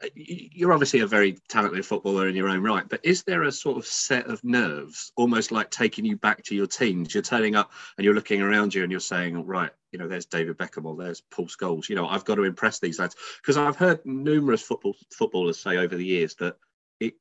Uh, 0.02 0.06
You're 0.14 0.72
obviously 0.72 1.00
a 1.00 1.06
very 1.06 1.38
talented 1.48 1.84
footballer 1.84 2.28
in 2.28 2.36
your 2.36 2.48
own 2.48 2.62
right, 2.62 2.88
but 2.88 3.00
is 3.04 3.24
there 3.24 3.42
a 3.42 3.52
sort 3.52 3.78
of 3.78 3.86
set 3.86 4.26
of 4.26 4.44
nerves, 4.44 5.12
almost 5.16 5.50
like 5.50 5.70
taking 5.70 6.04
you 6.04 6.16
back 6.16 6.44
to 6.44 6.54
your 6.54 6.68
teens? 6.68 7.12
You're 7.12 7.22
turning 7.22 7.56
up 7.56 7.72
and 7.98 8.04
you're 8.04 8.14
looking 8.14 8.40
around 8.40 8.74
you 8.74 8.84
and 8.84 8.92
you're 8.92 9.00
saying, 9.00 9.44
right, 9.44 9.70
you 9.90 9.98
know, 9.98 10.06
there's 10.06 10.26
David 10.26 10.56
Beckham 10.56 10.84
or 10.84 10.96
there's 10.96 11.20
Paul 11.20 11.46
Scholes. 11.46 11.88
You 11.88 11.96
know, 11.96 12.06
I've 12.06 12.24
got 12.24 12.36
to 12.36 12.44
impress 12.44 12.78
these 12.78 13.00
lads 13.00 13.16
because 13.40 13.56
I've 13.56 13.76
heard 13.76 14.06
numerous 14.06 14.62
football 14.62 14.94
footballers 15.12 15.58
say 15.58 15.78
over 15.78 15.96
the 15.96 16.06
years 16.06 16.36
that 16.36 16.56
it 17.00 17.14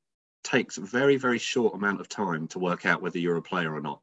takes 0.43 0.77
a 0.77 0.81
very 0.81 1.17
very 1.17 1.39
short 1.39 1.73
amount 1.73 1.99
of 1.99 2.07
time 2.07 2.47
to 2.49 2.59
work 2.59 2.85
out 2.85 3.01
whether 3.01 3.17
you're 3.17 3.37
a 3.37 3.41
player 3.41 3.73
or 3.73 3.81
not 3.81 4.01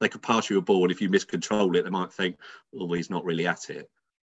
they 0.00 0.08
could 0.08 0.22
pass 0.22 0.50
you 0.50 0.58
a 0.58 0.62
ball, 0.62 0.82
and 0.82 0.90
if 0.90 1.00
you 1.00 1.08
miscontrol 1.08 1.76
it, 1.76 1.84
they 1.84 1.90
might 1.90 2.12
think, 2.12 2.36
"Well, 2.72 2.90
he's 2.92 3.10
not 3.10 3.24
really 3.24 3.46
at 3.46 3.70
it." 3.70 3.88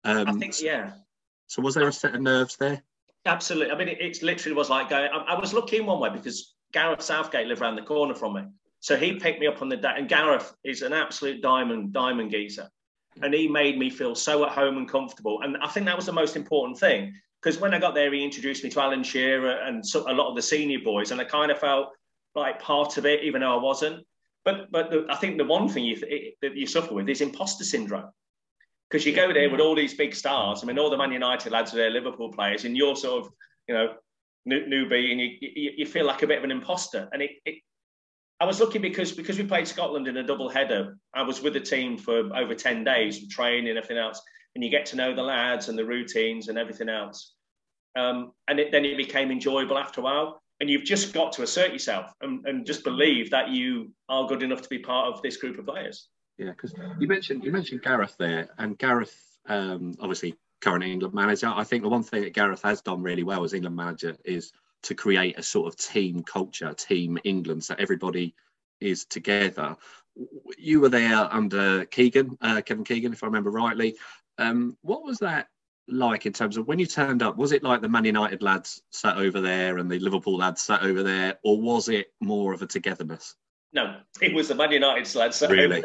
Um, 0.04 0.28
I 0.28 0.32
think, 0.32 0.60
yeah, 0.60 0.92
So, 1.46 1.62
was 1.62 1.74
there 1.74 1.88
a 1.88 1.92
set 1.92 2.14
of 2.14 2.20
nerves 2.20 2.56
there? 2.56 2.82
absolutely. 3.26 3.72
I 3.72 3.78
mean, 3.78 3.88
it, 3.88 3.98
it 4.00 4.22
literally 4.22 4.54
was 4.54 4.68
like 4.68 4.90
going. 4.90 5.10
I, 5.10 5.34
I 5.34 5.40
was 5.40 5.54
lucky 5.54 5.78
in 5.78 5.86
one 5.86 5.98
way 5.98 6.10
because 6.10 6.54
Gareth 6.72 7.02
Southgate 7.02 7.46
lived 7.46 7.62
around 7.62 7.76
the 7.76 7.82
corner 7.82 8.14
from 8.14 8.34
me, 8.34 8.42
so 8.80 8.96
he 8.96 9.14
picked 9.14 9.40
me 9.40 9.46
up 9.46 9.62
on 9.62 9.68
the 9.68 9.76
day. 9.76 9.94
And 9.96 10.08
Gareth 10.08 10.54
is 10.62 10.82
an 10.82 10.92
absolute 10.92 11.42
diamond, 11.42 11.92
diamond 11.92 12.30
geezer, 12.30 12.68
and 13.22 13.32
he 13.32 13.48
made 13.48 13.78
me 13.78 13.88
feel 13.88 14.14
so 14.14 14.44
at 14.44 14.52
home 14.52 14.76
and 14.76 14.88
comfortable. 14.88 15.40
And 15.42 15.56
I 15.58 15.68
think 15.68 15.86
that 15.86 15.96
was 15.96 16.06
the 16.06 16.12
most 16.12 16.36
important 16.36 16.78
thing 16.78 17.14
because 17.42 17.58
when 17.60 17.72
I 17.74 17.78
got 17.78 17.94
there, 17.94 18.12
he 18.12 18.22
introduced 18.24 18.64
me 18.64 18.70
to 18.70 18.80
Alan 18.80 19.02
Shearer 19.02 19.58
and 19.64 19.84
so, 19.86 20.10
a 20.10 20.12
lot 20.12 20.28
of 20.28 20.36
the 20.36 20.42
senior 20.42 20.80
boys, 20.80 21.10
and 21.10 21.20
I 21.20 21.24
kind 21.24 21.50
of 21.50 21.58
felt 21.58 21.88
like 22.34 22.60
part 22.60 22.98
of 22.98 23.06
it, 23.06 23.22
even 23.22 23.40
though 23.40 23.58
I 23.58 23.62
wasn't. 23.62 24.04
But 24.44 24.70
but 24.70 24.90
the, 24.90 25.06
I 25.08 25.16
think 25.16 25.38
the 25.38 25.44
one 25.44 25.68
thing 25.68 25.84
you 25.84 25.96
th- 25.96 26.34
that 26.42 26.56
you 26.56 26.66
suffer 26.66 26.94
with 26.94 27.08
is 27.08 27.20
imposter 27.20 27.64
syndrome 27.64 28.10
because 28.90 29.06
you 29.06 29.14
go 29.14 29.32
there 29.32 29.50
with 29.50 29.60
all 29.60 29.74
these 29.74 29.94
big 29.94 30.14
stars. 30.14 30.62
I 30.62 30.66
mean, 30.66 30.78
all 30.78 30.90
the 30.90 30.98
Man 30.98 31.12
United 31.12 31.50
lads 31.50 31.72
are 31.72 31.76
there, 31.76 31.90
Liverpool 31.90 32.30
players, 32.30 32.64
and 32.64 32.76
you're 32.76 32.94
sort 32.94 33.24
of, 33.24 33.32
you 33.66 33.74
know, 33.74 33.94
new, 34.44 34.60
newbie, 34.66 35.10
and 35.10 35.20
you, 35.20 35.30
you, 35.40 35.70
you 35.78 35.86
feel 35.86 36.06
like 36.06 36.22
a 36.22 36.26
bit 36.26 36.38
of 36.38 36.44
an 36.44 36.50
imposter. 36.50 37.08
And 37.12 37.22
it, 37.22 37.30
it, 37.44 37.62
I 38.38 38.44
was 38.44 38.60
lucky 38.60 38.78
because 38.78 39.12
because 39.12 39.38
we 39.38 39.44
played 39.44 39.66
Scotland 39.66 40.06
in 40.06 40.18
a 40.18 40.22
double 40.22 40.48
header. 40.48 40.98
I 41.14 41.22
was 41.22 41.40
with 41.40 41.54
the 41.54 41.60
team 41.60 41.96
for 41.96 42.34
over 42.36 42.54
ten 42.54 42.84
days, 42.84 43.26
training 43.28 43.68
and 43.68 43.78
everything 43.78 43.98
else, 43.98 44.20
and 44.54 44.62
you 44.62 44.70
get 44.70 44.86
to 44.86 44.96
know 44.96 45.14
the 45.14 45.22
lads 45.22 45.68
and 45.68 45.78
the 45.78 45.84
routines 45.86 46.48
and 46.48 46.58
everything 46.58 46.88
else. 46.88 47.32
Um, 47.96 48.32
and 48.48 48.60
it, 48.60 48.72
then 48.72 48.84
it 48.84 48.96
became 48.96 49.30
enjoyable 49.30 49.78
after 49.78 50.00
a 50.00 50.04
while. 50.04 50.42
And 50.60 50.70
you've 50.70 50.84
just 50.84 51.12
got 51.12 51.32
to 51.32 51.42
assert 51.42 51.72
yourself 51.72 52.12
and, 52.20 52.46
and 52.46 52.64
just 52.64 52.84
believe 52.84 53.30
that 53.30 53.50
you 53.50 53.90
are 54.08 54.26
good 54.26 54.42
enough 54.42 54.62
to 54.62 54.68
be 54.68 54.78
part 54.78 55.12
of 55.12 55.20
this 55.20 55.36
group 55.36 55.58
of 55.58 55.66
players. 55.66 56.08
Yeah, 56.38 56.50
because 56.50 56.74
you 56.98 57.06
mentioned 57.06 57.44
you 57.44 57.52
mentioned 57.52 57.82
Gareth 57.82 58.16
there, 58.18 58.48
and 58.58 58.78
Gareth, 58.78 59.16
um, 59.46 59.94
obviously 60.00 60.36
current 60.60 60.84
England 60.84 61.14
manager. 61.14 61.52
I 61.54 61.64
think 61.64 61.82
the 61.82 61.88
one 61.88 62.02
thing 62.02 62.22
that 62.22 62.34
Gareth 62.34 62.62
has 62.62 62.80
done 62.80 63.02
really 63.02 63.22
well 63.22 63.44
as 63.44 63.52
England 63.52 63.76
manager 63.76 64.16
is 64.24 64.52
to 64.84 64.94
create 64.94 65.38
a 65.38 65.42
sort 65.42 65.66
of 65.66 65.76
team 65.76 66.22
culture, 66.22 66.72
team 66.72 67.18
England, 67.24 67.64
so 67.64 67.74
everybody 67.78 68.34
is 68.80 69.04
together. 69.04 69.76
you 70.58 70.80
were 70.80 70.88
there 70.88 71.32
under 71.32 71.84
Keegan, 71.86 72.36
uh, 72.40 72.60
Kevin 72.62 72.84
Keegan, 72.84 73.12
if 73.12 73.22
I 73.22 73.26
remember 73.26 73.50
rightly. 73.50 73.96
Um, 74.38 74.76
what 74.82 75.04
was 75.04 75.18
that 75.18 75.48
like 75.88 76.26
in 76.26 76.32
terms 76.32 76.56
of 76.56 76.66
when 76.66 76.78
you 76.78 76.86
turned 76.86 77.22
up? 77.22 77.36
Was 77.36 77.52
it 77.52 77.62
like 77.62 77.80
the 77.82 77.88
Man 77.88 78.04
United 78.04 78.42
lads 78.42 78.82
sat 78.90 79.16
over 79.16 79.40
there 79.40 79.78
and 79.78 79.90
the 79.90 79.98
Liverpool 79.98 80.36
lads 80.38 80.62
sat 80.62 80.82
over 80.82 81.02
there, 81.02 81.38
or 81.44 81.60
was 81.60 81.88
it 81.88 82.08
more 82.20 82.52
of 82.52 82.62
a 82.62 82.66
togetherness? 82.66 83.34
No, 83.72 83.96
it 84.22 84.32
was 84.32 84.48
the 84.48 84.54
Man 84.54 84.70
United 84.72 85.12
lads 85.14 85.36
sat 85.36 85.50
Really? 85.50 85.78
over 85.78 85.80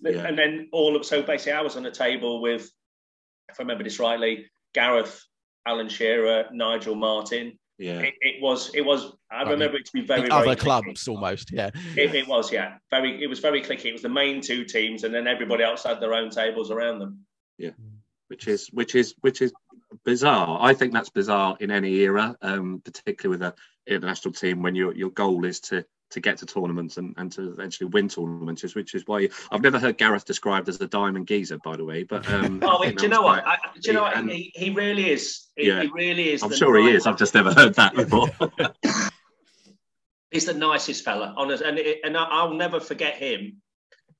there, 0.00 0.14
Yeah. 0.14 0.26
and 0.26 0.38
then 0.38 0.68
all 0.72 0.94
of 0.96 1.04
so 1.04 1.22
basically 1.22 1.52
I 1.52 1.62
was 1.62 1.76
on 1.76 1.84
a 1.86 1.90
table 1.90 2.40
with, 2.40 2.70
if 3.50 3.58
I 3.58 3.62
remember 3.62 3.84
this 3.84 3.98
rightly, 3.98 4.46
Gareth, 4.72 5.20
Alan 5.66 5.88
Shearer, 5.88 6.46
Nigel 6.52 6.94
Martyn. 6.94 7.58
Yeah, 7.76 7.98
It, 8.02 8.14
it 8.20 8.40
was 8.40 8.72
it 8.74 8.82
was 8.84 9.12
I 9.32 9.42
Right. 9.42 9.50
remember 9.50 9.76
it 9.78 9.84
to 9.86 9.92
be 9.92 10.02
very 10.02 10.22
The 10.22 10.28
very 10.28 10.42
other 10.42 10.54
clicky. 10.54 10.58
clubs 10.60 11.08
almost, 11.08 11.50
yeah. 11.52 11.70
It, 11.96 12.14
it 12.14 12.28
was 12.28 12.52
yeah 12.52 12.76
very 12.90 13.20
it 13.22 13.26
was 13.26 13.40
very 13.40 13.60
clicky. 13.62 13.86
It 13.86 13.92
was 13.92 14.02
the 14.02 14.08
main 14.08 14.40
two 14.40 14.64
teams, 14.64 15.02
and 15.02 15.12
then 15.12 15.26
everybody 15.26 15.64
else 15.64 15.82
had 15.82 15.98
their 16.00 16.14
own 16.14 16.30
tables 16.30 16.70
around 16.70 17.00
them. 17.00 17.26
Which 18.34 18.48
is 18.48 18.68
which 18.72 18.94
is 18.96 19.14
which 19.20 19.40
is 19.40 19.52
bizarre. 20.04 20.58
I 20.60 20.74
think 20.74 20.92
that's 20.92 21.08
bizarre 21.08 21.56
in 21.60 21.70
any 21.70 21.92
era, 22.00 22.36
um, 22.42 22.82
particularly 22.84 23.38
with 23.38 23.46
a 23.46 23.54
international 23.86 24.34
team 24.34 24.60
when 24.60 24.74
your 24.74 24.92
your 24.92 25.10
goal 25.10 25.44
is 25.44 25.60
to 25.60 25.84
to 26.10 26.20
get 26.20 26.38
to 26.38 26.46
tournaments 26.46 26.96
and, 26.96 27.14
and 27.16 27.30
to 27.32 27.50
eventually 27.52 27.88
win 27.88 28.08
tournaments, 28.08 28.74
which 28.74 28.94
is 28.94 29.04
why 29.06 29.20
you, 29.20 29.30
I've 29.52 29.62
never 29.62 29.78
heard 29.78 29.96
Gareth 29.98 30.24
described 30.24 30.68
as 30.68 30.80
a 30.80 30.86
diamond 30.88 31.28
geezer, 31.28 31.58
by 31.58 31.76
the 31.76 31.84
way. 31.84 32.02
But 32.02 32.28
um, 32.30 32.58
Oh, 32.64 32.82
think 32.82 32.98
do 32.98 33.04
you 33.04 33.08
know 33.08 33.22
what? 33.22 33.42
quite- 33.44 33.58
I, 33.64 33.78
do 33.80 33.90
you 33.90 33.92
know 33.94 34.02
what? 34.02 34.16
And- 34.16 34.30
He, 34.30 34.52
he 34.54 34.70
really 34.70 35.10
is. 35.10 35.46
He, 35.56 35.68
Yeah. 35.68 35.82
he 35.82 35.90
really 35.94 36.30
is. 36.32 36.42
I'm 36.42 36.52
sure 36.52 36.76
he 36.76 36.90
is. 36.90 37.06
I've 37.06 37.16
just 37.18 37.34
never 37.34 37.52
heard 37.52 37.74
that 37.74 37.94
before. 37.94 38.28
He's 40.30 40.46
the 40.46 40.54
nicest 40.54 41.04
fella, 41.04 41.32
honest, 41.36 41.62
and 41.62 41.78
it, 41.78 42.00
and 42.04 42.16
I'll 42.16 42.54
never 42.54 42.80
forget 42.80 43.14
him 43.14 43.62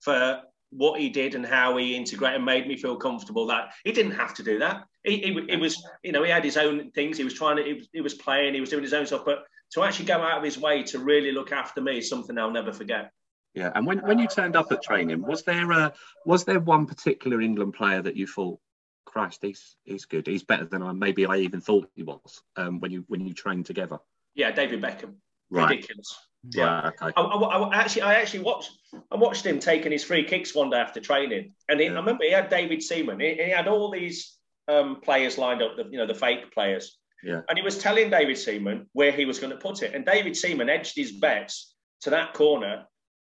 for 0.01 0.43
what 0.77 1.01
he 1.01 1.09
did 1.09 1.35
and 1.35 1.47
how 1.47 1.77
he 1.77 1.97
integrated 1.97 2.43
made 2.43 2.67
me 2.67 2.77
feel 2.77 2.97
comfortable. 2.97 3.47
That 3.47 3.73
he 3.85 3.93
didn't 3.93 4.13
have 4.13 4.35
to 4.35 4.43
do 4.43 4.59
that. 4.59 4.85
He, 5.05 5.19
he, 5.19 5.47
he 5.51 5.57
was, 5.57 5.83
you 6.03 6.13
know, 6.13 6.23
he 6.25 6.31
had 6.31 6.45
his 6.45 6.57
own 6.57 6.91
things. 6.91 7.17
He 7.17 7.25
was 7.25 7.35
trying 7.35 7.57
to, 7.57 7.63
he 7.65 7.75
was, 7.75 7.89
he 7.93 8.01
was 8.01 8.15
playing, 8.15 8.55
he 8.55 8.61
was 8.61 8.71
doing 8.71 8.83
his 8.83 8.95
own 8.95 9.07
stuff. 9.07 9.25
But 9.25 9.45
to 9.75 9.83
actually 9.83 10.07
go 10.07 10.21
out 10.21 10.39
of 10.39 10.45
his 10.45 10.59
way 10.59 10.83
to 10.85 10.99
really 10.99 11.33
look 11.33 11.53
after 11.53 11.81
me 11.81 11.99
is 11.99 12.09
something 12.09 12.39
I'll 12.39 12.51
never 12.51 12.73
forget. 12.73 13.13
yeah, 13.55 13.71
and 13.75 13.87
when, 13.87 13.99
when 14.07 14.19
you 14.19 14.27
turned 14.27 14.57
up 14.57 14.73
at 14.73 14.83
training, 14.83 15.23
was 15.23 15.43
there 15.45 15.71
a 15.71 15.93
was 16.25 16.45
there 16.45 16.61
one 16.61 16.87
particular 16.87 17.41
England 17.41 17.75
player 17.75 18.03
that 18.03 18.17
you 18.17 18.27
thought, 18.27 18.59
Christ, 19.05 19.41
he's 19.43 19.77
he's 19.85 20.07
good, 20.07 20.27
he's 20.27 20.43
better 20.43 20.65
than 20.65 20.83
I 20.83 20.93
maybe 20.93 21.27
I 21.27 21.37
even 21.39 21.61
thought 21.61 21.91
he 21.95 22.03
was 22.03 22.43
um, 22.57 22.81
when 22.81 22.91
you 22.91 23.05
when 23.09 23.27
you 23.27 23.35
trained 23.35 23.67
together? 23.67 23.99
Yeah, 24.35 24.51
David 24.51 24.83
Beckham, 24.83 25.15
Right. 25.51 25.71
ridiculous. 25.71 26.19
Yeah. 26.51 26.91
I, 27.01 27.11
I, 27.17 27.23
I 27.23 27.77
actually, 27.77 28.03
I 28.03 28.15
actually 28.15 28.41
watched, 28.45 28.71
I 29.11 29.17
watched 29.17 29.47
him 29.47 29.59
taking 29.59 29.93
his 29.93 30.05
free 30.05 30.25
kicks 30.25 30.55
one 30.55 30.71
day 30.71 30.77
after 30.79 31.01
training, 31.01 31.53
and 31.69 31.81
he, 31.81 31.87
Yeah. 31.87 31.93
I 31.93 31.97
remember 31.97 32.25
he 32.25 32.33
had 32.33 32.49
David 32.51 32.83
Seaman. 32.83 33.21
He, 33.21 33.35
he 33.35 33.51
had 33.51 33.69
all 33.69 33.91
these 33.91 34.37
um, 34.69 35.01
players 35.01 35.39
lined 35.39 35.63
up, 35.63 35.77
the, 35.77 35.85
you 35.91 35.99
know, 35.99 36.07
the 36.07 36.15
fake 36.15 36.53
players, 36.53 36.99
Yeah. 37.23 37.41
and 37.49 37.59
he 37.59 37.65
was 37.65 37.79
telling 37.79 38.11
David 38.11 38.37
Seaman 38.39 38.87
where 38.93 39.13
he 39.13 39.25
was 39.25 39.39
going 39.39 39.53
to 39.53 39.59
put 39.59 39.83
it, 39.83 39.95
and 39.95 40.05
David 40.05 40.37
Seaman 40.37 40.69
edged 40.69 40.95
his 40.97 41.13
bets 41.13 41.75
to 42.03 42.11
that 42.11 42.35
corner, 42.35 42.85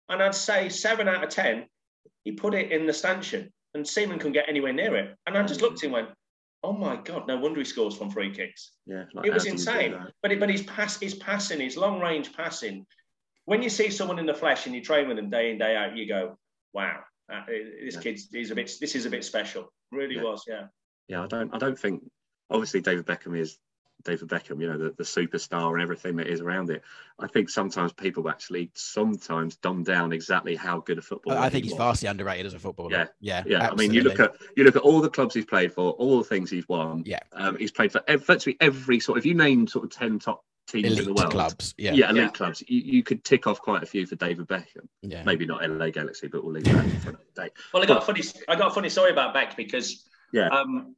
and 0.09 0.23
I'd 0.23 0.35
say 0.35 0.69
seven 0.69 1.09
out 1.09 1.25
of 1.25 1.31
ten, 1.31 1.67
he 2.25 2.33
put 2.33 2.55
it 2.55 2.73
in 2.73 2.87
the 2.87 2.93
stanchion, 2.93 3.53
and 3.75 3.87
Seaman 3.87 4.19
couldn't 4.19 4.33
get 4.33 4.49
anywhere 4.49 4.73
near 4.73 4.97
it, 4.97 5.17
and 5.27 5.37
I 5.37 5.43
just 5.45 5.63
looked 5.63 5.79
at 5.79 5.89
him 5.89 5.95
and 5.95 6.07
went. 6.07 6.17
Oh 6.65 6.73
my 6.73 6.97
God! 6.97 7.29
No 7.29 7.37
wonder 7.39 7.61
he 7.61 7.65
scores 7.65 7.97
from 7.97 8.11
free 8.11 8.35
kicks. 8.35 8.73
Yeah. 8.85 9.05
like, 9.15 9.27
It 9.27 9.33
was 9.33 9.45
how 9.47 9.51
do 9.51 9.51
you 9.51 9.91
do 9.91 9.95
insane. 9.95 10.07
But 10.23 10.33
it, 10.33 10.41
but 10.41 10.51
his 10.51 10.63
pass, 10.65 10.99
his 10.99 11.15
passing, 11.15 11.61
his 11.61 11.77
long 11.77 12.01
range 12.01 12.33
passing. 12.33 12.85
When 13.49 13.63
you 13.63 13.71
see 13.71 13.89
someone 13.89 14.19
in 14.19 14.27
the 14.27 14.35
flesh 14.35 14.67
and 14.67 14.75
you 14.75 14.83
train 14.83 15.09
with 15.09 15.17
them 15.17 15.31
day 15.31 15.51
in 15.51 15.57
day 15.57 15.75
out, 15.75 15.97
you 15.97 16.07
go, 16.07 16.39
"Wow, 16.75 17.01
uh, 17.33 17.47
this 17.47 17.95
Yeah. 17.95 18.01
kid's 18.03 18.29
he's 18.31 18.51
a 18.51 18.55
bit. 18.55 18.71
This 18.79 18.95
is 18.95 19.07
a 19.07 19.11
bit 19.11 19.25
special. 19.25 19.73
Really 19.91 20.17
Yeah. 20.17 20.23
was, 20.25 20.45
yeah." 20.47 20.67
Yeah, 21.09 21.23
I 21.25 21.27
don't. 21.27 21.55
I 21.55 21.57
don't 21.57 21.79
think. 21.79 22.03
Obviously, 22.51 22.83
David 22.83 23.07
Beckham 23.07 23.39
is 23.39 23.59
David 24.05 24.29
Beckham. 24.29 24.61
You 24.61 24.69
know, 24.69 24.77
the, 24.77 24.91
the 24.99 25.03
superstar 25.03 25.73
and 25.73 25.81
everything 25.81 26.17
that 26.17 26.27
is 26.27 26.43
around 26.43 26.69
it. 26.69 26.83
I 27.19 27.27
think 27.27 27.49
sometimes 27.49 27.95
people 27.95 28.29
actually 28.29 28.71
sometimes 28.75 29.57
dumb 29.57 29.83
down 29.83 30.13
exactly 30.13 30.55
how 30.55 30.81
good 30.81 30.99
a 30.99 31.03
footballer. 31.03 31.39
I 31.39 31.49
think 31.49 31.65
he 31.65 31.71
he's 31.71 31.79
was. 31.79 31.87
vastly 31.87 32.09
underrated 32.11 32.45
as 32.45 32.53
a 32.53 32.59
footballer. 32.59 32.91
Yeah. 32.91 33.07
Yeah. 33.21 33.45
Yeah, 33.47 33.71
I 33.71 33.75
mean, 33.77 33.95
you 33.95 34.03
look 34.03 34.21
at 34.21 34.37
you 34.57 34.65
look 34.65 34.77
at 34.77 34.83
all 34.83 35.01
the 35.01 35.09
clubs 35.09 35.35
he's 35.35 35.47
played 35.47 35.73
for, 35.73 35.93
all 35.93 36.19
the 36.19 36.25
things 36.25 36.51
he's 36.51 36.69
won. 36.69 37.03
Yeah. 37.07 37.21
um, 37.33 37.57
he's 37.57 37.73
played 37.73 37.93
for 37.93 38.03
ev- 38.09 38.27
virtually 38.27 38.59
every 38.61 39.01
sort. 39.01 39.17
If 39.17 39.25
you 39.25 39.33
name 39.33 39.67
sort 39.67 39.87
of 39.87 39.91
ten 39.91 40.19
top 40.19 40.45
teams 40.69 40.85
in 40.87 40.95
the 40.97 41.03
elite 41.03 41.17
world, 41.17 41.31
clubs. 41.33 41.75
Yeah. 41.79 41.93
yeah, 41.95 42.11
elite 42.11 42.23
Yeah. 42.25 42.29
clubs, 42.31 42.63
you, 42.69 42.81
you 42.81 43.03
could 43.03 43.25
tick 43.25 43.47
off 43.47 43.61
quite 43.61 43.83
a 43.83 43.87
few 43.87 44.07
for 44.07 44.17
David 44.17 44.47
Beckham. 44.47 44.87
Yeah. 45.03 45.25
Maybe 45.25 45.47
not 45.47 45.69
LA 45.69 45.91
Galaxy, 45.91 46.29
but 46.29 46.45
we'll 46.45 46.53
leave 46.53 46.65
that 46.65 46.85
for 47.03 47.11
another 47.11 47.25
day. 47.35 47.49
Well, 47.73 47.83
I 47.83 47.87
got 47.87 48.03
a 48.03 48.07
funny. 48.07 48.23
I 48.49 48.55
got 48.57 48.71
a 48.71 48.75
funny 48.75 48.89
story 48.89 49.11
about 49.11 49.35
Beck 49.35 49.57
because 49.57 50.09
Yeah. 50.33 50.49
um, 50.49 50.95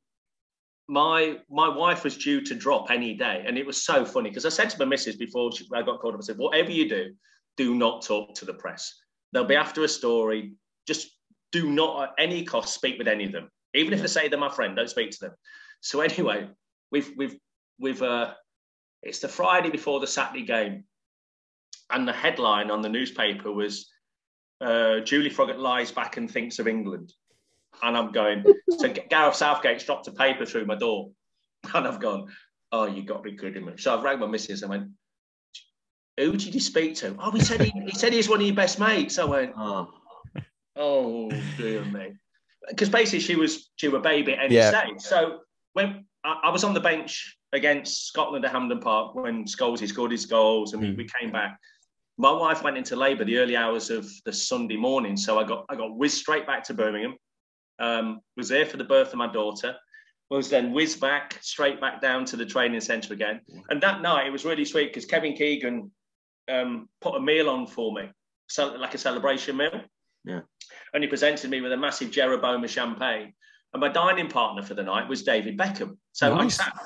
my 0.89 1.39
my 1.49 1.69
wife 1.69 2.03
was 2.05 2.17
due 2.17 2.41
to 2.43 2.55
drop 2.55 2.91
any 2.91 3.15
day, 3.15 3.45
and 3.47 3.57
it 3.57 3.65
was 3.65 3.83
so 3.83 4.05
funny 4.05 4.29
because 4.31 4.45
I 4.47 4.51
said 4.51 4.71
to 4.71 4.79
my 4.79 4.85
missus 4.85 5.17
before 5.17 5.53
she, 5.53 5.67
I 5.73 5.83
got 5.83 6.01
called 6.01 6.15
up, 6.15 6.21
I 6.21 6.25
said, 6.25 6.39
"Whatever 6.39 6.71
you 6.73 6.89
do, 6.89 7.15
do 7.57 7.75
not 7.75 8.03
talk 8.03 8.35
to 8.37 8.45
the 8.45 8.55
press. 8.55 8.93
They'll 9.33 9.45
be 9.45 9.55
after 9.57 9.85
a 9.85 9.89
story. 9.89 10.55
Just 10.87 11.11
do 11.53 11.71
not 11.71 12.03
at 12.03 12.11
any 12.19 12.45
cost 12.45 12.75
speak 12.75 12.99
with 12.99 13.07
any 13.09 13.25
of 13.25 13.33
them, 13.33 13.51
even 13.75 13.93
if 13.93 14.01
they 14.01 14.09
say 14.09 14.29
they're 14.29 14.39
my 14.39 14.49
friend. 14.49 14.75
Don't 14.77 14.91
speak 14.91 15.13
to 15.13 15.19
them." 15.21 15.33
So 15.81 16.01
anyway, 16.01 16.49
we've 16.91 17.11
we've 17.17 17.37
we've 17.79 18.03
uh, 18.03 18.35
it's 19.03 19.21
the 19.21 19.29
Friday 19.29 19.71
before 19.71 20.01
the 20.01 20.07
Saturday 20.07 20.45
game, 20.45 20.85
and 21.91 22.07
the 22.07 22.13
headline 22.13 22.71
on 22.71 22.83
the 22.83 22.89
newspaper 22.89 23.51
was 23.53 23.91
uh, 24.61 25.01
Julie 25.01 25.31
Froggatt 25.31 25.59
lies 25.59 25.91
back 25.91 26.17
and 26.17 26.31
thinks 26.31 26.59
of 26.59 26.69
England. 26.69 27.13
And 27.83 27.97
I'm 27.97 28.13
going, 28.13 28.45
so 28.79 28.93
Gareth 29.09 29.37
Southgate's 29.37 29.85
dropped 29.85 30.07
a 30.09 30.13
paper 30.13 30.45
through 30.45 30.67
my 30.67 30.77
door. 30.77 31.11
And 31.75 31.87
I've 31.87 32.01
gone, 32.01 32.29
oh, 32.73 32.87
you 32.87 33.03
got 33.03 33.23
to 33.23 33.31
be 33.31 33.37
kidding 33.37 33.67
me. 33.67 33.75
So 33.77 33.95
I've 33.95 34.03
rang 34.03 34.19
my 34.19 34.27
missus 34.27 34.63
and 34.63 34.71
went, 34.71 34.89
who 36.17 36.33
did 36.33 36.55
you 36.55 36.61
speak 36.61 36.95
to? 36.97 37.15
Oh, 37.19 37.31
he 37.31 37.41
said 37.41 37.61
he, 37.61 37.71
he 37.85 37.93
said 37.93 38.13
he's 38.15 38.31
one 38.31 38.41
of 38.41 38.47
your 38.47 38.57
best 38.57 38.79
mates. 38.79 39.19
I 39.19 39.25
went, 39.25 39.53
Oh, 39.59 39.91
oh, 40.77 41.31
dear 41.59 41.85
me. 41.85 42.13
Because 42.69 42.89
basically 42.89 43.21
she 43.21 43.37
was 43.37 43.71
due 43.79 43.95
a 43.97 44.01
baby 44.01 44.33
at 44.33 44.45
any 44.45 44.55
Yeah. 44.55 44.71
stage. 44.71 45.01
So 45.01 45.41
when 45.75 46.07
I, 46.25 46.41
I 46.45 46.49
was 46.51 46.65
on 46.65 46.73
the 46.73 46.81
bench 46.81 47.37
against 47.53 48.07
Scotland 48.07 48.45
at 48.45 48.53
Hampden 48.53 48.81
Park 48.81 49.15
when 49.15 49.45
Scholes 49.45 49.87
scored 49.89 50.11
his 50.13 50.27
goals 50.27 50.73
and 50.73 50.83
we, 50.83 50.89
Mm. 50.89 50.97
we 50.97 51.09
came 51.21 51.33
back. 51.33 51.59
My 52.19 52.31
wife 52.31 52.63
went 52.63 52.77
into 52.77 52.97
labour 52.97 53.25
the 53.25 53.39
early 53.39 53.57
hours 53.57 53.91
of 53.91 54.07
the 54.25 54.33
Sunday 54.33 54.77
morning, 54.77 55.17
so 55.17 55.39
I 55.39 55.45
got 55.45 55.65
I 55.69 55.75
got 55.77 55.97
whizzed 55.97 56.19
straight 56.19 56.47
back 56.47 56.63
to 56.65 56.75
Birmingham. 56.75 57.17
Um, 57.79 58.21
was 58.37 58.49
there 58.49 58.67
for 58.67 58.77
the 58.77 58.85
birth 58.85 59.09
of 59.09 59.15
my 59.19 59.27
daughter. 59.33 59.75
Was 60.29 60.49
then 60.49 60.73
whizzed 60.73 61.01
back 61.01 61.39
straight 61.41 61.81
back 61.81 62.01
down 62.01 62.25
to 62.27 62.37
the 62.37 62.47
training 62.47 62.81
centre 62.83 63.13
again. 63.13 63.41
And 63.69 63.81
that 63.83 64.01
night 64.01 64.27
it 64.27 64.31
was 64.31 64.45
really 64.45 64.65
sweet 64.65 64.89
because 64.89 65.05
Kevin 65.05 65.35
Keegan 65.35 65.91
um, 66.49 66.89
put 67.01 67.17
a 67.17 67.21
meal 67.21 67.49
on 67.51 67.67
for 67.67 67.93
me, 67.93 68.11
so 68.49 68.75
like 68.75 68.95
a 68.95 68.99
celebration 68.99 69.57
meal. 69.57 69.81
Yeah. 70.25 70.43
And 70.93 71.03
he 71.03 71.09
presented 71.09 71.51
me 71.51 71.61
with 71.63 71.73
a 71.73 71.77
massive 71.77 72.11
Jeroboam 72.13 72.63
of 72.63 72.71
champagne. 72.71 73.33
And 73.73 73.81
my 73.81 73.89
dining 73.89 74.29
partner 74.29 74.63
for 74.63 74.75
the 74.75 74.83
night 74.83 75.09
was 75.09 75.23
David 75.23 75.57
Beckham. 75.57 75.97
So 76.13 76.35
I'm 76.35 76.51
sat, 76.51 76.77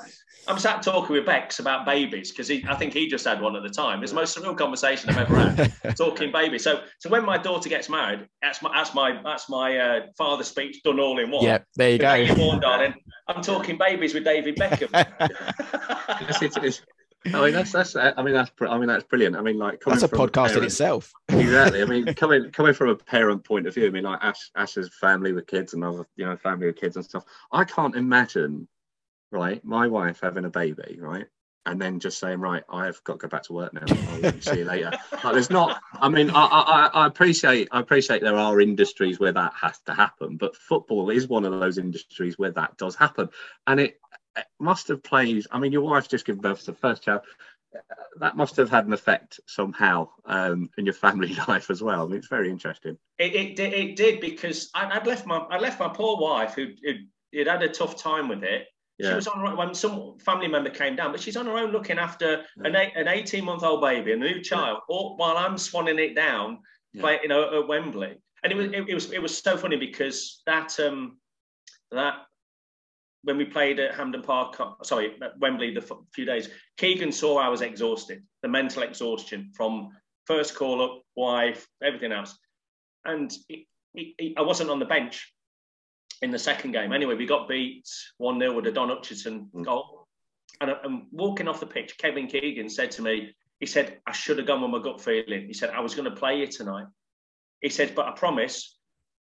I'm 0.47 0.59
sat 0.59 0.83
talking 0.83 1.15
with 1.15 1.25
Bex 1.25 1.57
about 1.57 1.85
babies 1.85 2.31
because 2.31 2.51
I 2.51 2.75
think 2.75 2.93
he 2.93 3.07
just 3.07 3.25
had 3.25 3.41
one 3.41 3.55
at 3.55 3.63
the 3.63 3.69
time. 3.69 4.03
It's 4.03 4.11
the 4.11 4.15
most 4.15 4.37
surreal 4.37 4.55
conversation 4.55 5.09
I've 5.09 5.17
ever 5.17 5.35
had 5.35 5.97
talking 5.97 6.31
baby. 6.31 6.59
So, 6.59 6.83
so 6.99 7.09
when 7.09 7.25
my 7.25 7.39
daughter 7.39 7.69
gets 7.69 7.89
married, 7.89 8.27
that's 8.41 8.61
my 8.61 8.71
that's 8.71 8.93
my 8.93 9.19
that's 9.23 9.49
my 9.49 9.77
uh, 9.77 9.99
father 10.15 10.43
speech 10.43 10.83
done 10.83 10.99
all 10.99 11.19
in 11.19 11.31
one. 11.31 11.43
yeah. 11.43 11.59
There 11.75 11.89
you 11.89 11.97
Good 11.97 12.05
day, 12.05 12.27
go. 12.27 12.35
born, 12.35 12.59
darling. 12.59 12.93
I'm 13.27 13.41
talking 13.41 13.77
babies 13.77 14.13
with 14.13 14.23
David 14.23 14.55
Beckham. 14.55 14.89
yes, 16.21 16.41
it 16.43 16.63
is. 16.63 16.81
I 17.33 17.41
mean, 17.45 17.53
that's 17.53 17.71
that's. 17.71 17.95
I 17.95 18.21
mean, 18.21 18.33
that's. 18.33 18.51
I 18.61 18.77
mean, 18.77 18.87
that's 18.87 19.03
brilliant. 19.03 19.35
I 19.35 19.41
mean, 19.41 19.57
like 19.57 19.79
coming 19.79 19.99
That's 19.99 20.11
a 20.11 20.15
podcast 20.15 20.47
in 20.49 20.53
parent- 20.53 20.65
itself. 20.65 21.13
exactly. 21.29 21.81
I 21.81 21.85
mean, 21.85 22.05
coming 22.15 22.51
coming 22.51 22.73
from 22.73 22.89
a 22.89 22.95
parent 22.95 23.43
point 23.43 23.65
of 23.67 23.73
view, 23.73 23.87
I 23.87 23.89
mean, 23.89 24.03
like 24.03 24.19
Ash 24.21 24.51
Ash's 24.55 24.89
family 24.93 25.31
with 25.33 25.47
kids 25.47 25.73
and 25.73 25.83
other, 25.83 26.05
you 26.15 26.25
know, 26.25 26.37
family 26.37 26.67
with 26.67 26.75
kids 26.75 26.95
and 26.97 27.05
stuff. 27.05 27.23
I 27.51 27.63
can't 27.63 27.95
imagine, 27.95 28.67
right, 29.31 29.63
my 29.65 29.87
wife 29.87 30.19
having 30.21 30.45
a 30.45 30.49
baby, 30.51 30.97
right, 31.01 31.25
and 31.65 31.81
then 31.81 31.99
just 31.99 32.19
saying, 32.19 32.39
right, 32.39 32.61
I've 32.69 33.03
got 33.03 33.13
to 33.13 33.19
go 33.19 33.27
back 33.27 33.43
to 33.43 33.53
work 33.53 33.73
now. 33.73 33.81
I'll 33.87 34.31
see 34.41 34.59
you 34.59 34.65
later. 34.65 34.91
Like, 35.23 35.33
there's 35.33 35.49
not. 35.49 35.81
I 35.93 36.09
mean, 36.09 36.29
I, 36.29 36.45
I 36.45 36.89
I- 36.93 37.07
appreciate 37.07 37.69
I 37.71 37.79
appreciate 37.79 38.21
there 38.21 38.35
are 38.37 38.61
industries 38.61 39.19
where 39.19 39.31
that 39.31 39.53
has 39.59 39.79
to 39.87 39.93
happen, 39.95 40.37
but 40.37 40.55
football 40.55 41.09
is 41.09 41.27
one 41.27 41.43
of 41.45 41.59
those 41.59 41.79
industries 41.79 42.37
where 42.37 42.51
that 42.51 42.77
does 42.77 42.95
happen, 42.95 43.29
and 43.65 43.79
it 43.79 43.99
must 44.59 44.87
have 44.87 45.03
played. 45.03 45.45
I 45.51 45.59
mean, 45.59 45.71
your 45.71 45.81
wife's 45.81 46.07
just 46.07 46.25
given 46.25 46.41
birth 46.41 46.61
to 46.61 46.71
the 46.71 46.77
first 46.77 47.03
child 47.03 47.21
that 48.19 48.37
must 48.37 48.55
have 48.55 48.69
had 48.69 48.85
an 48.85 48.93
effect 48.93 49.39
somehow 49.47 50.07
um, 50.25 50.69
in 50.77 50.85
your 50.85 50.93
family 50.93 51.35
life 51.47 51.69
as 51.69 51.81
well. 51.83 52.03
I 52.03 52.07
mean, 52.07 52.17
it's 52.17 52.27
very 52.27 52.49
interesting. 52.49 52.97
It, 53.17 53.35
it, 53.35 53.55
did- 53.55 53.73
it 53.73 53.95
did 53.95 54.21
because 54.21 54.69
I, 54.73 54.89
I'd 54.97 55.07
left 55.07 55.25
my 55.25 55.37
I 55.37 55.59
left 55.59 55.79
my 55.79 55.89
poor 55.89 56.17
wife 56.17 56.53
who 56.53 56.67
had 57.35 57.47
had 57.47 57.63
a 57.63 57.69
tough 57.69 58.01
time 58.01 58.27
with 58.27 58.43
it. 58.43 58.67
She 59.01 59.13
was 59.13 59.27
on 59.27 59.41
her 59.41 59.47
own 59.47 59.57
when 59.57 59.73
some 59.73 60.17
family 60.19 60.47
member 60.47 60.69
came 60.69 60.95
down, 60.95 61.11
but 61.11 61.19
she's 61.19 61.35
on 61.35 61.47
her 61.47 61.57
own 61.57 61.71
looking 61.71 61.99
after 61.99 62.45
an 62.59 62.77
eight, 62.77 62.93
an 62.95 63.09
18 63.09 63.43
month 63.43 63.61
old 63.61 63.81
baby 63.81 64.13
and 64.13 64.23
a 64.23 64.31
new 64.31 64.41
child, 64.41 64.79
all, 64.87 65.17
while 65.17 65.37
I'm 65.37 65.55
swanning 65.55 65.99
it 65.99 66.15
down, 66.15 66.59
yeah. 66.93 67.01
play, 67.01 67.19
you 67.21 67.27
know, 67.27 67.59
at 67.59 67.67
Wembley. 67.67 68.15
And 68.41 68.53
it 68.53 68.55
was 68.55 68.67
it, 68.67 68.85
it, 68.87 68.93
was 68.93 69.11
it 69.11 69.21
was 69.21 69.37
so 69.37 69.57
funny 69.57 69.75
because 69.75 70.41
that 70.45 70.79
um 70.79 71.17
that 71.91 72.19
when 73.25 73.37
we 73.37 73.45
played 73.45 73.79
at 73.79 73.95
Hampden 73.95 74.21
Park, 74.21 74.55
sorry, 74.83 75.15
at 75.21 75.37
Wembley 75.39 75.73
the 75.73 75.81
f- 75.81 75.97
few 76.13 76.25
days, 76.25 76.47
Keegan 76.77 77.11
saw 77.11 77.37
I 77.37 77.49
was 77.49 77.61
exhausted, 77.61 78.23
the 78.43 78.47
mental 78.47 78.83
exhaustion 78.83 79.51
from 79.55 79.89
first 80.25 80.55
call 80.55 80.81
up, 80.83 81.01
wife, 81.15 81.67
everything 81.83 82.11
else, 82.11 82.37
and 83.03 83.35
he, 83.47 83.67
he, 83.93 84.35
I 84.37 84.43
wasn't 84.43 84.69
on 84.69 84.79
the 84.79 84.85
bench 84.85 85.33
in 86.21 86.31
the 86.31 86.39
second 86.39 86.71
game. 86.71 86.93
Anyway, 86.93 87.15
we 87.15 87.25
got 87.25 87.49
beat 87.49 87.87
one 88.17 88.39
0 88.39 88.53
with 88.53 88.67
a 88.67 88.71
Don 88.71 88.89
Hutchison 88.89 89.49
mm. 89.53 89.65
goal, 89.65 90.07
and, 90.61 90.71
and 90.83 91.07
walking 91.11 91.47
off 91.47 91.59
the 91.59 91.65
pitch, 91.65 91.97
Kevin 91.97 92.27
Keegan 92.27 92.69
said 92.69 92.91
to 92.91 93.01
me, 93.01 93.33
he 93.59 93.65
said, 93.65 93.97
I 94.05 94.11
should 94.11 94.37
have 94.37 94.47
gone 94.47 94.61
with 94.61 94.69
my 94.69 94.79
gut 94.79 95.01
feeling. 95.01 95.47
He 95.47 95.53
said, 95.53 95.71
I 95.71 95.79
was 95.79 95.95
going 95.95 96.09
to 96.09 96.15
play 96.15 96.39
you 96.39 96.47
tonight. 96.47 96.85
He 97.61 97.69
said, 97.69 97.95
but 97.95 98.05
I 98.05 98.11
promise 98.11 98.77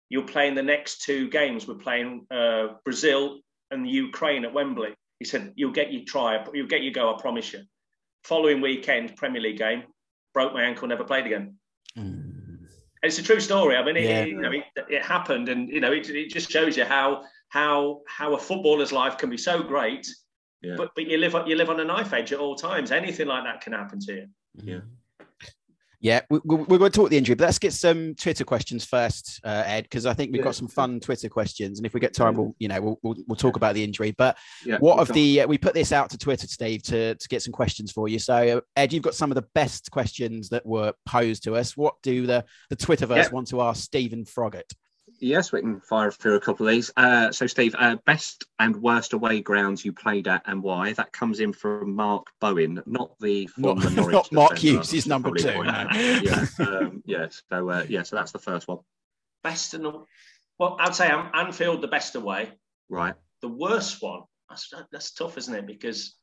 you'll 0.08 0.24
play 0.24 0.48
in 0.48 0.56
the 0.56 0.64
next 0.64 1.02
two 1.02 1.30
games. 1.30 1.68
We're 1.68 1.76
playing 1.76 2.28
uh, 2.32 2.68
Brazil 2.86 3.40
and 3.72 3.86
the 3.86 3.90
Ukraine 3.90 4.46
at 4.46 4.54
Wembley. 4.54 4.94
He 5.20 5.26
said, 5.26 5.54
you'll 5.56 5.72
get 5.72 5.92
your 5.92 6.04
try, 6.06 6.44
you'll 6.54 6.68
get 6.68 6.84
your 6.84 6.94
go, 6.94 7.14
I 7.14 7.22
promise 7.22 7.52
you. 7.54 7.62
Following 8.24 8.62
weekend, 8.62 9.16
Premier 9.16 9.42
League 9.42 9.58
game, 9.58 9.84
broke 10.34 10.54
my 10.54 10.64
ankle, 10.64 10.88
never 10.88 11.04
played 11.04 11.26
again. 11.26 11.56
Mm. 11.98 12.68
It's 13.04 13.18
a 13.18 13.24
true 13.24 13.40
story. 13.40 13.76
I 13.76 13.84
mean, 13.84 13.98
it, 13.98 14.04
yeah. 14.04 14.22
it 14.22 14.28
you 14.30 14.42
know, 14.42 14.52
it, 14.52 14.64
it, 14.90 15.06
happened, 15.06 15.48
and 15.50 15.70
you 15.70 15.80
know, 15.80 15.92
it, 15.92 16.10
it 16.10 16.30
just 16.30 16.52
shows 16.52 16.76
you 16.76 16.84
how 16.84 17.24
how 17.48 18.02
how 18.08 18.34
a 18.34 18.38
footballer's 18.38 18.92
life 18.92 19.18
can 19.18 19.30
be 19.30 19.38
so 19.38 19.64
great 19.64 20.06
yeah. 20.62 20.76
But 20.78 20.92
but 20.96 21.06
you 21.08 21.18
live 21.18 21.36
you 21.48 21.56
live 21.56 21.70
on 21.70 21.80
a 21.80 21.86
knife 21.86 22.14
edge 22.14 22.34
at 22.34 22.40
all 22.40 22.56
times. 22.56 22.92
Anything 22.92 23.28
like 23.28 23.44
that 23.44 23.62
can 23.62 23.74
happen 23.74 24.00
to 24.02 24.14
you. 24.14 24.28
Yeah. 24.56 24.80
Yeah, 26.02 26.22
we, 26.30 26.38
are 26.38 26.66
going 26.66 26.80
to 26.80 26.90
talk 26.90 27.10
the 27.10 27.18
injury, 27.18 27.36
but 27.36 27.44
let's 27.44 27.60
get 27.60 27.74
some 27.74 28.16
Twitter 28.16 28.46
questions 28.46 28.86
first, 28.86 29.42
uh, 29.44 29.64
Ed, 29.66 29.84
because 29.84 30.06
I 30.06 30.14
think 30.14 30.32
we've 30.32 30.40
yeah. 30.40 30.46
got 30.46 30.56
some 30.56 30.70
fun 30.70 31.02
Twitter 31.02 31.28
questions, 31.28 31.78
and 31.78 31.86
if 31.86 31.94
we 31.94 32.00
get 32.00 32.14
time, 32.14 32.36
we'll 32.36 32.56
you 32.58 32.70
know 32.70 32.82
we'll 32.82 33.00
we'll, 33.04 33.16
we'll 33.28 33.36
talk 33.36 33.58
about 33.58 33.76
the 33.76 33.84
injury. 33.84 34.12
But 34.18 34.38
yeah, 34.66 34.78
what 34.78 35.00
of 35.00 35.14
the 35.14 35.42
uh, 35.42 35.48
we 35.48 35.58
put 35.58 35.74
this 35.74 35.92
out 35.92 36.10
to 36.12 36.18
Twitter, 36.18 36.48
Steve, 36.48 36.84
to 36.84 37.16
to 37.16 37.28
get 37.28 37.42
some 37.42 37.52
questions 37.52 37.92
for 37.92 38.08
you. 38.08 38.18
So 38.18 38.62
Ed, 38.78 38.94
you've 38.94 39.04
got 39.04 39.16
some 39.16 39.30
of 39.30 39.36
the 39.36 39.46
best 39.54 39.92
questions 39.92 40.48
that 40.50 40.66
were 40.66 40.94
posed 41.06 41.44
to 41.44 41.58
us. 41.58 41.76
What 41.76 41.96
do 42.02 42.26
the 42.26 42.46
the 42.70 42.78
Twitterverse 42.78 43.26
yeah. 43.26 43.30
want 43.32 43.50
to 43.50 43.62
ask 43.62 43.84
Stephen 43.84 44.24
Froggatt? 44.24 44.72
Yes, 45.22 45.52
we 45.52 45.62
can 45.62 45.80
fire 45.82 46.12
through 46.12 46.36
a 46.36 46.40
couple 46.40 46.68
of 46.68 46.74
these. 46.74 46.92
Uh, 46.96 47.32
so, 47.32 47.48
Steve, 47.48 47.76
uh, 47.78 47.98
best 48.06 48.46
and 48.60 48.76
worst 48.82 49.14
away 49.14 49.42
grounds 49.42 49.84
you 49.84 49.92
played 49.94 50.28
at 50.28 50.44
and 50.46 50.64
why? 50.64 50.94
That 50.94 51.12
comes 51.12 51.40
in 51.40 51.54
from 51.54 51.96
Mark 51.96 52.28
Bowen, 52.40 52.82
not 52.86 53.18
the 53.20 53.48
former 53.48 53.84
not, 53.84 53.94
Norwich 53.94 54.14
not 54.14 54.32
Mark 54.32 54.58
Hughes. 54.58 54.92
He's 54.92 55.08
number 55.08 55.32
two. 55.32 55.48
yeah, 55.66 56.46
um, 56.60 57.04
yeah. 57.06 57.28
So, 57.50 57.70
uh, 57.70 57.86
yeah. 57.88 58.04
So 58.04 58.16
that's 58.16 58.32
the 58.32 58.40
first 58.40 58.68
one. 58.68 58.80
Best 59.44 59.74
and 59.74 59.86
well, 60.60 60.76
I'd 60.80 60.96
say 60.96 61.10
Anfield 61.10 61.82
the 61.82 61.88
best 61.88 62.16
away. 62.16 62.52
Right. 62.90 63.16
The 63.42 63.48
worst 63.48 64.02
one. 64.02 64.24
That's, 64.50 64.74
that's 64.92 65.12
tough, 65.12 65.38
isn't 65.38 65.56
it? 65.56 65.66
Because 65.66 66.16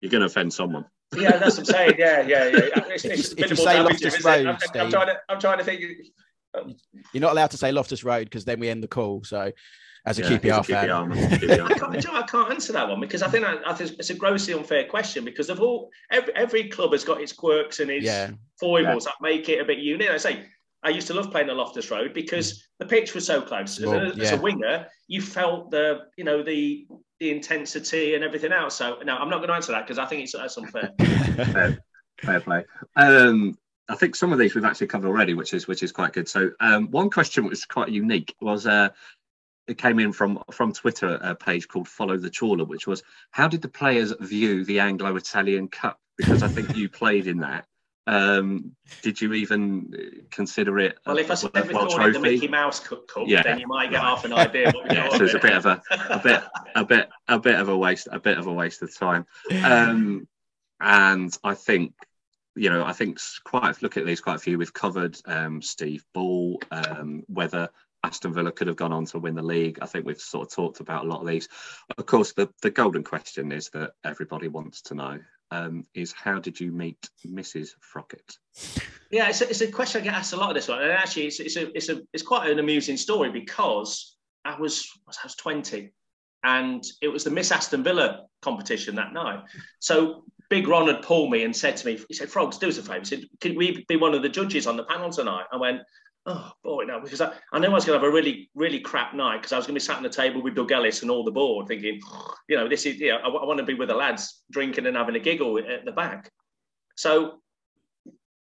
you're 0.00 0.10
going 0.10 0.20
to 0.20 0.26
offend 0.26 0.52
someone. 0.52 0.86
yeah, 1.16 1.36
that's 1.36 1.58
what 1.58 1.68
I'm 1.68 1.74
saying. 1.74 1.94
Yeah, 1.98 2.22
yeah, 2.22 2.46
yeah. 2.46 2.84
It's, 2.90 3.04
it's 3.04 3.32
if, 3.32 3.38
if 3.38 3.50
you 3.50 3.56
say 3.56 3.80
Loftus 3.80 4.24
Road, 4.24 4.46
I'm, 4.46 4.56
I'm, 4.74 4.90
trying 4.90 5.06
to, 5.06 5.16
I'm 5.28 5.40
trying 5.40 5.58
to 5.58 5.64
think 5.64 5.82
you're 7.12 7.20
not 7.20 7.32
allowed 7.32 7.50
to 7.52 7.56
say 7.56 7.72
Loftus 7.72 8.04
Road 8.04 8.24
because 8.24 8.44
then 8.44 8.60
we 8.60 8.68
end 8.68 8.82
the 8.82 8.88
call. 8.88 9.24
So, 9.24 9.52
as 10.06 10.18
a 10.18 10.22
yeah, 10.22 10.38
QPR, 10.38 10.64
fan, 10.64 10.88
QPR, 10.88 11.60
I, 11.70 11.78
can't, 11.78 12.14
I 12.14 12.22
can't 12.22 12.50
answer 12.50 12.72
that 12.72 12.88
one 12.88 13.00
because 13.00 13.22
I 13.22 13.28
think, 13.28 13.44
I, 13.44 13.56
I 13.66 13.74
think 13.74 13.92
it's 13.98 14.10
a 14.10 14.14
grossly 14.14 14.54
unfair 14.54 14.86
question 14.86 15.24
because 15.24 15.50
of 15.50 15.60
all 15.60 15.90
every, 16.10 16.34
every 16.34 16.68
club 16.68 16.92
has 16.92 17.04
got 17.04 17.20
its 17.20 17.32
quirks 17.32 17.80
and 17.80 17.90
its 17.90 18.06
yeah. 18.06 18.30
foibles 18.58 19.04
yeah. 19.04 19.12
that 19.12 19.22
make 19.22 19.48
it 19.48 19.60
a 19.60 19.64
bit 19.64 19.78
unique. 19.78 20.08
I 20.08 20.16
say 20.16 20.46
I 20.82 20.88
used 20.88 21.06
to 21.08 21.14
love 21.14 21.30
playing 21.30 21.50
at 21.50 21.56
Loftus 21.56 21.90
Road 21.90 22.14
because 22.14 22.66
the 22.78 22.86
pitch 22.86 23.14
was 23.14 23.26
so 23.26 23.42
close. 23.42 23.78
Well, 23.78 24.06
as, 24.06 24.18
a, 24.18 24.20
as, 24.22 24.32
a, 24.32 24.36
winger, 24.38 24.86
you 25.08 25.20
felt 25.20 25.70
the 25.70 26.06
you 26.16 26.24
know 26.24 26.42
the 26.42 26.86
the 27.18 27.30
intensity 27.30 28.14
and 28.14 28.24
everything 28.24 28.52
else. 28.52 28.76
So 28.76 28.98
no, 29.04 29.16
I'm 29.16 29.28
not 29.28 29.38
going 29.38 29.48
to 29.48 29.54
answer 29.54 29.72
that 29.72 29.86
because 29.86 29.98
I 29.98 30.06
think 30.06 30.22
it's 30.22 30.32
that's 30.32 30.56
unfair. 30.56 30.92
fair, 30.98 31.78
fair 32.22 32.40
play. 32.40 32.64
Um, 32.96 33.58
I 33.90 33.96
think 33.96 34.14
some 34.14 34.32
of 34.32 34.38
these 34.38 34.54
we've 34.54 34.64
actually 34.64 34.86
covered 34.86 35.08
already, 35.08 35.34
which 35.34 35.52
is 35.52 35.66
which 35.66 35.82
is 35.82 35.90
quite 35.90 36.12
good. 36.12 36.28
So 36.28 36.52
um, 36.60 36.90
one 36.90 37.10
question 37.10 37.44
which 37.44 37.50
was 37.50 37.64
quite 37.64 37.88
unique 37.88 38.36
was 38.40 38.66
uh, 38.66 38.90
it 39.66 39.78
came 39.78 39.98
in 39.98 40.12
from 40.12 40.42
from 40.52 40.72
Twitter 40.72 41.18
a 41.20 41.34
page 41.34 41.66
called 41.66 41.88
Follow 41.88 42.16
the 42.16 42.30
Trawler, 42.30 42.64
which 42.64 42.86
was 42.86 43.02
how 43.30 43.48
did 43.48 43.62
the 43.62 43.68
players 43.68 44.14
view 44.20 44.64
the 44.64 44.80
Anglo-Italian 44.80 45.68
Cup? 45.68 45.98
Because 46.16 46.42
I 46.42 46.48
think 46.48 46.76
you 46.76 46.88
played 47.00 47.26
in 47.26 47.38
that. 47.38 47.66
Um, 48.06 48.76
did 49.02 49.20
you 49.20 49.34
even 49.34 50.26
consider 50.30 50.78
it? 50.78 50.98
Well, 51.04 51.18
if 51.18 51.30
I 51.30 51.34
said 51.34 51.50
we 51.54 51.74
called 51.74 52.00
it 52.00 52.12
the 52.12 52.18
Mickey 52.18 52.48
Mouse 52.48 52.80
Cup, 52.80 53.04
yeah. 53.26 53.42
then 53.42 53.60
you 53.60 53.66
might 53.66 53.90
get 53.90 54.00
half 54.00 54.24
an 54.24 54.32
idea. 54.32 54.70
What 54.72 54.92
yeah, 54.92 55.08
so 55.10 55.24
it's 55.24 55.34
a 55.34 55.38
bit 55.38 55.52
of 55.52 55.66
a, 55.66 55.82
a 55.90 56.18
bit, 56.18 56.42
a 56.74 56.84
bit, 56.84 57.08
a 57.28 57.38
bit 57.38 57.54
of 57.56 57.68
a 57.68 57.76
waste, 57.76 58.08
a 58.10 58.18
bit 58.18 58.38
of 58.38 58.46
a 58.46 58.52
waste 58.52 58.82
of 58.82 58.96
time. 58.96 59.26
Um, 59.64 60.26
and 60.80 61.36
I 61.44 61.54
think 61.54 61.92
you 62.60 62.68
know, 62.68 62.84
I 62.84 62.92
think 62.92 63.18
quite 63.44 63.80
look 63.80 63.96
at 63.96 64.04
these 64.04 64.20
quite 64.20 64.36
a 64.36 64.38
few. 64.38 64.58
We've 64.58 64.72
covered 64.72 65.18
um, 65.24 65.62
Steve 65.62 66.04
Bull, 66.12 66.60
um, 66.70 67.22
whether 67.26 67.70
Aston 68.04 68.34
Villa 68.34 68.52
could 68.52 68.66
have 68.66 68.76
gone 68.76 68.92
on 68.92 69.06
to 69.06 69.18
win 69.18 69.34
the 69.34 69.42
league. 69.42 69.78
I 69.80 69.86
think 69.86 70.04
we've 70.04 70.20
sort 70.20 70.46
of 70.46 70.54
talked 70.54 70.80
about 70.80 71.06
a 71.06 71.08
lot 71.08 71.22
of 71.22 71.26
these. 71.26 71.48
Of 71.96 72.04
course, 72.04 72.34
the, 72.34 72.50
the 72.60 72.70
golden 72.70 73.02
question 73.02 73.50
is 73.50 73.70
that 73.70 73.92
everybody 74.04 74.48
wants 74.48 74.82
to 74.82 74.94
know 74.94 75.18
um, 75.50 75.86
is 75.94 76.12
how 76.12 76.38
did 76.38 76.60
you 76.60 76.70
meet 76.70 77.08
Mrs. 77.26 77.70
Froggatt? 77.80 78.36
Yeah, 79.10 79.30
it's 79.30 79.40
a, 79.40 79.48
it's 79.48 79.62
a 79.62 79.72
question 79.72 80.02
I 80.02 80.04
get 80.04 80.12
asked 80.12 80.34
a 80.34 80.36
lot 80.36 80.50
of 80.50 80.54
this 80.54 80.68
one, 80.68 80.82
and 80.82 80.92
actually, 80.92 81.28
it's, 81.28 81.40
it's 81.40 81.56
a 81.56 81.74
it's 81.74 81.88
a 81.88 82.02
it's 82.12 82.22
quite 82.22 82.50
an 82.50 82.58
amusing 82.58 82.98
story 82.98 83.30
because 83.30 84.16
I 84.44 84.60
was 84.60 84.86
I 85.08 85.14
was 85.24 85.34
20, 85.34 85.94
and 86.44 86.84
it 87.00 87.08
was 87.08 87.24
the 87.24 87.30
Miss 87.30 87.52
Aston 87.52 87.82
Villa 87.82 88.26
competition 88.42 88.96
that 88.96 89.14
night. 89.14 89.40
So 89.78 90.24
Big 90.50 90.68
Ron 90.68 90.88
had 90.88 91.02
pulled 91.02 91.30
me 91.30 91.44
and 91.44 91.56
said 91.56 91.76
to 91.78 91.86
me, 91.86 91.98
he 92.08 92.14
said, 92.14 92.28
Frogs, 92.28 92.58
do 92.58 92.68
us 92.68 92.76
a 92.76 92.82
favour. 92.82 92.98
He 92.98 93.04
said, 93.06 93.24
Can 93.40 93.54
we 93.54 93.84
be 93.88 93.96
one 93.96 94.14
of 94.14 94.22
the 94.22 94.28
judges 94.28 94.66
on 94.66 94.76
the 94.76 94.84
panel 94.84 95.10
tonight? 95.10 95.44
I 95.52 95.56
went, 95.56 95.80
Oh 96.26 96.52
boy, 96.62 96.84
no, 96.84 97.00
because 97.00 97.20
I, 97.20 97.32
I 97.52 97.58
knew 97.58 97.68
I 97.68 97.72
was 97.72 97.86
going 97.86 97.98
to 97.98 98.04
have 98.04 98.12
a 98.12 98.14
really, 98.14 98.50
really 98.54 98.80
crap 98.80 99.14
night 99.14 99.38
because 99.38 99.52
I 99.52 99.56
was 99.56 99.66
going 99.66 99.74
to 99.74 99.80
be 99.80 99.84
sat 99.84 99.96
on 99.96 100.02
the 100.02 100.10
table 100.10 100.42
with 100.42 100.54
Doug 100.54 100.70
Ellis 100.70 101.00
and 101.00 101.10
all 101.10 101.24
the 101.24 101.30
board 101.30 101.66
thinking, 101.66 101.98
you 102.46 102.56
know, 102.56 102.68
this 102.68 102.84
is, 102.84 103.00
yeah, 103.00 103.16
I, 103.16 103.28
I 103.28 103.44
want 103.44 103.58
to 103.58 103.64
be 103.64 103.74
with 103.74 103.88
the 103.88 103.94
lads 103.94 104.42
drinking 104.50 104.86
and 104.86 104.96
having 104.96 105.16
a 105.16 105.20
giggle 105.20 105.58
at 105.58 105.84
the 105.86 105.92
back. 105.92 106.30
So 106.96 107.40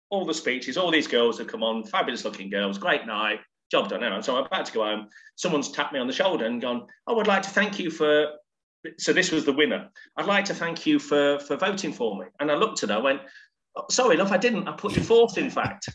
all 0.09 0.25
the 0.25 0.33
speeches, 0.33 0.77
all 0.77 0.89
these 0.89 1.07
girls 1.07 1.37
have 1.37 1.47
come 1.47 1.61
on, 1.61 1.83
fabulous 1.83 2.25
looking 2.25 2.49
girls, 2.49 2.79
great 2.79 3.05
night, 3.05 3.41
job 3.69 3.89
done. 3.89 4.03
Anyway. 4.03 4.21
So 4.23 4.37
I'm 4.37 4.45
about 4.45 4.65
to 4.65 4.73
go 4.73 4.83
home. 4.83 5.07
Someone's 5.35 5.71
tapped 5.71 5.93
me 5.93 5.99
on 5.99 6.07
the 6.07 6.13
shoulder 6.13 6.45
and 6.45 6.59
gone, 6.59 6.87
I 7.05 7.11
would 7.11 7.27
like 7.27 7.43
to 7.43 7.49
thank 7.49 7.77
you 7.77 7.91
for 7.91 8.31
so 8.97 9.13
this 9.13 9.31
was 9.31 9.45
the 9.45 9.53
winner. 9.53 9.89
I'd 10.15 10.25
like 10.25 10.45
to 10.45 10.53
thank 10.53 10.85
you 10.85 10.99
for 10.99 11.39
for 11.39 11.57
voting 11.57 11.93
for 11.93 12.17
me. 12.17 12.25
And 12.39 12.51
I 12.51 12.55
looked 12.55 12.83
at 12.83 12.89
her, 12.89 12.95
I 12.95 12.99
went, 12.99 13.21
oh, 13.75 13.85
sorry, 13.89 14.17
love, 14.17 14.31
I 14.31 14.37
didn't. 14.37 14.67
I 14.67 14.73
put 14.73 14.95
you 14.95 15.03
fourth, 15.03 15.37
in 15.37 15.49
fact. 15.49 15.89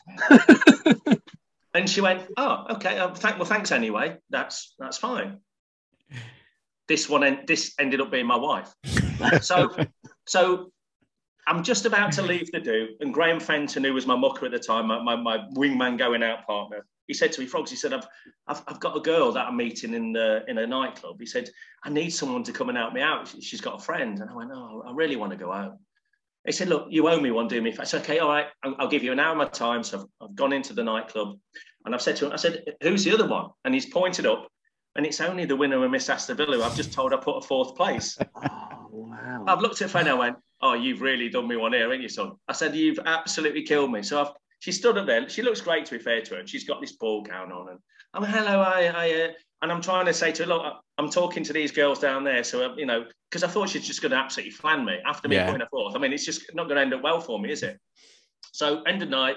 and 1.74 1.88
she 1.88 2.00
went, 2.00 2.22
oh, 2.36 2.64
okay. 2.70 2.98
Oh, 3.00 3.14
thank, 3.14 3.36
well, 3.36 3.46
thanks 3.46 3.72
anyway. 3.72 4.16
That's 4.30 4.74
that's 4.78 4.98
fine. 4.98 5.38
This 6.88 7.08
one, 7.08 7.44
this 7.46 7.74
ended 7.78 8.00
up 8.00 8.10
being 8.10 8.26
my 8.26 8.36
wife. 8.36 8.72
so, 9.40 9.74
so 10.26 10.72
I'm 11.46 11.62
just 11.62 11.86
about 11.86 12.12
to 12.12 12.22
leave 12.22 12.50
the 12.52 12.60
do, 12.60 12.88
and 13.00 13.14
Graham 13.14 13.40
Fenton, 13.40 13.84
who 13.84 13.94
was 13.94 14.06
my 14.06 14.16
mucker 14.16 14.46
at 14.46 14.52
the 14.52 14.58
time, 14.58 14.88
my, 14.88 15.02
my, 15.02 15.16
my 15.16 15.38
wingman 15.54 15.96
going 15.96 16.22
out 16.22 16.46
partner, 16.46 16.84
he 17.06 17.14
said 17.14 17.32
to 17.32 17.40
me, 17.40 17.46
Frogs, 17.46 17.70
he 17.70 17.76
said, 17.76 17.92
I've, 17.92 18.06
I've, 18.46 18.62
I've 18.68 18.80
got 18.80 18.96
a 18.96 19.00
girl 19.00 19.32
that 19.32 19.46
I'm 19.46 19.56
meeting 19.56 19.94
in 19.94 20.12
the, 20.12 20.44
in 20.48 20.58
a 20.58 20.66
nightclub. 20.66 21.16
He 21.18 21.26
said, 21.26 21.50
I 21.84 21.90
need 21.90 22.10
someone 22.10 22.44
to 22.44 22.52
come 22.52 22.68
and 22.68 22.78
help 22.78 22.92
me 22.92 23.00
out. 23.00 23.34
She's 23.40 23.60
got 23.60 23.80
a 23.80 23.82
friend. 23.82 24.20
And 24.20 24.30
I 24.30 24.34
went, 24.34 24.50
oh, 24.52 24.84
I 24.86 24.92
really 24.94 25.16
want 25.16 25.32
to 25.32 25.38
go 25.38 25.52
out. 25.52 25.78
He 26.46 26.52
said, 26.52 26.68
look, 26.68 26.86
you 26.90 27.08
owe 27.08 27.20
me 27.20 27.30
one, 27.30 27.48
do 27.48 27.60
me. 27.60 27.74
I 27.78 27.84
said, 27.84 28.02
okay, 28.02 28.18
all 28.18 28.28
right, 28.28 28.46
I'll, 28.64 28.74
I'll 28.78 28.88
give 28.88 29.04
you 29.04 29.12
an 29.12 29.20
hour 29.20 29.32
of 29.32 29.38
my 29.38 29.46
time. 29.46 29.82
So 29.82 30.00
I've, 30.00 30.28
I've 30.28 30.34
gone 30.34 30.52
into 30.52 30.74
the 30.74 30.82
nightclub 30.82 31.38
and 31.84 31.94
I've 31.94 32.02
said 32.02 32.16
to 32.16 32.26
him, 32.26 32.32
I 32.32 32.36
said, 32.36 32.64
who's 32.82 33.04
the 33.04 33.12
other 33.12 33.26
one? 33.26 33.50
And 33.64 33.74
he's 33.74 33.86
pointed 33.86 34.26
up 34.26 34.48
and 34.96 35.06
it's 35.06 35.20
only 35.20 35.44
the 35.44 35.56
winner 35.56 35.84
of 35.84 35.90
Miss 35.90 36.08
Aston 36.08 36.36
Villa. 36.36 36.64
I've 36.64 36.76
just 36.76 36.92
told 36.92 37.12
I 37.12 37.16
put 37.16 37.36
a 37.36 37.40
fourth 37.40 37.76
place. 37.76 38.18
oh, 38.36 38.88
wow. 38.90 39.44
I've 39.46 39.60
looked 39.60 39.80
at 39.82 39.94
and 39.94 40.08
I 40.08 40.14
went, 40.14 40.36
oh, 40.60 40.74
you've 40.74 41.00
really 41.00 41.28
done 41.28 41.48
me 41.48 41.56
one 41.56 41.72
here, 41.72 41.82
haven't 41.82 42.02
you, 42.02 42.08
son? 42.08 42.32
I 42.48 42.52
said, 42.52 42.74
you've 42.74 43.00
absolutely 43.04 43.62
killed 43.62 43.90
me. 43.90 44.02
So 44.02 44.20
I've 44.20 44.32
she 44.62 44.70
stood 44.70 44.96
up 44.96 45.06
there. 45.06 45.28
She 45.28 45.42
looks 45.42 45.60
great, 45.60 45.86
to 45.86 45.98
be 45.98 45.98
fair 45.98 46.22
to 46.22 46.34
her. 46.34 46.40
And 46.40 46.48
she's 46.48 46.62
got 46.62 46.80
this 46.80 46.92
ball 46.92 47.22
gown 47.22 47.50
on, 47.50 47.68
and 47.70 47.78
I'm 48.14 48.22
hello, 48.22 48.60
I, 48.60 48.84
I, 48.94 49.10
uh, 49.10 49.28
and 49.60 49.72
I'm 49.72 49.82
trying 49.82 50.06
to 50.06 50.14
say 50.14 50.30
to 50.30 50.44
her, 50.44 50.48
look, 50.48 50.62
I'm 50.98 51.10
talking 51.10 51.42
to 51.42 51.52
these 51.52 51.72
girls 51.72 51.98
down 51.98 52.22
there, 52.22 52.44
so 52.44 52.70
uh, 52.70 52.76
you 52.76 52.86
know, 52.86 53.04
because 53.28 53.42
I 53.42 53.48
thought 53.48 53.70
she's 53.70 53.84
just 53.84 54.02
going 54.02 54.12
to 54.12 54.18
absolutely 54.18 54.52
flan 54.52 54.84
me 54.84 54.98
after 55.04 55.26
me 55.26 55.34
yeah. 55.34 55.50
putting 55.50 55.66
fourth. 55.68 55.96
I 55.96 55.98
mean, 55.98 56.12
it's 56.12 56.24
just 56.24 56.42
not 56.54 56.68
going 56.68 56.76
to 56.76 56.82
end 56.82 56.94
up 56.94 57.02
well 57.02 57.20
for 57.20 57.40
me, 57.40 57.50
is 57.50 57.64
it? 57.64 57.76
So 58.52 58.82
end 58.82 59.02
of 59.02 59.08
night, 59.08 59.36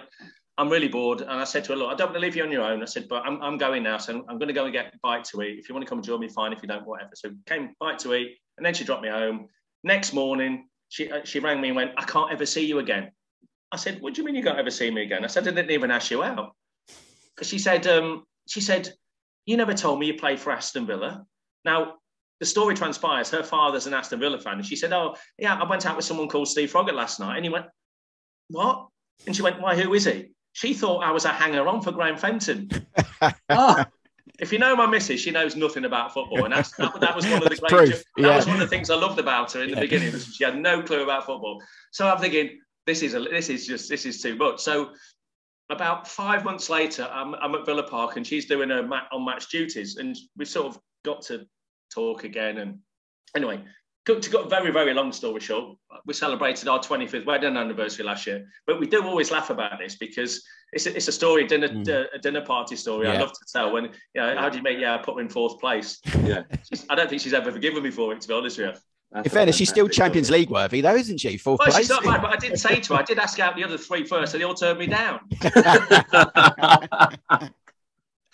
I'm 0.59 0.69
really 0.69 0.89
bored, 0.89 1.21
and 1.21 1.31
I 1.31 1.43
said 1.43 1.63
to 1.65 1.71
her, 1.71 1.75
look, 1.75 1.91
I 1.91 1.95
don't 1.95 2.09
want 2.09 2.17
to 2.17 2.19
leave 2.19 2.35
you 2.35 2.43
on 2.43 2.51
your 2.51 2.63
own. 2.63 2.83
I 2.83 2.85
said, 2.85 3.07
but 3.09 3.23
I'm, 3.25 3.41
I'm 3.41 3.57
going 3.57 3.81
now, 3.81 3.97
so 3.97 4.13
I'm, 4.13 4.25
I'm 4.29 4.37
going 4.37 4.49
to 4.49 4.53
go 4.53 4.65
and 4.65 4.73
get 4.73 4.93
a 4.93 4.97
bite 5.01 5.23
to 5.25 5.41
eat. 5.41 5.57
If 5.57 5.67
you 5.67 5.73
want 5.73 5.87
to 5.87 5.89
come 5.89 5.97
and 5.97 6.05
join 6.05 6.19
me, 6.19 6.29
fine. 6.29 6.53
If 6.53 6.61
you 6.61 6.67
don't, 6.67 6.85
whatever. 6.85 7.11
So 7.15 7.31
came 7.47 7.73
bite 7.79 7.97
to 7.99 8.13
eat, 8.13 8.37
and 8.57 8.65
then 8.65 8.75
she 8.75 8.83
dropped 8.83 9.01
me 9.01 9.09
home. 9.09 9.47
Next 9.83 10.13
morning, 10.13 10.67
she 10.89 11.11
uh, 11.11 11.21
she 11.23 11.39
rang 11.39 11.59
me 11.61 11.69
and 11.69 11.75
went, 11.75 11.91
I 11.97 12.03
can't 12.03 12.31
ever 12.31 12.45
see 12.45 12.65
you 12.67 12.77
again. 12.77 13.11
I 13.75 13.77
said, 13.77 14.01
"What 14.01 14.13
do 14.13 14.21
you 14.21 14.25
mean 14.25 14.35
you 14.35 14.43
can't 14.43 14.57
ever 14.57 14.71
see 14.71 14.89
me 14.89 15.03
again?" 15.03 15.25
I 15.25 15.27
said, 15.27 15.45
"I 15.45 15.51
didn't 15.51 15.71
even 15.71 15.91
ask 15.91 16.09
you 16.09 16.23
out." 16.23 16.55
Because 17.35 17.49
she 17.49 17.59
said, 17.59 17.85
um, 17.87 18.25
"She 18.47 18.61
said 18.61 18.93
you 19.45 19.57
never 19.57 19.73
told 19.73 19.99
me 19.99 20.07
you 20.07 20.13
played 20.13 20.39
for 20.39 20.53
Aston 20.53 20.85
Villa." 20.87 21.25
Now 21.65 21.95
the 22.39 22.45
story 22.45 22.73
transpires. 22.73 23.29
Her 23.29 23.43
father's 23.43 23.85
an 23.85 23.93
Aston 23.93 24.21
Villa 24.21 24.39
fan, 24.39 24.53
and 24.53 24.65
she 24.65 24.77
said, 24.77 24.93
"Oh 24.93 25.15
yeah, 25.37 25.59
I 25.59 25.67
went 25.69 25.85
out 25.85 25.97
with 25.97 26.05
someone 26.05 26.29
called 26.29 26.47
Steve 26.47 26.71
Froggatt 26.71 26.93
last 26.93 27.19
night," 27.19 27.35
and 27.35 27.43
he 27.45 27.49
went, 27.49 27.65
"What?" 28.47 28.87
And 29.27 29.35
she 29.35 29.41
went, 29.41 29.59
"Why? 29.61 29.75
Who 29.75 29.93
is 29.93 30.05
he?" 30.05 30.29
She 30.53 30.73
thought 30.73 31.03
I 31.03 31.11
was 31.11 31.25
a 31.25 31.33
hanger-on 31.33 31.81
for 31.81 31.91
Graham 31.91 32.15
Fenton. 32.15 32.69
oh, 33.49 33.83
if 34.39 34.53
you 34.53 34.59
know 34.59 34.73
my 34.73 34.85
missus, 34.85 35.19
she 35.19 35.31
knows 35.31 35.57
nothing 35.57 35.83
about 35.83 36.13
football, 36.13 36.45
and 36.45 36.53
that's, 36.53 36.71
that, 36.77 36.97
that 37.01 37.13
was 37.13 37.25
one 37.25 37.43
of 37.43 37.49
the 37.49 37.57
great. 37.57 37.89
That 37.89 38.03
yeah. 38.17 38.35
was 38.37 38.47
one 38.47 38.55
of 38.55 38.61
the 38.61 38.67
things 38.67 38.89
I 38.89 38.95
loved 38.95 39.19
about 39.19 39.51
her 39.51 39.63
in 39.63 39.71
the 39.71 39.75
yeah. 39.75 39.81
beginning. 39.81 40.17
She 40.17 40.45
had 40.45 40.57
no 40.57 40.81
clue 40.81 41.03
about 41.03 41.25
football. 41.25 41.61
So 41.91 42.07
I'm 42.07 42.19
thinking, 42.19 42.57
this 42.85 43.01
is 43.01 43.13
a, 43.13 43.19
this 43.19 43.49
is 43.49 43.65
just 43.67 43.89
this 43.89 44.05
is 44.05 44.21
too 44.21 44.35
much. 44.35 44.59
So 44.59 44.91
about 45.69 46.07
five 46.07 46.43
months 46.43 46.69
later, 46.69 47.09
I'm, 47.11 47.33
I'm 47.35 47.55
at 47.55 47.65
Villa 47.65 47.83
Park, 47.83 48.17
and 48.17 48.25
she's 48.25 48.45
doing 48.45 48.69
her 48.69 48.83
mat, 48.83 49.07
on 49.11 49.25
match 49.25 49.49
duties, 49.49 49.97
and 49.97 50.15
we 50.37 50.45
sort 50.45 50.67
of 50.67 50.79
got 51.03 51.21
to 51.23 51.45
talk 51.93 52.23
again. 52.23 52.59
And 52.59 52.79
anyway, 53.35 53.61
to 54.05 54.29
got 54.29 54.49
very, 54.49 54.71
very 54.71 54.93
long 54.93 55.11
story 55.11 55.39
short, 55.39 55.77
we 56.05 56.13
celebrated 56.13 56.67
our 56.67 56.79
25th 56.79 57.25
wedding 57.25 57.57
anniversary 57.57 58.05
last 58.05 58.27
year. 58.27 58.47
But 58.67 58.79
we 58.79 58.85
do 58.85 59.03
always 59.03 59.31
laugh 59.31 59.49
about 59.49 59.79
this 59.79 59.95
because 59.95 60.43
it's 60.73 60.85
a, 60.85 60.95
it's 60.95 61.07
a 61.07 61.11
story, 61.11 61.47
dinner, 61.47 61.69
mm. 61.69 61.89
uh, 61.89 62.05
a 62.13 62.19
dinner 62.19 62.41
party 62.41 62.75
story. 62.75 63.07
Yeah. 63.07 63.13
I 63.13 63.19
love 63.19 63.31
to 63.31 63.45
tell. 63.51 63.73
When, 63.73 63.85
you 63.85 64.21
know, 64.21 64.35
how 64.37 64.49
do 64.49 64.57
you 64.57 64.63
make, 64.63 64.77
yeah, 64.77 64.93
I 64.93 64.97
put 64.99 65.15
her 65.15 65.21
in 65.21 65.29
fourth 65.29 65.59
place. 65.59 65.99
Yeah. 66.25 66.41
I 66.89 66.95
don't 66.95 67.07
think 67.07 67.21
she's 67.21 67.35
ever 67.35 67.51
forgiven 67.51 67.83
me 67.83 67.91
for 67.91 68.11
it, 68.11 68.21
to 68.21 68.27
be 68.27 68.33
honest 68.33 68.57
with 68.57 68.75
you. 68.75 68.81
That's 69.15 69.27
in 69.27 69.31
fairness, 69.31 69.55
she's 69.55 69.69
still 69.69 69.87
Champions 69.87 70.29
League 70.29 70.49
worthy, 70.49 70.81
though, 70.81 70.95
isn't 70.95 71.21
she? 71.21 71.37
Fourth 71.37 71.59
well, 71.59 71.69
place. 71.69 71.77
She's 71.77 71.89
not 71.89 72.03
bad, 72.03 72.21
but 72.21 72.33
I 72.33 72.35
did 72.35 72.59
say 72.59 72.81
to 72.81 72.95
her, 72.95 72.99
I 72.99 73.03
did 73.03 73.17
ask 73.17 73.39
out 73.39 73.55
the 73.55 73.63
other 73.63 73.77
three 73.77 74.03
first, 74.03 74.33
and 74.33 74.41
they 74.41 74.45
all 74.45 74.53
turned 74.53 74.77
me 74.77 74.87
down. 74.87 75.21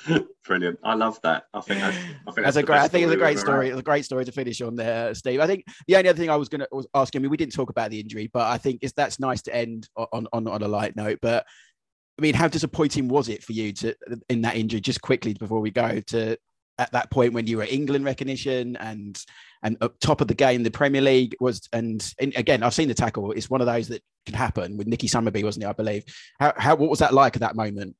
Brilliant. 0.44 0.80
I 0.84 0.96
love 0.96 1.20
that. 1.22 1.44
I 1.54 1.62
think 1.62 1.82
that's, 1.82 1.96
I 1.96 2.32
think 2.32 2.46
that's, 2.46 2.58
a 2.58 2.64
great. 2.64 2.80
I 2.80 2.88
think 2.88 3.04
it's 3.04 3.14
a 3.14 3.18
great 3.18 3.38
story. 3.38 3.70
It's 3.70 3.80
a 3.80 3.84
great 3.84 4.06
story 4.06 4.26
to 4.26 4.32
finish 4.32 4.60
on 4.62 4.76
there, 4.76 5.14
Steve. 5.14 5.40
I 5.40 5.46
think 5.46 5.66
the 5.88 5.98
only 5.98 6.10
other 6.10 6.18
thing 6.18 6.32
I 6.32 6.36
was 6.36 6.50
going 6.50 6.62
to 6.62 6.84
ask. 6.96 7.16
I 7.16 7.20
mean, 7.20 7.30
we 7.30 7.38
didn't 7.38 7.54
talk 7.54 7.70
about 7.70 7.92
the 7.92 8.00
injury, 8.00 8.28
but 8.34 8.48
I 8.48 8.58
think 8.58 8.80
it's 8.82 8.94
that's 8.94 9.20
nice 9.20 9.44
to 9.44 9.56
end 9.56 9.88
on 9.96 10.26
on 10.34 10.48
on 10.48 10.64
a 10.64 10.68
light 10.68 10.96
note. 10.96 11.20
But 11.22 11.46
I 12.18 12.24
mean, 12.24 12.34
how 12.34 12.48
disappointing 12.48 13.08
was 13.08 13.30
it 13.30 13.44
for 13.44 13.54
you 13.54 13.72
to 13.74 13.94
in 14.30 14.42
that 14.42 14.56
injury? 14.56 14.82
Just 14.82 15.04
quickly 15.04 15.36
before 15.36 15.60
we 15.60 15.70
go 15.70 16.00
to 16.08 16.36
at 16.82 16.92
that 16.92 17.12
point 17.12 17.34
when 17.34 17.48
you 17.48 17.58
were 17.58 17.68
England 17.70 18.04
recognition 18.04 18.76
and 18.78 19.24
and 19.64 19.78
up 19.82 20.00
top 20.00 20.22
of 20.22 20.28
the 20.28 20.34
game, 20.34 20.64
the 20.64 20.72
Premier 20.72 21.02
League 21.02 21.36
was, 21.40 21.70
and, 21.72 22.14
and, 22.20 22.36
again, 22.36 22.64
I've 22.64 22.74
seen 22.74 22.88
the 22.88 22.96
tackle. 22.96 23.32
It's 23.32 23.48
one 23.48 23.62
of 23.62 23.68
those 23.68 23.90
that 23.90 24.02
can 24.26 24.34
happen 24.34 24.76
with 24.76 24.88
Nicky 24.88 25.08
Summerbee, 25.08 25.44
wasn't 25.44 25.66
it? 25.66 25.68
I 25.68 25.74
believe. 25.74 26.04
How, 26.40 26.52
how 26.58 26.76
what 26.76 26.90
was 26.90 26.98
that 26.98 27.14
like 27.14 27.36
at 27.36 27.42
that 27.42 27.56
moment? 27.56 27.96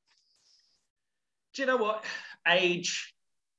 Do 1.54 1.62
you 1.62 1.66
know 1.66 1.76
what? 1.76 2.04
age, 2.48 3.14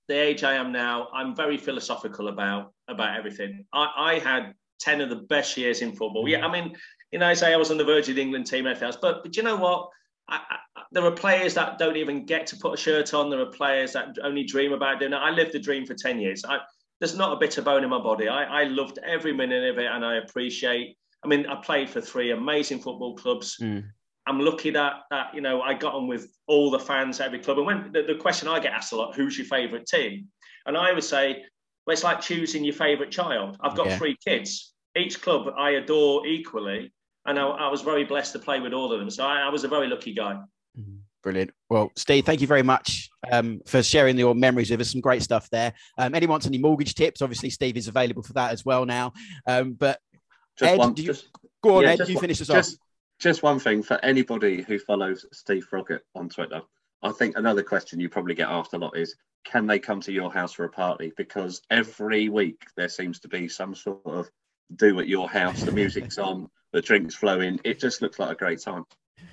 the 0.08 0.16
age 0.16 0.44
I 0.44 0.54
am 0.56 0.72
now, 0.72 1.08
I'm 1.14 1.36
very 1.36 1.58
philosophical 1.58 2.28
about 2.28 2.74
about 2.88 3.18
everything. 3.18 3.66
I, 3.74 3.92
I 3.98 4.20
had 4.20 4.54
ten 4.80 5.02
of 5.02 5.10
the 5.10 5.16
best 5.16 5.58
years 5.58 5.82
in 5.82 5.92
football. 5.92 6.28
Yeah, 6.28 6.46
I 6.46 6.52
mean, 6.52 6.76
you 7.12 7.20
know, 7.20 7.28
I 7.28 7.34
say 7.34 7.54
I 7.54 7.58
was 7.58 7.72
on 7.72 7.78
the 7.78 7.86
Virgin 7.86 8.18
England 8.18 8.48
team, 8.48 8.66
FLs, 8.66 8.98
but 9.02 9.24
but 9.24 9.38
you 9.38 9.44
know 9.44 9.56
what? 9.56 9.90
I, 10.30 10.40
I, 10.50 10.82
there 10.92 11.04
are 11.04 11.12
players 11.12 11.54
that 11.56 11.78
don't 11.78 11.98
even 11.98 12.26
get 12.26 12.48
to 12.48 12.58
put 12.58 12.74
a 12.74 12.78
shirt 12.78 13.14
on. 13.14 13.30
There 13.30 13.42
are 13.42 13.48
players 13.48 13.94
that 13.94 14.18
only 14.24 14.44
dream 14.44 14.74
about 14.74 15.00
doing 15.00 15.14
it. 15.14 15.18
I 15.18 15.32
lived 15.32 15.54
the 15.54 15.60
dream 15.60 15.86
for 15.86 15.94
ten 15.94 16.20
years. 16.20 16.44
I, 16.46 16.60
there's 17.00 17.18
not 17.18 17.34
a 17.34 17.40
bit 17.40 17.58
of 17.58 17.66
bone 17.66 17.84
in 17.84 17.90
my 17.90 18.00
body. 18.02 18.28
I, 18.28 18.62
I 18.62 18.64
loved 18.66 19.00
every 19.06 19.34
minute 19.34 19.70
of 19.70 19.78
it, 19.78 19.90
and 19.92 20.06
I 20.06 20.16
appreciate. 20.16 20.98
I 21.24 21.28
mean, 21.28 21.46
I 21.48 21.56
played 21.56 21.90
for 21.90 22.02
three 22.02 22.32
amazing 22.32 22.80
football 22.80 23.16
clubs. 23.16 23.58
Mm. 23.62 23.86
I'm 24.26 24.40
lucky 24.40 24.70
that 24.72 25.02
that 25.10 25.34
you 25.34 25.42
know 25.42 25.62
I 25.62 25.74
got 25.74 25.94
on 25.94 26.08
with 26.08 26.32
all 26.48 26.72
the 26.72 26.80
fans 26.80 27.20
at 27.20 27.28
every 27.28 27.40
club. 27.40 27.58
And 27.58 27.68
when 27.68 27.92
the, 27.92 28.04
the 28.04 28.16
question 28.16 28.48
I 28.48 28.60
get 28.60 28.74
asked 28.74 28.94
a 28.94 28.96
lot, 28.96 29.16
who's 29.16 29.38
your 29.38 29.48
favourite 29.48 29.86
team? 29.86 30.28
And 30.66 30.78
I 30.78 30.94
would 30.94 31.04
say, 31.04 31.44
well, 31.86 31.94
it's 31.94 32.04
like 32.04 32.22
choosing 32.22 32.64
your 32.64 32.74
favourite 32.74 33.12
child. 33.12 33.58
I've 33.62 33.76
got 33.76 33.88
yeah. 33.88 33.98
three 33.98 34.18
kids. 34.26 34.74
Each 34.96 35.22
club 35.22 35.48
I 35.58 35.72
adore 35.72 36.26
equally, 36.26 36.94
and 37.26 37.40
I, 37.40 37.48
I, 37.48 37.68
was 37.70 37.82
very 37.82 38.04
blessed 38.04 38.34
to 38.34 38.40
play 38.40 38.60
with 38.60 38.74
all 38.74 38.92
of 38.92 39.00
them. 39.00 39.10
So 39.10 39.26
I, 39.26 39.42
I 39.42 39.50
was 39.50 39.64
a 39.64 39.68
very 39.68 39.88
lucky 39.88 40.14
guy. 40.14 40.34
Mm-hmm. 40.80 40.96
Brilliant. 41.24 41.52
Well, 41.70 41.92
Steve, 41.96 42.26
thank 42.26 42.42
you 42.42 42.48
very 42.48 42.64
much 42.64 43.10
um, 43.32 43.62
for 43.66 43.82
sharing 43.82 44.18
your 44.18 44.36
memories 44.36 44.70
with 44.70 44.82
us. 44.82 44.92
Some 44.92 45.00
great 45.00 45.24
stuff 45.24 45.50
there. 45.52 45.74
Um, 45.98 46.14
anyone 46.16 46.34
wants 46.34 46.48
any 46.48 46.58
mortgage 46.58 46.96
tips? 46.96 47.22
Obviously, 47.22 47.50
Steve 47.50 47.78
is 47.78 47.88
available 47.88 48.24
for 48.24 48.34
that 48.34 48.52
as 48.52 48.66
well 48.66 48.86
now. 48.86 49.14
Um, 49.48 49.74
but 49.74 50.00
just 50.58 50.74
Ed, 50.74 50.80
one, 50.80 50.96
you, 50.98 51.06
just, 51.06 51.30
go 51.64 51.78
on, 51.78 51.84
yeah, 51.84 51.96
Ed. 52.00 52.10
You 52.10 52.20
finish 52.20 52.42
us 52.42 52.48
just, 52.48 52.74
off 52.74 52.80
just 53.20 53.42
one 53.42 53.58
thing 53.58 53.84
for 53.84 54.04
anybody 54.04 54.62
who 54.62 54.78
follows 54.78 55.26
Steve 55.32 55.66
Froggatt 55.72 56.02
on 56.14 56.28
Twitter. 56.28 56.62
I 57.02 57.12
think 57.12 57.38
another 57.38 57.64
question 57.64 58.00
you 58.00 58.10
probably 58.10 58.36
get 58.36 58.50
asked 58.50 58.74
a 58.74 58.78
lot 58.78 58.98
is 58.98 59.16
can 59.46 59.66
they 59.66 59.80
come 59.80 60.02
to 60.02 60.12
your 60.12 60.32
house 60.32 60.54
for 60.54 60.66
a 60.66 60.70
party? 60.70 61.14
Because 61.16 61.62
every 61.70 62.30
week 62.30 62.62
there 62.76 62.90
seems 62.90 63.20
to 63.22 63.28
be 63.30 63.48
some 63.48 63.76
sort 63.76 64.06
of 64.06 64.30
do 64.76 65.00
at 65.00 65.08
your 65.08 65.30
house. 65.30 65.62
The 65.62 65.72
music's 65.72 66.18
on, 66.18 66.50
the 66.74 66.82
drinks 66.82 67.16
flowing. 67.16 67.60
It 67.64 67.80
just 67.80 68.02
looks 68.02 68.20
like 68.20 68.32
a 68.32 68.36
great 68.36 68.60
time. 68.60 68.84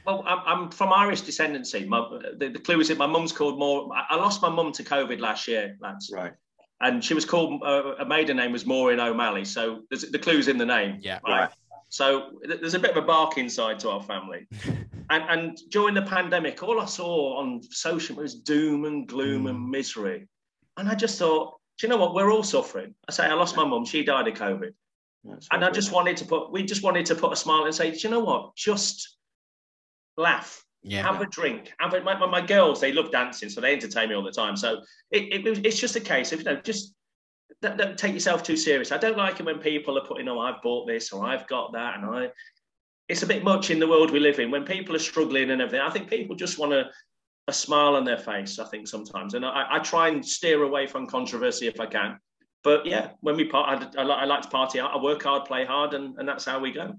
Well, 0.07 0.23
I'm, 0.27 0.39
I'm 0.47 0.71
from 0.71 0.93
Irish 0.93 1.23
descendancy. 1.23 1.87
My, 1.87 2.07
the, 2.39 2.51
the, 2.51 2.59
clue 2.59 2.81
is 2.81 2.89
that 2.89 2.99
my 2.99 3.07
mum's 3.07 3.33
called 3.33 3.59
more. 3.59 3.91
I 4.09 4.17
lost 4.17 4.41
my 4.41 4.49
mum 4.49 4.73
to 4.73 4.85
COVID 4.85 5.19
last 5.19 5.49
year, 5.49 5.77
lads. 5.81 6.11
Right. 6.15 6.33
And 6.81 7.05
she 7.05 7.13
was 7.13 7.25
called, 7.25 7.63
uh, 7.63 7.97
a 7.99 8.05
maiden 8.05 8.37
name 8.37 8.53
was 8.53 8.65
Maureen 8.65 9.01
O'Malley. 9.01 9.45
So 9.45 9.83
the 9.91 10.19
clue's 10.19 10.49
in 10.49 10.57
the 10.57 10.65
name. 10.65 10.99
Yeah. 11.01 11.19
Right. 11.27 11.41
right. 11.41 11.51
So 11.89 12.39
there's 12.45 12.75
a 12.75 12.79
bit 12.79 12.93
of 12.93 12.97
a 12.97 13.07
bark 13.07 13.37
inside 13.37 13.81
to 13.81 13.91
our 13.91 14.03
family. 14.03 14.47
and, 15.11 15.25
and 15.29 15.59
during 15.71 15.95
the 15.95 16.03
pandemic, 16.03 16.63
all 16.63 16.81
I 16.81 16.87
saw 16.87 17.39
on 17.39 17.63
social 17.63 18.17
was 18.17 18.37
doom 18.37 18.85
and 18.85 19.09
gloom 19.09 19.45
mm. 19.45 19.51
and 19.51 19.71
misery. 19.71 20.29
And 20.77 20.89
I 20.89 20.95
just 20.95 21.19
thought, 21.19 21.59
do 21.79 21.87
you 21.87 21.91
know 21.91 21.99
what? 21.99 22.15
We're 22.15 22.31
all 22.31 22.45
suffering. 22.45 22.95
I 23.09 23.13
say, 23.13 23.27
I 23.27 23.35
lost 23.35 23.57
my 23.57 23.65
mum. 23.65 23.85
She 23.85 24.05
died 24.05 24.29
of 24.29 24.35
COVID. 24.35 24.73
That's 25.25 25.49
and 25.51 25.65
I 25.65 25.71
just 25.71 25.93
wanted 25.93 26.17
to 26.19 26.25
put, 26.25 26.51
we 26.51 26.63
just 26.63 26.83
wanted 26.83 27.07
to 27.07 27.15
put 27.15 27.33
a 27.33 27.37
smile 27.37 27.65
and 27.65 27.75
say, 27.75 27.91
do 27.91 27.99
you 27.99 28.09
know 28.09 28.21
what? 28.21 28.55
Just 28.57 29.17
laugh. 30.17 30.65
Yeah. 30.83 31.03
Have 31.03 31.21
a 31.21 31.27
drink. 31.27 31.73
Have 31.79 31.93
a, 31.93 32.03
my, 32.03 32.19
my, 32.19 32.27
my, 32.27 32.41
girls, 32.41 32.81
they 32.81 32.93
love 32.93 33.11
dancing, 33.11 33.51
so 33.51 33.61
they 33.61 33.75
entertain 33.75 34.09
me 34.09 34.15
all 34.15 34.23
the 34.23 34.33
time. 34.33 34.57
So 34.57 34.81
it, 35.11 35.47
it, 35.47 35.67
it's 35.67 35.79
just 35.79 35.97
a 35.97 36.01
case 36.01 36.33
of, 36.33 36.41
you 36.41 36.45
know, 36.47 36.57
just 36.57 36.95
don't, 37.61 37.77
don't 37.77 37.99
take 37.99 38.15
yourself 38.15 38.43
too 38.43 38.57
serious. 38.57 38.93
I 38.93 38.99
don't 38.99 39.19
like 39.19 39.41
it 39.41 39.47
when 39.47 39.59
people 39.59 39.99
are 39.99 40.07
putting, 40.07 40.29
oh, 40.29 40.39
I've 40.39 40.63
bought 40.63 40.87
this 40.87 41.13
or 41.13 41.25
I've 41.25 41.47
got 41.49 41.73
that, 41.73 41.97
and 41.97 42.05
I. 42.07 42.29
It's 43.09 43.25
a 43.25 43.27
bit 43.27 43.43
much 43.43 43.71
in 43.71 43.81
the 43.81 43.89
world 43.89 44.13
we 44.13 44.21
live 44.21 44.39
in 44.39 44.53
when 44.53 44.65
people 44.65 44.95
are 44.95 45.01
struggling 45.01 45.51
and 45.51 45.61
everything. 45.61 45.85
I 45.85 45.91
think 45.91 46.09
people 46.09 46.37
just 46.37 46.59
want 46.59 46.73
a, 46.73 46.85
a 47.49 47.53
smile 47.53 47.97
on 47.97 48.05
their 48.05 48.17
face. 48.17 48.61
I 48.61 48.65
think 48.67 48.87
sometimes, 48.87 49.35
and 49.35 49.45
I, 49.45 49.67
I 49.69 49.79
try 49.81 50.09
and 50.09 50.25
steer 50.25 50.63
away 50.63 50.87
from 50.87 51.09
controversy 51.09 51.67
if 51.67 51.81
I 51.81 51.87
can. 51.87 52.21
But 52.63 52.87
yeah, 52.87 53.11
when 53.21 53.37
we 53.37 53.45
part, 53.45 53.95
I, 53.97 54.03
I, 54.03 54.05
I 54.05 54.25
like 54.25 54.43
to 54.43 54.49
party. 54.49 54.81
I 54.81 54.97
work 54.97 55.23
hard, 55.23 55.47
play 55.47 55.65
hard, 55.65 55.95
and, 55.95 56.17
and 56.19 56.29
that's 56.29 56.45
how 56.45 56.59
we 56.59 56.73
go. 56.73 56.95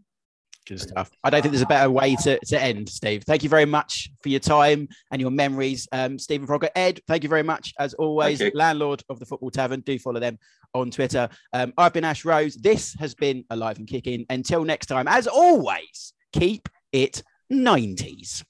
Good 0.67 0.79
stuff. 0.79 1.09
I 1.23 1.29
don't 1.31 1.41
think 1.41 1.53
there's 1.53 1.63
a 1.63 1.67
better 1.67 1.89
way 1.89 2.15
to, 2.23 2.39
to 2.39 2.61
end, 2.61 2.87
Steve. 2.87 3.23
Thank 3.23 3.41
you 3.41 3.49
very 3.49 3.65
much 3.65 4.09
for 4.21 4.29
your 4.29 4.39
time 4.39 4.87
and 5.11 5.19
your 5.19 5.31
memories. 5.31 5.87
Um, 5.91 6.19
Stephen 6.19 6.45
Froggatt. 6.47 6.69
Ed, 6.75 6.99
thank 7.07 7.23
you 7.23 7.29
very 7.29 7.43
much. 7.43 7.73
As 7.79 7.95
always, 7.95 8.41
landlord 8.53 9.03
of 9.09 9.19
the 9.19 9.25
Football 9.25 9.49
Tavern. 9.49 9.81
Do 9.81 9.97
follow 9.97 10.19
them 10.19 10.37
on 10.73 10.91
Twitter. 10.91 11.29
Um, 11.53 11.73
I've 11.77 11.93
been 11.93 12.05
Ash 12.05 12.25
Rose. 12.25 12.55
This 12.55 12.95
has 12.99 13.15
been 13.15 13.43
Alive 13.49 13.79
and 13.79 13.87
Kicking. 13.87 14.25
Until 14.29 14.63
next 14.63 14.85
time, 14.85 15.07
as 15.07 15.27
always, 15.27 16.13
keep 16.31 16.69
it 16.91 17.23
90s. 17.51 18.43